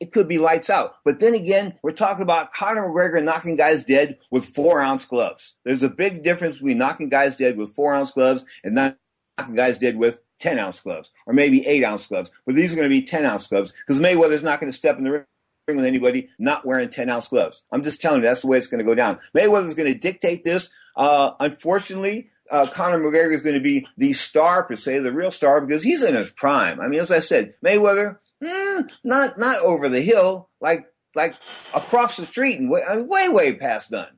it 0.03 0.11
could 0.11 0.27
be 0.27 0.37
lights 0.37 0.69
out. 0.69 0.97
But 1.05 1.21
then 1.21 1.33
again, 1.33 1.75
we're 1.81 1.93
talking 1.93 2.23
about 2.23 2.51
Conor 2.51 2.89
McGregor 2.89 3.23
knocking 3.23 3.55
guys 3.55 3.85
dead 3.85 4.17
with 4.29 4.43
four 4.43 4.81
ounce 4.81 5.05
gloves. 5.05 5.55
There's 5.63 5.81
a 5.81 5.87
big 5.87 6.23
difference 6.23 6.57
between 6.57 6.77
knocking 6.77 7.07
guys 7.07 7.37
dead 7.37 7.55
with 7.55 7.73
four 7.73 7.93
ounce 7.93 8.11
gloves 8.11 8.43
and 8.65 8.75
not 8.75 8.97
knocking 9.37 9.55
guys 9.55 9.77
dead 9.77 9.95
with 9.95 10.19
10 10.39 10.59
ounce 10.59 10.81
gloves 10.81 11.11
or 11.25 11.33
maybe 11.33 11.65
eight 11.65 11.85
ounce 11.85 12.05
gloves. 12.05 12.31
But 12.45 12.55
these 12.55 12.73
are 12.73 12.75
going 12.75 12.89
to 12.89 12.93
be 12.93 13.01
10 13.01 13.25
ounce 13.25 13.47
gloves 13.47 13.71
because 13.71 14.01
Mayweather's 14.01 14.43
not 14.43 14.59
going 14.59 14.69
to 14.69 14.77
step 14.77 14.97
in 14.97 15.05
the 15.05 15.11
ring 15.11 15.23
with 15.67 15.85
anybody 15.85 16.27
not 16.37 16.65
wearing 16.65 16.89
10 16.89 17.09
ounce 17.09 17.29
gloves. 17.29 17.63
I'm 17.71 17.81
just 17.81 18.01
telling 18.01 18.21
you, 18.21 18.27
that's 18.27 18.41
the 18.41 18.47
way 18.47 18.57
it's 18.57 18.67
going 18.67 18.79
to 18.79 18.85
go 18.85 18.95
down. 18.95 19.19
Mayweather's 19.33 19.73
going 19.73 19.91
to 19.91 19.97
dictate 19.97 20.43
this. 20.43 20.69
Uh, 20.97 21.31
unfortunately, 21.39 22.29
uh, 22.51 22.67
Conor 22.67 22.99
McGregor 22.99 23.33
is 23.33 23.41
going 23.41 23.55
to 23.55 23.61
be 23.61 23.87
the 23.95 24.11
star 24.11 24.63
per 24.63 24.75
se, 24.75 24.99
the 24.99 25.13
real 25.13 25.31
star, 25.31 25.61
because 25.61 25.81
he's 25.81 26.03
in 26.03 26.13
his 26.13 26.29
prime. 26.29 26.81
I 26.81 26.89
mean, 26.89 26.99
as 26.99 27.09
I 27.09 27.19
said, 27.19 27.53
Mayweather, 27.63 28.17
mm, 28.43 28.91
not 29.03 29.37
not 29.37 29.59
over 29.59 29.89
the 29.89 30.01
hill, 30.01 30.49
like 30.61 30.85
like 31.15 31.35
across 31.73 32.17
the 32.17 32.25
street 32.25 32.59
and 32.59 32.69
way, 32.69 32.81
way 32.89 33.29
way 33.29 33.53
past 33.53 33.91
done. 33.91 34.09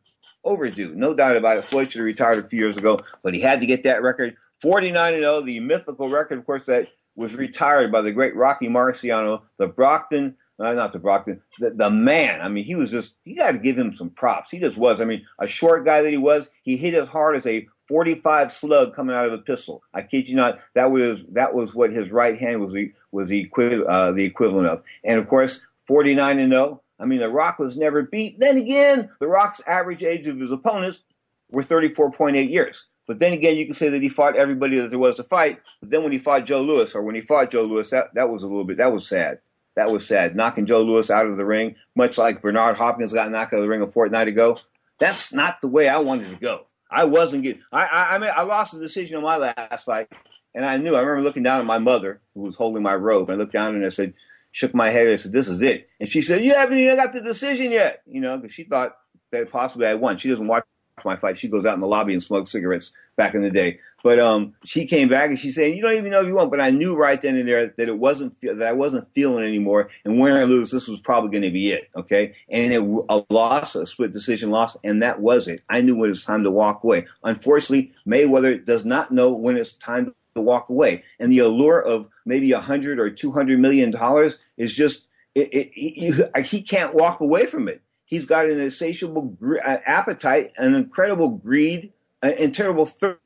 Overdue, 0.44 0.94
no 0.94 1.14
doubt 1.14 1.38
about 1.38 1.58
it. 1.58 1.66
Floyd 1.66 1.92
should 1.92 2.00
have 2.00 2.06
retired 2.06 2.46
a 2.46 2.48
few 2.48 2.60
years 2.60 2.78
ago, 2.78 3.00
but 3.24 3.34
he 3.34 3.42
had 3.42 3.60
to 3.62 3.66
get 3.66 3.84
that 3.84 4.04
record. 4.04 4.36
49 4.62 5.14
and 5.14 5.24
0, 5.24 5.42
the 5.42 5.60
mythical 5.60 6.10
record, 6.10 6.38
of 6.40 6.46
course, 6.46 6.66
that 6.66 6.88
was 7.16 7.36
retired 7.36 7.92
by 7.92 8.02
the 8.02 8.12
great 8.12 8.36
Rocky 8.36 8.68
Marciano, 8.68 9.42
the 9.58 9.68
Brockton, 9.68 10.36
uh, 10.60 10.74
not 10.74 10.94
the 10.94 11.00
Brockton, 11.00 11.42
the, 11.60 11.72
the 11.72 11.90
man. 11.90 12.42
I 12.42 12.50
mean, 12.50 12.64
he 12.64 12.76
was 12.76 12.92
just, 12.92 13.16
you 13.26 13.36
got 13.36 13.52
to 13.52 13.58
give 13.58 13.78
him 13.78 13.94
some 13.94 14.10
props. 14.10 14.52
He 14.52 14.60
just 14.60 14.78
was. 14.78 15.02
I 15.02 15.06
mean, 15.06 15.26
a 15.40 15.48
short 15.48 15.86
guy 15.86 16.02
that 16.02 16.12
he 16.12 16.18
was, 16.18 16.50
he 16.64 16.78
hit 16.78 16.94
as 16.94 17.08
hard 17.08 17.36
as 17.36 17.46
a 17.46 17.68
45 17.88 18.52
slug 18.52 18.96
coming 18.96 19.16
out 19.16 19.26
of 19.26 19.34
a 19.34 19.38
pistol. 19.38 19.84
I 19.94 20.02
kid 20.02 20.28
you 20.28 20.36
not. 20.36 20.60
That 20.74 20.92
was 20.92 21.24
that 21.32 21.54
was 21.54 21.76
what 21.76 21.92
his 21.92 22.12
right 22.12 22.38
hand 22.38 22.62
was 22.62 22.74
the 22.74 22.92
was 23.12 23.30
the, 23.30 23.42
equi- 23.42 23.86
uh, 23.86 24.12
the 24.12 24.24
equivalent 24.24 24.68
of. 24.68 24.84
And 25.04 25.20
of 25.20 25.28
course, 25.28 25.62
49 25.88 26.40
and 26.40 26.52
0. 26.52 26.82
I 27.00 27.06
mean, 27.06 27.20
The 27.20 27.30
Rock 27.30 27.60
was 27.60 27.78
never 27.78 28.04
beat. 28.04 28.40
Then 28.40 28.58
again, 28.58 29.10
The 29.20 29.28
Rock's 29.28 29.62
average 29.68 30.04
age 30.04 30.28
of 30.28 30.40
his 30.40 30.52
opponents 30.52 31.04
were 31.52 31.64
34.8 31.64 32.50
years. 32.50 32.86
But 33.08 33.20
then 33.20 33.34
again, 33.34 33.56
you 33.56 33.66
can 33.66 33.74
say 33.74 33.90
that 33.90 34.02
he 34.02 34.10
fought 34.10 34.36
everybody 34.36 34.80
that 34.80 34.90
there 34.90 35.00
was 35.00 35.16
to 35.16 35.24
fight. 35.24 35.62
But 35.80 35.92
then 35.92 36.04
when 36.04 36.12
he 36.12 36.18
fought 36.18 36.46
Joe 36.46 36.62
Louis, 36.62 36.94
or 36.96 37.04
when 37.04 37.16
he 37.16 37.22
fought 37.22 37.52
Joe 37.52 37.64
Louis, 37.64 37.90
that, 37.92 38.14
that 38.16 38.30
was 38.30 38.44
a 38.44 38.48
little 38.48 38.64
bit, 38.64 38.78
that 38.78 38.92
was 38.92 39.08
sad. 39.08 39.40
That 39.76 39.92
was 39.92 40.08
sad. 40.08 40.36
Knocking 40.36 40.66
Joe 40.66 40.82
Louis 40.82 41.12
out 41.12 41.28
of 41.28 41.38
the 41.38 41.46
ring, 41.46 41.76
much 41.96 42.18
like 42.18 42.42
Bernard 42.42 42.78
Hopkins 42.78 43.14
got 43.14 43.30
knocked 43.30 43.54
out 43.54 43.58
of 43.58 43.64
the 43.64 43.70
ring 43.70 43.82
a 43.82 43.88
fortnight 43.88 44.28
ago. 44.28 44.58
That's 45.00 45.34
not 45.34 45.62
the 45.62 45.68
way 45.68 45.88
I 45.88 45.98
wanted 46.00 46.30
to 46.30 46.38
go. 46.38 46.66
I 46.96 47.06
wasn't 47.06 47.44
getting. 47.44 47.62
I 47.72 47.86
I 47.86 48.16
I, 48.16 48.18
mean, 48.18 48.32
I 48.36 48.44
lost 48.44 48.74
the 48.74 48.80
decision 48.80 49.18
on 49.18 49.24
my 49.24 49.38
last 49.38 49.86
fight, 49.86 50.08
and 50.54 50.66
I 50.66 50.78
knew. 50.78 50.96
I 50.96 51.02
remember 51.02 51.22
looking 51.22 51.44
down 51.44 51.60
at 51.60 51.66
my 51.66 51.80
mother, 51.80 52.22
who 52.34 52.42
was 52.42 52.56
holding 52.56 52.84
my 52.84 52.96
robe. 52.96 53.30
And 53.30 53.36
I 53.36 53.40
looked 53.40 53.54
down 53.54 53.76
and 53.76 53.86
I 53.86 53.90
said, 53.90 54.14
shook 54.56 54.74
my 54.74 54.90
head. 54.90 55.08
And 55.08 55.14
I 55.14 55.18
said, 55.18 55.34
"This 55.34 55.50
is 55.50 55.62
it." 55.62 55.90
And 56.00 56.08
she 56.08 56.22
said, 56.22 56.44
"You 56.44 56.56
haven't 56.56 56.80
even 56.80 56.96
got 56.96 57.12
the 57.12 57.22
decision 57.22 57.72
yet." 57.72 58.02
You 58.08 58.22
know, 58.22 58.38
because 58.38 58.54
she 58.54 58.64
thought 58.64 58.96
that 59.32 59.52
possibly 59.52 59.88
I 59.88 59.96
won. 59.96 60.18
She 60.18 60.30
doesn't 60.30 60.48
watch 60.48 60.64
my 61.04 61.16
fight. 61.16 61.38
She 61.38 61.48
goes 61.48 61.66
out 61.66 61.74
in 61.74 61.82
the 61.82 61.88
lobby 61.88 62.14
and 62.14 62.24
smokes 62.24 62.52
cigarettes 62.52 62.92
back 63.18 63.34
in 63.34 63.42
the 63.42 63.50
day. 63.50 63.80
But 64.04 64.20
um, 64.20 64.54
she 64.64 64.86
came 64.86 65.08
back 65.08 65.30
and 65.30 65.40
she 65.40 65.52
said, 65.52 65.76
"You 65.76 65.82
don't 65.82 65.94
even 65.94 66.12
know 66.12 66.22
if 66.22 66.28
you 66.28 66.36
want." 66.36 66.52
But 66.52 66.62
I 66.62 66.70
knew 66.70 66.96
right 66.96 67.20
then 67.20 67.36
and 67.36 67.48
there 67.48 67.68
that 67.68 67.90
it 67.90 67.98
wasn't 67.98 68.40
that 68.42 68.62
I 68.62 68.74
wasn't 68.74 69.12
feeling 69.14 69.44
anymore. 69.44 69.90
And 70.06 70.20
win 70.20 70.34
or 70.34 70.46
lose, 70.46 70.70
this 70.70 70.88
was 70.88 71.00
probably 71.00 71.32
going 71.32 71.42
to 71.42 71.50
be 71.50 71.72
it. 71.72 71.90
Okay, 71.96 72.36
and 72.48 72.72
it, 72.72 72.82
a 73.10 73.24
loss, 73.32 73.76
a 73.76 73.88
split 73.88 74.14
decision 74.14 74.52
loss, 74.52 74.78
and 74.84 75.02
that 75.02 75.22
was 75.22 75.48
it. 75.48 75.64
I 75.70 75.82
knew 75.82 75.96
when 75.96 76.10
it 76.10 76.12
was 76.12 76.24
time 76.24 76.44
to 76.44 76.52
walk 76.52 76.84
away. 76.84 77.08
Unfortunately, 77.24 77.94
Mayweather 78.08 78.64
does 78.64 78.86
not 78.86 79.12
know 79.12 79.32
when 79.32 79.58
it's 79.58 79.74
time 79.74 80.14
to 80.36 80.42
walk 80.42 80.70
away, 80.70 81.04
and 81.20 81.32
the 81.32 81.40
allure 81.40 81.82
of 81.82 82.08
maybe 82.26 82.52
a 82.52 82.60
hundred 82.60 83.00
or 83.00 83.10
two 83.10 83.32
hundred 83.32 83.60
million 83.60 83.90
dollars 83.90 84.38
is 84.56 84.76
just 84.76 85.08
it, 85.34 85.54
it, 85.54 85.72
he, 85.74 86.14
he 86.44 86.62
can't 86.62 86.94
walk 86.94 87.20
away 87.20 87.46
from 87.46 87.68
it. 87.68 87.82
He's 88.06 88.26
got 88.26 88.46
an 88.46 88.60
insatiable 88.60 89.38
uh, 89.44 89.78
appetite, 89.86 90.54
an 90.58 90.76
incredible 90.76 91.30
greed, 91.30 91.92
and 92.22 92.54
terrible 92.54 92.86
thirst 92.86 93.20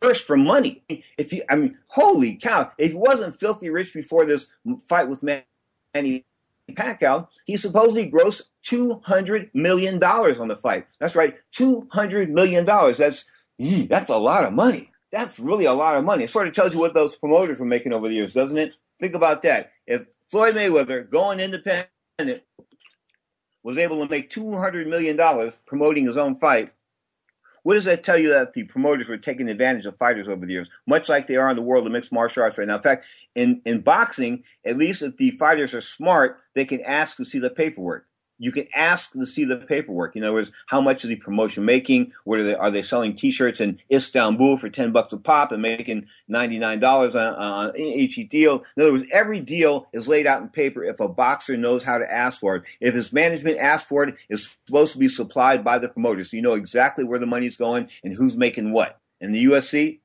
thirst 0.00 0.26
for 0.26 0.36
money. 0.36 0.82
If 1.18 1.32
you, 1.32 1.42
I 1.48 1.56
mean, 1.56 1.78
holy 1.88 2.36
cow! 2.36 2.72
If 2.78 2.92
he 2.92 2.96
wasn't 2.96 3.38
filthy 3.38 3.70
rich 3.70 3.92
before 3.92 4.24
this 4.24 4.50
fight 4.88 5.08
with 5.08 5.22
Manny 5.22 6.24
Pacquiao, 6.70 7.28
he 7.44 7.56
supposedly 7.56 8.10
grossed 8.10 8.42
two 8.62 9.00
hundred 9.04 9.50
million 9.54 9.98
dollars 9.98 10.38
on 10.38 10.48
the 10.48 10.56
fight. 10.56 10.86
That's 10.98 11.14
right, 11.14 11.36
two 11.50 11.88
hundred 11.90 12.30
million 12.30 12.64
dollars. 12.64 12.98
That's 12.98 13.26
that's 13.58 14.10
a 14.10 14.16
lot 14.16 14.44
of 14.44 14.52
money. 14.52 14.90
That's 15.10 15.38
really 15.38 15.64
a 15.64 15.72
lot 15.72 15.96
of 15.96 16.04
money. 16.04 16.24
It 16.24 16.30
sort 16.30 16.48
of 16.48 16.54
tells 16.54 16.72
you 16.72 16.80
what 16.80 16.94
those 16.94 17.16
promoters 17.16 17.58
were 17.58 17.66
making 17.66 17.92
over 17.92 18.08
the 18.08 18.14
years, 18.14 18.34
doesn't 18.34 18.56
it? 18.56 18.74
Think 19.00 19.14
about 19.14 19.42
that. 19.42 19.72
If 19.86 20.06
Floyd 20.30 20.54
Mayweather, 20.54 21.10
going 21.10 21.40
independent, 21.40 22.42
was 23.62 23.78
able 23.78 24.02
to 24.02 24.10
make 24.10 24.30
two 24.30 24.56
hundred 24.56 24.86
million 24.86 25.16
dollars 25.16 25.54
promoting 25.66 26.04
his 26.06 26.16
own 26.16 26.36
fight, 26.36 26.72
what 27.62 27.74
does 27.74 27.84
that 27.84 28.04
tell 28.04 28.16
you 28.16 28.30
that 28.30 28.54
the 28.54 28.64
promoters 28.64 29.08
were 29.08 29.18
taking 29.18 29.48
advantage 29.48 29.86
of 29.86 29.96
fighters 29.96 30.28
over 30.28 30.46
the 30.46 30.52
years, 30.52 30.70
much 30.86 31.08
like 31.08 31.26
they 31.26 31.36
are 31.36 31.50
in 31.50 31.56
the 31.56 31.62
world 31.62 31.86
of 31.86 31.92
mixed 31.92 32.12
martial 32.12 32.42
arts 32.42 32.56
right 32.56 32.66
now? 32.66 32.76
In 32.76 32.82
fact, 32.82 33.04
in, 33.34 33.60
in 33.64 33.80
boxing, 33.80 34.44
at 34.64 34.78
least 34.78 35.02
if 35.02 35.16
the 35.16 35.32
fighters 35.32 35.74
are 35.74 35.80
smart, 35.80 36.38
they 36.54 36.64
can 36.64 36.80
ask 36.80 37.16
to 37.16 37.24
see 37.24 37.38
the 37.38 37.50
paperwork 37.50 38.06
you 38.40 38.52
can 38.52 38.66
ask 38.74 39.12
to 39.12 39.26
see 39.26 39.44
the 39.44 39.56
paperwork. 39.56 40.16
In 40.16 40.24
other 40.24 40.32
words, 40.32 40.50
how 40.66 40.80
much 40.80 41.04
is 41.04 41.10
the 41.10 41.16
promotion 41.16 41.66
making? 41.66 42.12
What 42.24 42.40
are 42.40 42.44
they, 42.44 42.54
are 42.54 42.70
they 42.70 42.82
selling 42.82 43.14
T-shirts 43.14 43.60
in 43.60 43.78
Istanbul 43.92 44.56
for 44.56 44.70
ten 44.70 44.92
bucks 44.92 45.12
a 45.12 45.18
pop 45.18 45.52
and 45.52 45.60
making 45.60 46.06
ninety 46.26 46.58
nine 46.58 46.80
dollars 46.80 47.14
on, 47.14 47.34
on 47.34 47.76
each 47.76 48.16
deal? 48.30 48.64
In 48.76 48.82
other 48.82 48.92
words, 48.92 49.04
every 49.12 49.40
deal 49.40 49.88
is 49.92 50.08
laid 50.08 50.26
out 50.26 50.40
in 50.40 50.48
paper. 50.48 50.82
If 50.82 51.00
a 51.00 51.08
boxer 51.08 51.58
knows 51.58 51.84
how 51.84 51.98
to 51.98 52.10
ask 52.10 52.40
for 52.40 52.56
it, 52.56 52.64
if 52.80 52.94
his 52.94 53.12
management 53.12 53.58
asks 53.58 53.86
for 53.86 54.04
it, 54.04 54.16
it's 54.30 54.56
supposed 54.66 54.92
to 54.92 54.98
be 54.98 55.08
supplied 55.08 55.62
by 55.62 55.78
the 55.78 55.90
promoter, 55.90 56.24
so 56.24 56.36
you 56.36 56.42
know 56.42 56.54
exactly 56.54 57.04
where 57.04 57.18
the 57.18 57.26
money's 57.26 57.58
going 57.58 57.90
and 58.02 58.14
who's 58.14 58.36
making 58.36 58.72
what. 58.72 58.98
In 59.20 59.32
the 59.32 59.44
UFC, 59.44 60.00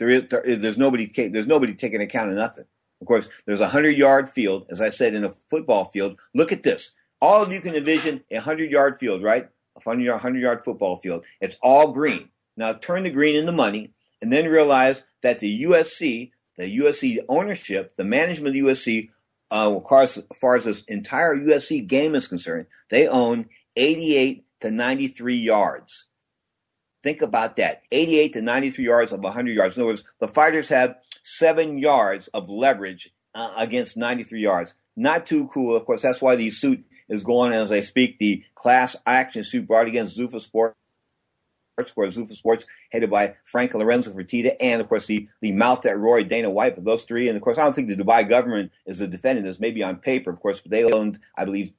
there 0.00 0.08
is 0.08 0.24
there, 0.28 0.42
there's 0.44 0.76
nobody 0.76 1.06
there's 1.28 1.46
nobody 1.46 1.72
taking 1.72 2.00
account 2.00 2.30
of 2.30 2.36
nothing. 2.36 2.64
Of 3.00 3.06
course, 3.06 3.28
there's 3.44 3.60
a 3.60 3.68
hundred 3.68 3.96
yard 3.96 4.28
field, 4.28 4.66
as 4.70 4.80
I 4.80 4.88
said, 4.88 5.14
in 5.14 5.22
a 5.22 5.34
football 5.50 5.84
field. 5.84 6.18
Look 6.34 6.50
at 6.50 6.64
this 6.64 6.92
all 7.20 7.42
of 7.42 7.52
you 7.52 7.60
can 7.60 7.74
envision 7.74 8.24
a 8.30 8.36
100 8.36 8.70
yard 8.70 8.98
field, 8.98 9.22
right? 9.22 9.48
A 9.76 9.80
100 9.80 10.40
yard 10.40 10.64
football 10.64 10.96
field. 10.96 11.24
It's 11.40 11.56
all 11.62 11.92
green. 11.92 12.30
Now 12.56 12.72
turn 12.72 13.02
the 13.02 13.10
green 13.10 13.36
into 13.36 13.52
money 13.52 13.92
and 14.22 14.32
then 14.32 14.46
realize 14.46 15.04
that 15.22 15.40
the 15.40 15.62
UFC, 15.64 16.30
the 16.56 16.78
UFC 16.78 17.18
ownership, 17.28 17.96
the 17.96 18.04
management 18.04 18.48
of 18.48 18.54
the 18.54 18.70
UFC, 18.70 19.10
uh, 19.50 19.76
as, 19.76 19.88
far 19.88 20.02
as, 20.02 20.16
as 20.16 20.38
far 20.38 20.56
as 20.56 20.64
this 20.64 20.82
entire 20.84 21.36
UFC 21.36 21.86
game 21.86 22.14
is 22.14 22.26
concerned, 22.26 22.66
they 22.90 23.06
own 23.06 23.46
88 23.76 24.44
to 24.60 24.70
93 24.70 25.36
yards. 25.36 26.06
Think 27.02 27.22
about 27.22 27.56
that 27.56 27.82
88 27.92 28.32
to 28.32 28.42
93 28.42 28.84
yards 28.84 29.12
of 29.12 29.22
100 29.22 29.54
yards. 29.54 29.76
In 29.76 29.82
other 29.82 29.88
words, 29.88 30.04
the 30.18 30.28
fighters 30.28 30.68
have 30.70 30.96
seven 31.22 31.78
yards 31.78 32.28
of 32.28 32.50
leverage 32.50 33.10
uh, 33.34 33.52
against 33.56 33.96
93 33.96 34.40
yards. 34.40 34.74
Not 34.96 35.26
too 35.26 35.46
cool. 35.48 35.76
Of 35.76 35.84
course, 35.84 36.02
that's 36.02 36.22
why 36.22 36.36
these 36.36 36.58
suit 36.58 36.84
is 37.08 37.24
going 37.24 37.52
as 37.52 37.72
I 37.72 37.80
speak. 37.80 38.18
The 38.18 38.44
class 38.54 38.96
action 39.06 39.44
suit 39.44 39.66
brought 39.66 39.86
against 39.86 40.18
Zuffa 40.18 40.40
Sports. 40.40 40.76
Zuffa 41.78 42.32
Sports, 42.32 42.64
headed 42.90 43.10
by 43.10 43.34
Frank 43.44 43.74
Lorenzo 43.74 44.10
Fertitta, 44.10 44.56
and 44.60 44.80
of 44.80 44.88
course 44.88 45.06
the 45.06 45.28
the 45.42 45.52
mouth 45.52 45.82
that 45.82 45.98
Roy 45.98 46.24
Dana 46.24 46.48
White 46.48 46.74
for 46.74 46.80
those 46.80 47.04
three, 47.04 47.28
and 47.28 47.36
of 47.36 47.42
course 47.42 47.58
I 47.58 47.64
don't 47.64 47.74
think 47.74 47.88
the 47.88 47.96
Dubai 47.96 48.26
government 48.26 48.72
is 48.86 49.02
a 49.02 49.06
defendant. 49.06 49.46
This 49.46 49.60
maybe 49.60 49.82
on 49.82 49.96
paper, 49.96 50.30
of 50.30 50.40
course, 50.40 50.58
but 50.58 50.70
they 50.70 50.84
owned, 50.84 51.18
I 51.36 51.44
believe, 51.44 51.72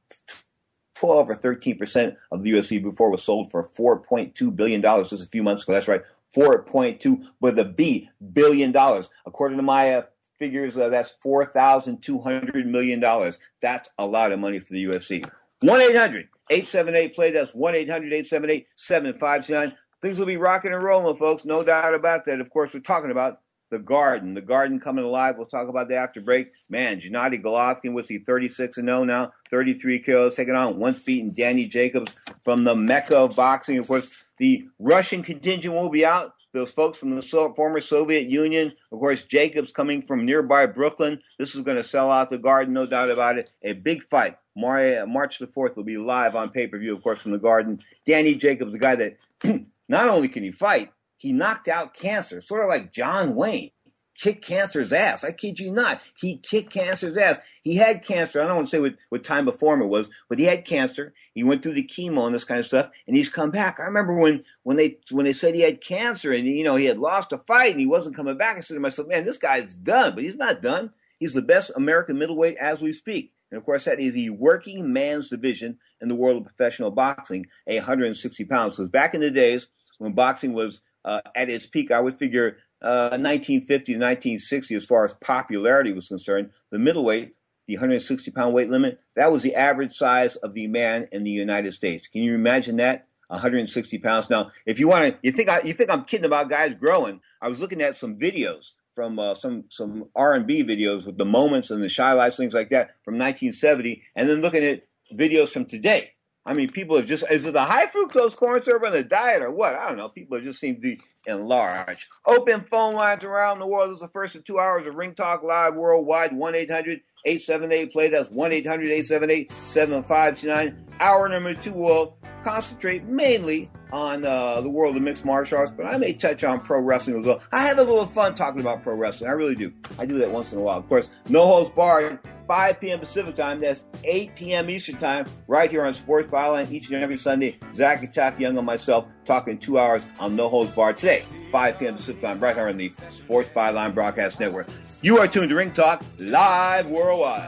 12 0.96 1.30
or 1.32 1.36
13 1.36 1.78
percent 1.78 2.16
of 2.32 2.44
the 2.44 2.52
UFC 2.52 2.82
before 2.82 3.10
was 3.10 3.24
sold 3.24 3.50
for 3.50 3.68
4.2 3.70 4.56
billion 4.56 4.82
dollars 4.82 5.10
just 5.10 5.26
a 5.26 5.30
few 5.30 5.42
months 5.42 5.64
ago. 5.64 5.74
That's 5.74 5.88
right, 5.88 6.04
4.2 6.36 7.30
with 7.40 7.58
a 7.58 7.66
B 7.66 8.10
billion 8.34 8.72
dollars. 8.72 9.10
According 9.26 9.58
to 9.58 9.64
my 9.64 9.96
uh, 9.96 10.04
figures, 10.38 10.78
uh, 10.78 10.90
that's 10.90 11.16
4,200 11.22 12.68
million 12.68 13.00
dollars. 13.00 13.40
That's 13.62 13.90
a 13.98 14.06
lot 14.06 14.32
of 14.32 14.40
money 14.40 14.60
for 14.60 14.74
the 14.74 14.86
UFC. 14.86 15.30
1 15.62 15.82
800 15.82 16.28
878 16.50 17.16
play. 17.16 17.32
That's 17.32 17.54
1 17.54 17.76
800 17.76 18.14
878 18.14 18.68
7529. 18.76 19.78
Things 20.02 20.20
will 20.20 20.26
be 20.28 20.38
rocking 20.38 20.74
and 20.74 20.84
rolling, 20.84 21.18
folks. 21.18 21.46
No 21.46 21.64
doubt 21.64 21.96
about 21.96 22.26
that. 22.26 22.40
Of 22.40 22.50
course, 22.52 22.74
we're 22.74 22.82
talking 22.82 23.12
about 23.12 23.42
the 23.70 23.80
Garden. 23.80 24.34
The 24.34 24.42
Garden 24.42 24.80
coming 24.80 25.04
alive. 25.04 25.36
We'll 25.38 25.48
talk 25.48 25.68
about 25.68 25.90
that 25.90 25.98
after 25.98 26.22
break. 26.22 26.54
Man, 26.70 27.02
Gennady 27.02 27.42
Golovkin 27.42 27.94
was 27.94 28.08
he 28.08 28.20
36 28.20 28.78
and 28.78 28.88
0 28.88 29.04
now, 29.04 29.34
33 29.50 30.00
kills, 30.00 30.36
taking 30.36 30.56
on 30.56 30.78
once 30.78 31.04
beaten 31.04 31.34
Danny 31.34 31.66
Jacobs 31.66 32.14
from 32.44 32.64
the 32.64 32.76
Mecca 32.76 33.18
of 33.18 33.36
boxing. 33.36 33.78
Of 33.78 33.88
course, 33.88 34.24
the 34.38 34.68
Russian 34.80 35.24
contingent 35.24 35.74
will 35.74 35.90
be 35.90 36.06
out. 36.06 36.34
Those 36.54 36.72
folks 36.72 36.98
from 36.98 37.16
the 37.16 37.22
former 37.56 37.82
Soviet 37.82 38.30
Union, 38.30 38.74
of 38.92 39.00
course, 39.00 39.26
Jacobs 39.26 39.72
coming 39.72 40.02
from 40.02 40.26
nearby 40.26 40.66
Brooklyn. 40.66 41.22
This 41.38 41.54
is 41.54 41.62
going 41.62 41.78
to 41.78 41.84
sell 41.84 42.10
out 42.10 42.30
the 42.30 42.38
Garden, 42.38 42.74
no 42.74 42.86
doubt 42.86 43.10
about 43.10 43.38
it. 43.38 43.52
A 43.62 43.74
big 43.74 44.08
fight. 44.10 44.38
March 44.56 45.40
the 45.40 45.48
4th 45.48 45.76
will 45.76 45.84
be 45.84 45.98
live 45.98 46.36
on 46.36 46.50
pay 46.50 46.68
per 46.68 46.80
view, 46.80 46.96
of 46.96 47.04
course, 47.04 47.20
from 47.20 47.32
the 47.32 47.38
Garden. 47.38 47.80
Danny 48.06 48.34
Jacobs, 48.34 48.74
a 48.74 48.80
guy 48.80 48.96
that 48.96 49.18
not 49.88 50.10
only 50.10 50.30
can 50.30 50.44
he 50.44 50.52
fight, 50.52 50.92
he 51.18 51.34
knocked 51.34 51.68
out 51.68 51.94
cancer, 51.94 52.42
sort 52.42 52.64
of 52.64 52.70
like 52.70 52.92
John 52.94 53.36
Wayne. 53.36 53.72
Kicked 54.16 54.44
cancer's 54.44 54.92
ass. 54.92 55.24
I 55.24 55.32
kid 55.32 55.60
you 55.60 55.72
not. 55.72 56.02
He 56.20 56.38
kicked 56.38 56.72
cancer's 56.72 57.18
ass. 57.18 57.40
He 57.62 57.76
had 57.76 58.04
cancer. 58.04 58.42
I 58.42 58.48
don't 58.48 58.56
want 58.56 58.68
to 58.68 58.72
say 58.72 58.80
what, 58.80 58.96
what 59.10 59.24
time 59.24 59.46
before 59.46 59.80
it 59.80 59.86
was, 59.86 60.10
but 60.28 60.40
he 60.40 60.46
had 60.46 60.66
cancer. 60.66 61.14
He 61.38 61.44
went 61.44 61.62
through 61.62 61.76
the 61.76 61.84
chemo 61.84 62.26
and 62.26 62.34
this 62.34 62.44
kind 62.44 62.60
of 62.60 62.66
stuff, 62.66 62.90
and 63.06 63.16
he's 63.16 63.30
come 63.30 63.52
back. 63.52 63.80
I 63.80 63.84
remember 63.84 64.16
when 64.16 64.44
when 64.64 64.76
they 64.76 64.98
when 65.12 65.26
they 65.26 65.34
said 65.34 65.54
he 65.54 65.62
had 65.62 65.82
cancer 65.82 66.34
and 66.34 66.48
you 66.48 66.64
know 66.64 66.78
he 66.78 66.86
had 66.86 66.98
lost 66.98 67.32
a 67.32 67.38
fight 67.38 67.74
and 67.74 67.80
he 67.80 67.86
wasn't 67.86 68.16
coming 68.16 68.40
back. 68.40 68.58
I 68.58 68.62
said 68.62 68.74
to 68.74 68.80
myself, 68.80 69.08
man, 69.08 69.24
this 69.24 69.38
guy's 69.38 69.76
done, 69.76 70.16
but 70.16 70.24
he's 70.24 70.36
not 70.36 70.64
done. 70.64 70.94
He's 71.20 71.36
the 71.36 71.44
best 71.44 71.70
American 71.76 72.18
middleweight 72.18 72.58
as 72.58 72.82
we 72.82 72.92
speak. 72.92 73.34
And 73.52 73.60
of 73.60 73.66
course, 73.66 73.86
that 73.86 74.00
is 74.00 74.16
the 74.16 74.32
working 74.32 74.92
man's 74.92 75.30
division 75.30 75.78
in 76.02 76.08
the 76.08 76.16
world 76.16 76.38
of 76.38 76.44
professional 76.46 76.90
boxing, 76.90 77.46
160 77.66 78.44
pounds. 78.46 78.78
Because 78.78 78.90
back 78.90 79.14
in 79.14 79.22
the 79.22 79.30
days 79.30 79.68
when 80.00 80.14
boxing 80.14 80.54
was 80.54 80.82
uh, 81.06 81.22
at 81.36 81.52
its 81.52 81.68
peak, 81.68 81.92
I 81.92 82.00
would 82.00 82.18
figure 82.18 82.58
uh, 82.82 83.14
1950 83.14 83.94
to 83.94 84.00
1960, 84.00 84.74
as 84.74 84.86
far 84.86 85.06
as 85.06 85.14
popularity 85.14 85.94
was 85.94 86.08
concerned, 86.08 86.50
the 86.72 86.80
middleweight, 86.80 87.36
the 87.68 87.76
160 87.76 88.32
pound 88.32 88.54
weight 88.54 88.70
limit, 88.70 89.00
that 89.16 89.32
was 89.32 89.44
the 89.44 89.56
average 89.56 89.94
size 89.94 90.36
of 90.38 90.54
the 90.54 90.68
man 90.68 91.08
in 91.12 91.24
the 91.24 91.32
United 91.32 91.74
States. 91.74 92.08
Can 92.08 92.22
you 92.22 92.34
imagine 92.34 92.78
that? 92.78 93.08
160 93.28 93.98
pounds. 94.00 94.30
Now, 94.30 94.52
if 94.66 94.80
you 94.80 94.88
want 94.88 95.14
to, 95.14 95.20
you 95.22 95.32
think 95.32 95.50
I, 95.50 95.62
you 95.62 95.74
think 95.74 95.90
I'm 95.90 96.06
kidding 96.06 96.26
about 96.26 96.50
guys 96.50 96.76
growing? 96.76 97.20
I 97.42 97.50
was 97.50 97.60
looking 97.60 97.82
at 97.82 97.98
some 97.98 98.16
videos 98.16 98.72
from 98.96 99.20
uh, 99.20 99.36
some 99.36 99.66
some 99.70 100.06
R 100.16 100.34
and 100.34 100.48
B 100.48 100.64
videos 100.64 101.06
with 101.06 101.18
the 101.18 101.26
moments 101.26 101.70
and 101.70 101.84
the 101.84 101.94
Chi-Lites, 101.94 102.38
things 102.38 102.54
like 102.54 102.70
that 102.70 102.96
from 103.04 103.16
1970, 103.16 104.02
and 104.16 104.30
then 104.30 104.42
looking 104.42 104.64
at 104.64 104.84
videos 105.14 105.50
from 105.50 105.66
today. 105.66 106.12
I 106.48 106.54
mean, 106.54 106.72
people 106.72 106.96
have 106.96 107.06
just, 107.06 107.26
is 107.30 107.46
it 107.46 107.52
the 107.52 107.66
high 107.66 107.88
fructose 107.88 108.34
corn 108.38 108.64
syrup 108.64 108.84
on 108.86 108.94
the 108.94 109.04
diet 109.04 109.42
or 109.42 109.52
what? 109.52 109.76
I 109.76 109.90
don't 109.90 109.98
know. 109.98 110.08
People 110.08 110.40
just 110.40 110.62
seem 110.62 110.82
to 110.82 110.96
enlarge. 111.26 112.08
Open 112.26 112.66
phone 112.72 112.96
lines 112.96 113.26
around 113.26 113.60
the 113.60 113.68
world. 113.68 113.90
This 113.90 113.98
is 113.98 114.02
the 114.02 114.08
first 114.08 114.36
of 114.36 114.46
two 114.46 114.58
hours 114.58 114.88
of 114.88 114.96
Ring 114.96 115.14
Talk 115.14 115.44
Live 115.44 115.76
worldwide. 115.76 116.32
1 116.32 116.56
800 116.56 117.02
878 117.28 117.92
play. 117.92 118.10
That's 118.10 118.30
1 118.30 118.52
800 118.52 118.84
878 118.86 119.52
7529. 119.52 120.86
Hour 121.00 121.30
number 121.30 121.54
two 121.54 121.74
will 121.74 122.18
concentrate 122.44 123.04
mainly 123.04 123.70
on 123.92 124.26
uh, 124.26 124.62
the 124.62 124.70
world 124.70 124.96
of 124.96 125.02
mixed 125.02 125.26
martial 125.26 125.58
arts, 125.58 125.72
but 125.72 125.86
I 125.86 125.98
may 125.98 126.14
touch 126.14 126.44
on 126.44 126.62
pro 126.62 126.82
wrestling 126.82 127.20
as 127.20 127.26
well. 127.26 127.42
I 127.52 127.64
have 127.64 127.78
a 127.78 127.84
little 127.84 128.06
fun 128.06 128.36
talking 128.36 128.62
about 128.62 128.84
pro 128.84 128.96
wrestling. 128.96 129.30
I 129.30 129.34
really 129.34 129.56
do. 129.56 129.74
I 130.00 130.06
do 130.06 130.18
that 130.20 130.30
once 130.30 130.52
in 130.52 130.60
a 130.60 130.62
while. 130.62 130.78
Of 130.78 130.88
course, 130.88 131.10
no 131.30 131.46
holds 131.46 131.70
barred. 131.70 132.20
5 132.48 132.80
p.m. 132.80 133.00
Pacific 133.00 133.36
time. 133.36 133.60
That's 133.60 133.86
8 134.06 134.36
p.m. 134.36 134.70
Eastern 134.70 134.96
time, 134.98 135.26
right 135.48 135.70
here 135.70 135.86
on 135.86 135.94
Sports 135.94 136.32
Byline 136.32 136.72
each 136.72 136.90
and 136.90 137.04
every 137.04 137.18
Sunday. 137.18 137.58
Zach 137.76 138.02
Attack 138.04 138.40
Young 138.40 138.58
and 138.58 138.66
myself 138.66 139.06
talking 139.26 139.58
two 139.58 139.78
hours 139.78 140.06
on 140.20 140.38
No 140.38 140.48
Holds 140.48 140.72
Barred 140.72 140.96
today, 140.96 141.24
5 141.52 141.80
p.m. 141.80 141.96
Pacific 141.96 142.22
time, 142.22 142.40
right 142.40 142.56
here 142.56 142.68
on 142.68 142.78
the 142.78 142.92
Sports 143.10 143.50
Byline 143.50 143.94
Broadcast 143.94 144.40
Network. 144.40 144.68
You 145.02 145.18
are 145.20 145.28
tuned 145.28 145.50
to 145.50 145.56
Ring 145.56 145.72
Talk 145.72 146.04
live 146.20 146.88
worldwide. 146.88 147.44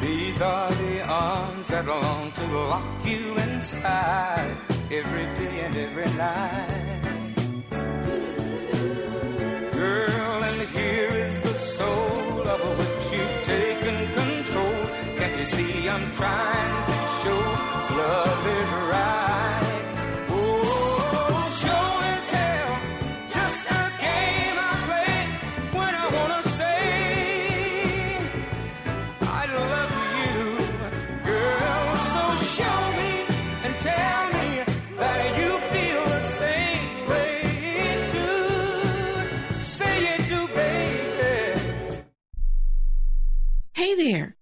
These 0.00 0.40
are 0.42 0.72
the 0.72 1.02
arms 1.06 1.68
that 1.68 1.86
long 1.86 2.32
to 2.32 2.46
lock 2.46 3.06
you 3.06 3.36
inside 3.36 4.56
every 4.90 5.24
day 5.36 5.60
and 5.60 5.76
every 5.76 6.06
night. 6.16 6.80
Girl, 9.72 10.44
and 10.44 10.68
here 10.70 11.10
is 11.10 11.40
the 11.40 11.54
soul 11.58 12.48
of 12.48 12.78
which 12.78 13.18
you've 13.18 13.44
taken 13.44 14.12
control. 14.14 14.86
Can't 15.18 15.38
you 15.38 15.44
see 15.44 15.88
I'm 15.88 16.10
trying 16.12 16.86
to 16.86 17.06
show 17.22 17.53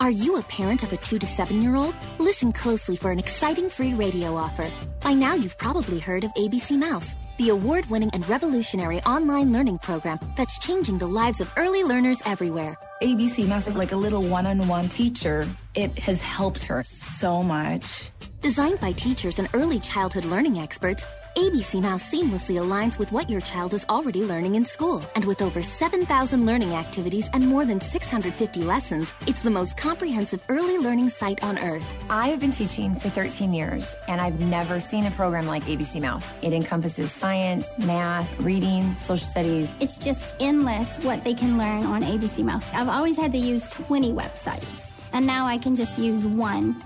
Are 0.00 0.10
you 0.10 0.36
a 0.38 0.42
parent 0.42 0.82
of 0.82 0.92
a 0.92 0.96
two 0.96 1.20
to 1.20 1.26
seven 1.26 1.62
year 1.62 1.76
old? 1.76 1.94
Listen 2.18 2.52
closely 2.52 2.96
for 2.96 3.12
an 3.12 3.18
exciting 3.20 3.70
free 3.70 3.94
radio 3.94 4.34
offer. 4.36 4.68
By 5.00 5.14
now, 5.14 5.34
you've 5.34 5.56
probably 5.56 6.00
heard 6.00 6.24
of 6.24 6.34
ABC 6.34 6.76
Mouse, 6.76 7.14
the 7.38 7.50
award 7.50 7.86
winning 7.86 8.10
and 8.12 8.28
revolutionary 8.28 9.00
online 9.02 9.52
learning 9.52 9.78
program 9.78 10.18
that's 10.36 10.58
changing 10.58 10.98
the 10.98 11.06
lives 11.06 11.40
of 11.40 11.50
early 11.56 11.84
learners 11.84 12.20
everywhere. 12.26 12.76
ABC 13.02 13.46
Mouse 13.46 13.68
is 13.68 13.76
like 13.76 13.92
a 13.92 13.96
little 13.96 14.22
one 14.22 14.46
on 14.46 14.66
one 14.66 14.88
teacher. 14.88 15.48
It 15.76 15.96
has 16.00 16.20
helped 16.20 16.64
her 16.64 16.82
so 16.82 17.42
much. 17.42 18.10
Designed 18.40 18.80
by 18.80 18.92
teachers 18.92 19.38
and 19.38 19.48
early 19.54 19.78
childhood 19.78 20.24
learning 20.24 20.58
experts, 20.58 21.04
ABC 21.36 21.82
Mouse 21.82 22.08
seamlessly 22.08 22.60
aligns 22.60 22.96
with 22.96 23.10
what 23.10 23.28
your 23.28 23.40
child 23.40 23.74
is 23.74 23.84
already 23.88 24.22
learning 24.22 24.54
in 24.54 24.64
school. 24.64 25.02
And 25.16 25.24
with 25.24 25.42
over 25.42 25.64
7,000 25.64 26.46
learning 26.46 26.74
activities 26.74 27.28
and 27.32 27.44
more 27.44 27.64
than 27.64 27.80
650 27.80 28.62
lessons, 28.62 29.12
it's 29.26 29.42
the 29.42 29.50
most 29.50 29.76
comprehensive 29.76 30.44
early 30.48 30.78
learning 30.78 31.08
site 31.08 31.42
on 31.42 31.58
earth. 31.58 31.84
I've 32.08 32.38
been 32.38 32.52
teaching 32.52 32.94
for 32.94 33.08
13 33.10 33.52
years, 33.52 33.96
and 34.06 34.20
I've 34.20 34.38
never 34.38 34.80
seen 34.80 35.06
a 35.06 35.10
program 35.10 35.46
like 35.48 35.64
ABC 35.64 36.00
Mouse. 36.00 36.24
It 36.40 36.52
encompasses 36.52 37.10
science, 37.10 37.66
math, 37.78 38.30
reading, 38.40 38.94
social 38.94 39.26
studies. 39.26 39.74
It's 39.80 39.98
just 39.98 40.36
endless 40.38 40.88
what 41.02 41.24
they 41.24 41.34
can 41.34 41.58
learn 41.58 41.82
on 41.82 42.02
ABC 42.02 42.44
Mouse. 42.44 42.64
I've 42.72 42.88
always 42.88 43.16
had 43.16 43.32
to 43.32 43.38
use 43.38 43.68
20 43.70 44.12
websites, 44.12 44.68
and 45.12 45.26
now 45.26 45.46
I 45.46 45.58
can 45.58 45.74
just 45.74 45.98
use 45.98 46.24
one. 46.28 46.80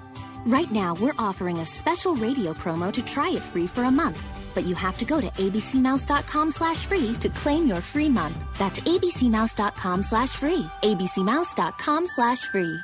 Right 0.47 0.71
now, 0.73 0.95
we're 0.95 1.19
offering 1.19 1.59
a 1.59 1.67
special 1.67 2.15
radio 2.17 2.55
promo 2.55 2.91
to 2.95 3.03
try 3.03 3.29
it 3.29 3.43
free 3.43 3.67
for 3.67 3.83
a 3.83 3.91
month. 3.91 4.38
But 4.55 4.65
you 4.65 4.75
have 4.75 4.99
to 4.99 5.05
go 5.05 5.21
to 5.21 5.29
abcmouse.com 5.29 6.51
slash 6.51 6.87
free 6.87 7.15
to 7.21 7.29
claim 7.29 7.67
your 7.67 7.81
free 7.81 8.09
month. 8.09 8.37
That's 8.59 8.81
abcmouse.com 8.81 10.03
slash 10.03 10.31
free. 10.31 10.67
abcmouse.com 10.83 12.07
slash 12.07 12.41
free. 12.47 12.79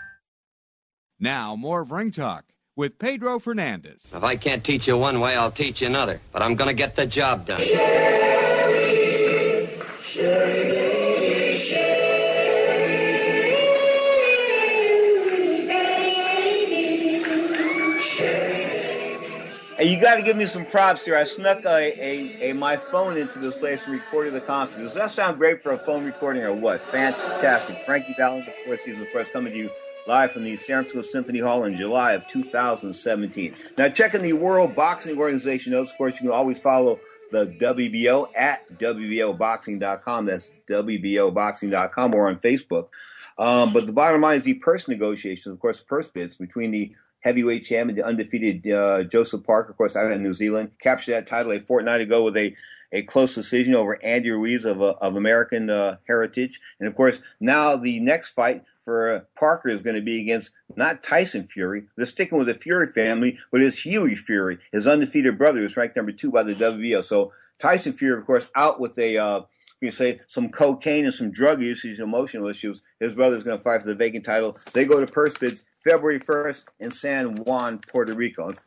Now, 1.21 1.57
more 1.57 1.81
of 1.81 1.93
Ring 1.93 2.11
Talk 2.11 2.45
with 2.77 2.99
Pedro 2.99 3.39
Fernandez. 3.39 4.11
If 4.13 4.25
I 4.25 4.37
can't 4.37 4.65
teach 4.65 4.87
you 4.89 4.99
one 4.99 5.21
way, 5.21 5.37
I'll 5.37 5.51
teach 5.51 5.81
you 5.81 5.87
another. 5.87 6.21
But 6.33 6.43
I'm 6.43 6.57
going 6.57 6.69
to 6.69 6.75
get 6.75 6.97
the 6.97 7.07
job 7.07 7.47
done. 7.47 7.61
Hey, 19.85 19.91
you 19.91 20.01
got 20.01 20.15
to 20.15 20.23
give 20.23 20.39
me 20.39 20.47
some 20.47 20.65
props 20.65 21.05
here. 21.05 21.15
I 21.15 21.25
snuck 21.25 21.63
a, 21.67 21.69
a, 21.69 22.51
a 22.51 22.55
my 22.55 22.75
phone 22.75 23.19
into 23.19 23.39
this 23.39 23.55
place 23.57 23.83
and 23.85 23.93
recorded 23.93 24.33
the 24.33 24.41
concert. 24.41 24.79
Does 24.79 24.95
that 24.95 25.11
sound 25.11 25.37
great 25.37 25.63
for 25.63 25.73
a 25.73 25.79
phone 25.79 26.07
recording 26.07 26.43
or 26.43 26.55
what? 26.55 26.81
Fantastic. 26.91 27.85
Frankie 27.85 28.15
Valli, 28.17 28.41
of 28.41 28.55
course, 28.65 28.83
he's 28.83 28.99
of 28.99 29.07
course 29.13 29.29
coming 29.31 29.53
to 29.53 29.59
you 29.59 29.71
live 30.07 30.33
from 30.33 30.45
the 30.45 30.57
San 30.57 30.85
Francisco 30.85 31.03
Symphony 31.03 31.41
Hall 31.41 31.65
in 31.65 31.77
July 31.77 32.13
of 32.13 32.27
2017. 32.29 33.55
Now, 33.77 33.91
checking 33.91 34.23
the 34.23 34.33
World 34.33 34.75
Boxing 34.75 35.19
Organization 35.19 35.73
notes, 35.73 35.91
of 35.91 35.99
course, 35.99 36.15
you 36.15 36.21
can 36.21 36.31
always 36.31 36.59
follow 36.59 36.99
the 37.31 37.49
WBO 37.49 38.29
at 38.35 38.67
WBOboxing.com. 38.79 40.25
That's 40.25 40.51
WBOboxing.com 40.67 42.15
or 42.15 42.29
on 42.29 42.39
Facebook. 42.39 42.89
Um, 43.37 43.75
but 43.75 43.85
the 43.85 43.93
bottom 43.93 44.23
line 44.23 44.39
is 44.39 44.45
the 44.45 44.55
purse 44.55 44.89
negotiations, 44.89 45.53
of 45.53 45.61
course, 45.61 45.83
purse 45.83 46.09
bids 46.09 46.37
between 46.37 46.71
the 46.71 46.95
heavyweight 47.25 47.65
champion, 47.65 47.97
the 47.97 48.05
undefeated 48.05 48.71
uh, 48.71 49.03
Joseph 49.03 49.45
Parker, 49.45 49.71
of 49.71 49.77
course, 49.79 49.97
out 49.97 50.13
of 50.13 50.21
New 50.21 50.35
Zealand, 50.35 50.73
captured 50.79 51.13
that 51.13 51.27
title 51.27 51.53
a 51.53 51.59
fortnight 51.59 52.03
ago 52.03 52.23
with 52.23 52.37
a, 52.37 52.55
a 52.93 53.03
close 53.03 53.35
decision 53.35 53.75
over 53.75 54.03
Andy 54.05 54.31
Ruiz 54.31 54.67
of, 54.67 54.83
uh, 54.83 54.95
of 55.01 55.17
American 55.17 55.71
uh, 55.71 55.97
heritage. 56.07 56.61
And 56.79 56.87
of 56.87 56.95
course, 56.95 57.23
now 57.41 57.77
the 57.77 57.99
next 57.99 58.31
fight 58.31 58.63
for 58.85 59.15
uh, 59.15 59.21
Parker 59.37 59.71
is 59.71 59.81
going 59.81 59.97
to 59.97 60.03
be 60.03 60.21
against 60.21 60.51
not 60.77 61.03
Tyson 61.03 61.47
Fury. 61.47 61.85
They're 61.97 62.05
sticking 62.05 62.37
with 62.37 62.47
the 62.47 62.55
Fury 62.55 62.89
family, 62.89 63.39
but 63.51 63.63
it's 63.63 63.87
Hughie 63.87 64.17
Fury, 64.17 64.59
his 64.71 64.87
undefeated 64.87 65.39
brother, 65.39 65.61
who's 65.61 65.77
ranked 65.77 65.97
number 65.97 66.13
two 66.13 66.31
by 66.31 66.43
the 66.43 66.55
WBO. 66.55 67.03
So 67.03 67.33
Tyson 67.59 67.95
Fury, 67.95 68.19
of 68.19 68.27
course, 68.27 68.49
out 68.55 68.79
with 68.79 68.99
a 68.99 69.17
uh, 69.17 69.41
you 69.81 69.91
say 69.91 70.19
some 70.29 70.51
cocaine 70.51 71.05
and 71.05 71.15
some 71.15 71.31
drug 71.31 71.61
usage, 71.61 71.99
and 71.99 72.09
emotional 72.09 72.49
issues. 72.49 72.83
His 73.01 73.15
brother's 73.15 73.45
going 73.45 73.57
to 73.57 73.63
fight 73.63 73.83
for 73.83 73.89
the 73.89 73.95
vacant 73.95 74.25
title. 74.25 74.57
They 74.73 74.85
go 74.85 75.01
to 75.01 75.11
purse 75.11 75.37
bids 75.37 75.65
February 75.85 76.21
1st 76.21 76.65
in 76.81 76.91
San 76.91 77.37
Juan, 77.37 77.79
Puerto 77.79 78.15
Rico. 78.15 78.49
Of 78.49 78.59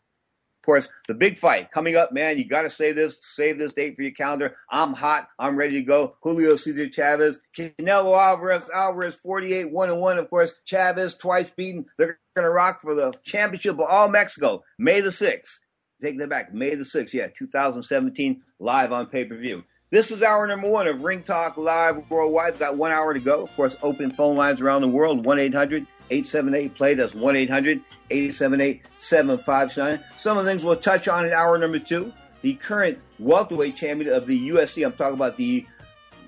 course, 0.65 0.87
the 1.07 1.13
big 1.13 1.37
fight 1.37 1.71
coming 1.71 1.95
up, 1.95 2.11
man. 2.11 2.37
You 2.37 2.45
got 2.45 2.63
to 2.63 2.69
save 2.69 2.95
this, 2.95 3.17
save 3.21 3.57
this 3.57 3.73
date 3.73 3.95
for 3.95 4.03
your 4.03 4.11
calendar. 4.11 4.55
I'm 4.69 4.93
hot. 4.93 5.29
I'm 5.39 5.55
ready 5.55 5.75
to 5.75 5.81
go. 5.81 6.17
Julio 6.21 6.57
Cesar 6.57 6.89
Chavez, 6.89 7.39
Canelo 7.57 8.17
Alvarez, 8.17 8.69
Alvarez 8.73 9.15
48, 9.15 9.71
1 9.71 9.89
and 9.89 10.01
1. 10.01 10.17
Of 10.17 10.29
course, 10.29 10.53
Chavez 10.65 11.15
twice 11.15 11.49
beaten. 11.49 11.85
They're 11.97 12.19
going 12.35 12.43
to 12.43 12.49
rock 12.49 12.81
for 12.81 12.93
the 12.95 13.13
championship 13.23 13.75
of 13.75 13.81
all 13.81 14.09
Mexico, 14.09 14.63
May 14.77 15.01
the 15.01 15.09
6th. 15.09 15.59
Taking 16.01 16.21
it 16.21 16.29
back, 16.29 16.53
May 16.53 16.75
the 16.75 16.83
6th, 16.83 17.13
yeah, 17.13 17.29
2017, 17.35 18.43
live 18.59 18.91
on 18.91 19.07
pay 19.07 19.25
per 19.25 19.35
view. 19.35 19.63
This 19.89 20.11
is 20.11 20.21
hour 20.21 20.45
number 20.45 20.69
one 20.69 20.85
of 20.85 21.01
Ring 21.01 21.23
Talk 21.23 21.55
Live 21.55 22.11
Worldwide. 22.11 22.53
We've 22.53 22.59
got 22.59 22.75
one 22.75 22.91
hour 22.91 23.13
to 23.13 23.21
go. 23.21 23.43
Of 23.43 23.55
course, 23.55 23.77
open 23.81 24.11
phone 24.11 24.35
lines 24.35 24.59
around 24.59 24.81
the 24.81 24.89
world 24.89 25.25
1 25.25 25.39
800 25.39 25.87
878 26.09 26.75
play. 26.75 26.93
That's 26.93 27.13
1 27.13 27.35
800 27.35 27.81
878 28.09 28.81
7579. 28.97 30.03
Some 30.17 30.37
of 30.37 30.45
the 30.45 30.49
things 30.49 30.63
we'll 30.63 30.75
touch 30.77 31.07
on 31.07 31.25
in 31.25 31.33
hour 31.33 31.57
number 31.57 31.79
two. 31.79 32.13
The 32.41 32.53
current 32.55 32.99
welterweight 33.19 33.75
champion 33.75 34.13
of 34.13 34.27
the 34.27 34.49
UFC. 34.49 34.85
I'm 34.85 34.93
talking 34.93 35.15
about 35.15 35.37
the 35.37 35.65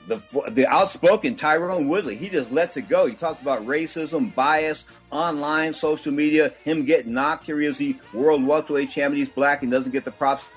the 0.07 0.19
the 0.51 0.67
outspoken 0.67 1.36
Tyron 1.36 1.88
Woodley. 1.88 2.15
He 2.15 2.30
just 2.30 2.51
lets 2.51 2.75
it 2.77 2.89
go. 2.89 3.05
He 3.05 3.13
talks 3.13 3.41
about 3.41 3.65
racism, 3.65 4.34
bias, 4.34 4.86
online, 5.11 5.73
social 5.73 6.11
media, 6.11 6.53
him 6.63 6.84
getting 6.84 7.13
knocked. 7.13 7.45
Here 7.45 7.59
he 7.59 7.67
is, 7.67 7.77
the 7.77 7.95
world 8.13 8.43
welterweight 8.43 8.89
champion. 8.89 9.19
He's 9.19 9.30
black 9.30 9.61
and 9.61 9.71
doesn't 9.71 9.91
get 9.91 10.03
the 10.03 10.11
props 10.11 10.49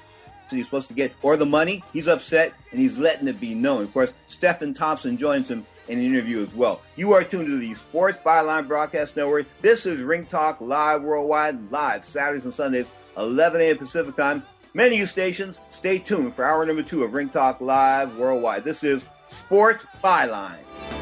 that 0.49 0.57
he's 0.57 0.65
supposed 0.67 0.89
to 0.89 0.95
get 0.95 1.13
or 1.23 1.37
the 1.37 1.47
money. 1.47 1.85
He's 1.93 2.09
upset 2.09 2.55
and 2.71 2.81
he's 2.81 2.99
letting 2.99 3.29
it 3.29 3.39
be 3.41 3.55
known. 3.55 3.85
Of 3.85 3.93
course, 3.93 4.15
Stephen 4.27 4.75
Thompson 4.75 5.17
joins 5.17 5.51
him 5.51 5.67
in 5.93 5.99
an 5.99 6.05
interview 6.05 6.43
as 6.43 6.55
well. 6.55 6.81
You 6.97 7.13
are 7.13 7.23
tuned 7.23 7.47
to 7.47 7.59
the 7.59 7.75
Sports 7.75 8.19
Byline 8.25 8.67
Broadcast 8.67 9.17
Network. 9.17 9.47
This 9.61 9.85
is 9.85 10.01
Ring 10.01 10.27
Talk 10.27 10.61
Live 10.61 11.03
Worldwide, 11.03 11.71
live 11.71 12.05
Saturdays 12.05 12.47
and 12.47 12.55
Sundays, 12.55 12.91
11 13.17 13.61
a.m. 13.61 13.79
Pacific 13.79 14.17
Time. 14.17 14.43
You 14.75 15.05
stations, 15.05 15.61
stay 15.69 15.99
tuned 15.99 16.35
for 16.35 16.45
hour 16.45 16.65
number 16.65 16.83
two 16.83 17.05
of 17.05 17.13
Ring 17.13 17.29
Talk 17.29 17.61
Live 17.61 18.17
Worldwide. 18.17 18.65
This 18.65 18.83
is 18.83 19.05
Sports 19.27 19.85
Byline. 20.03 21.02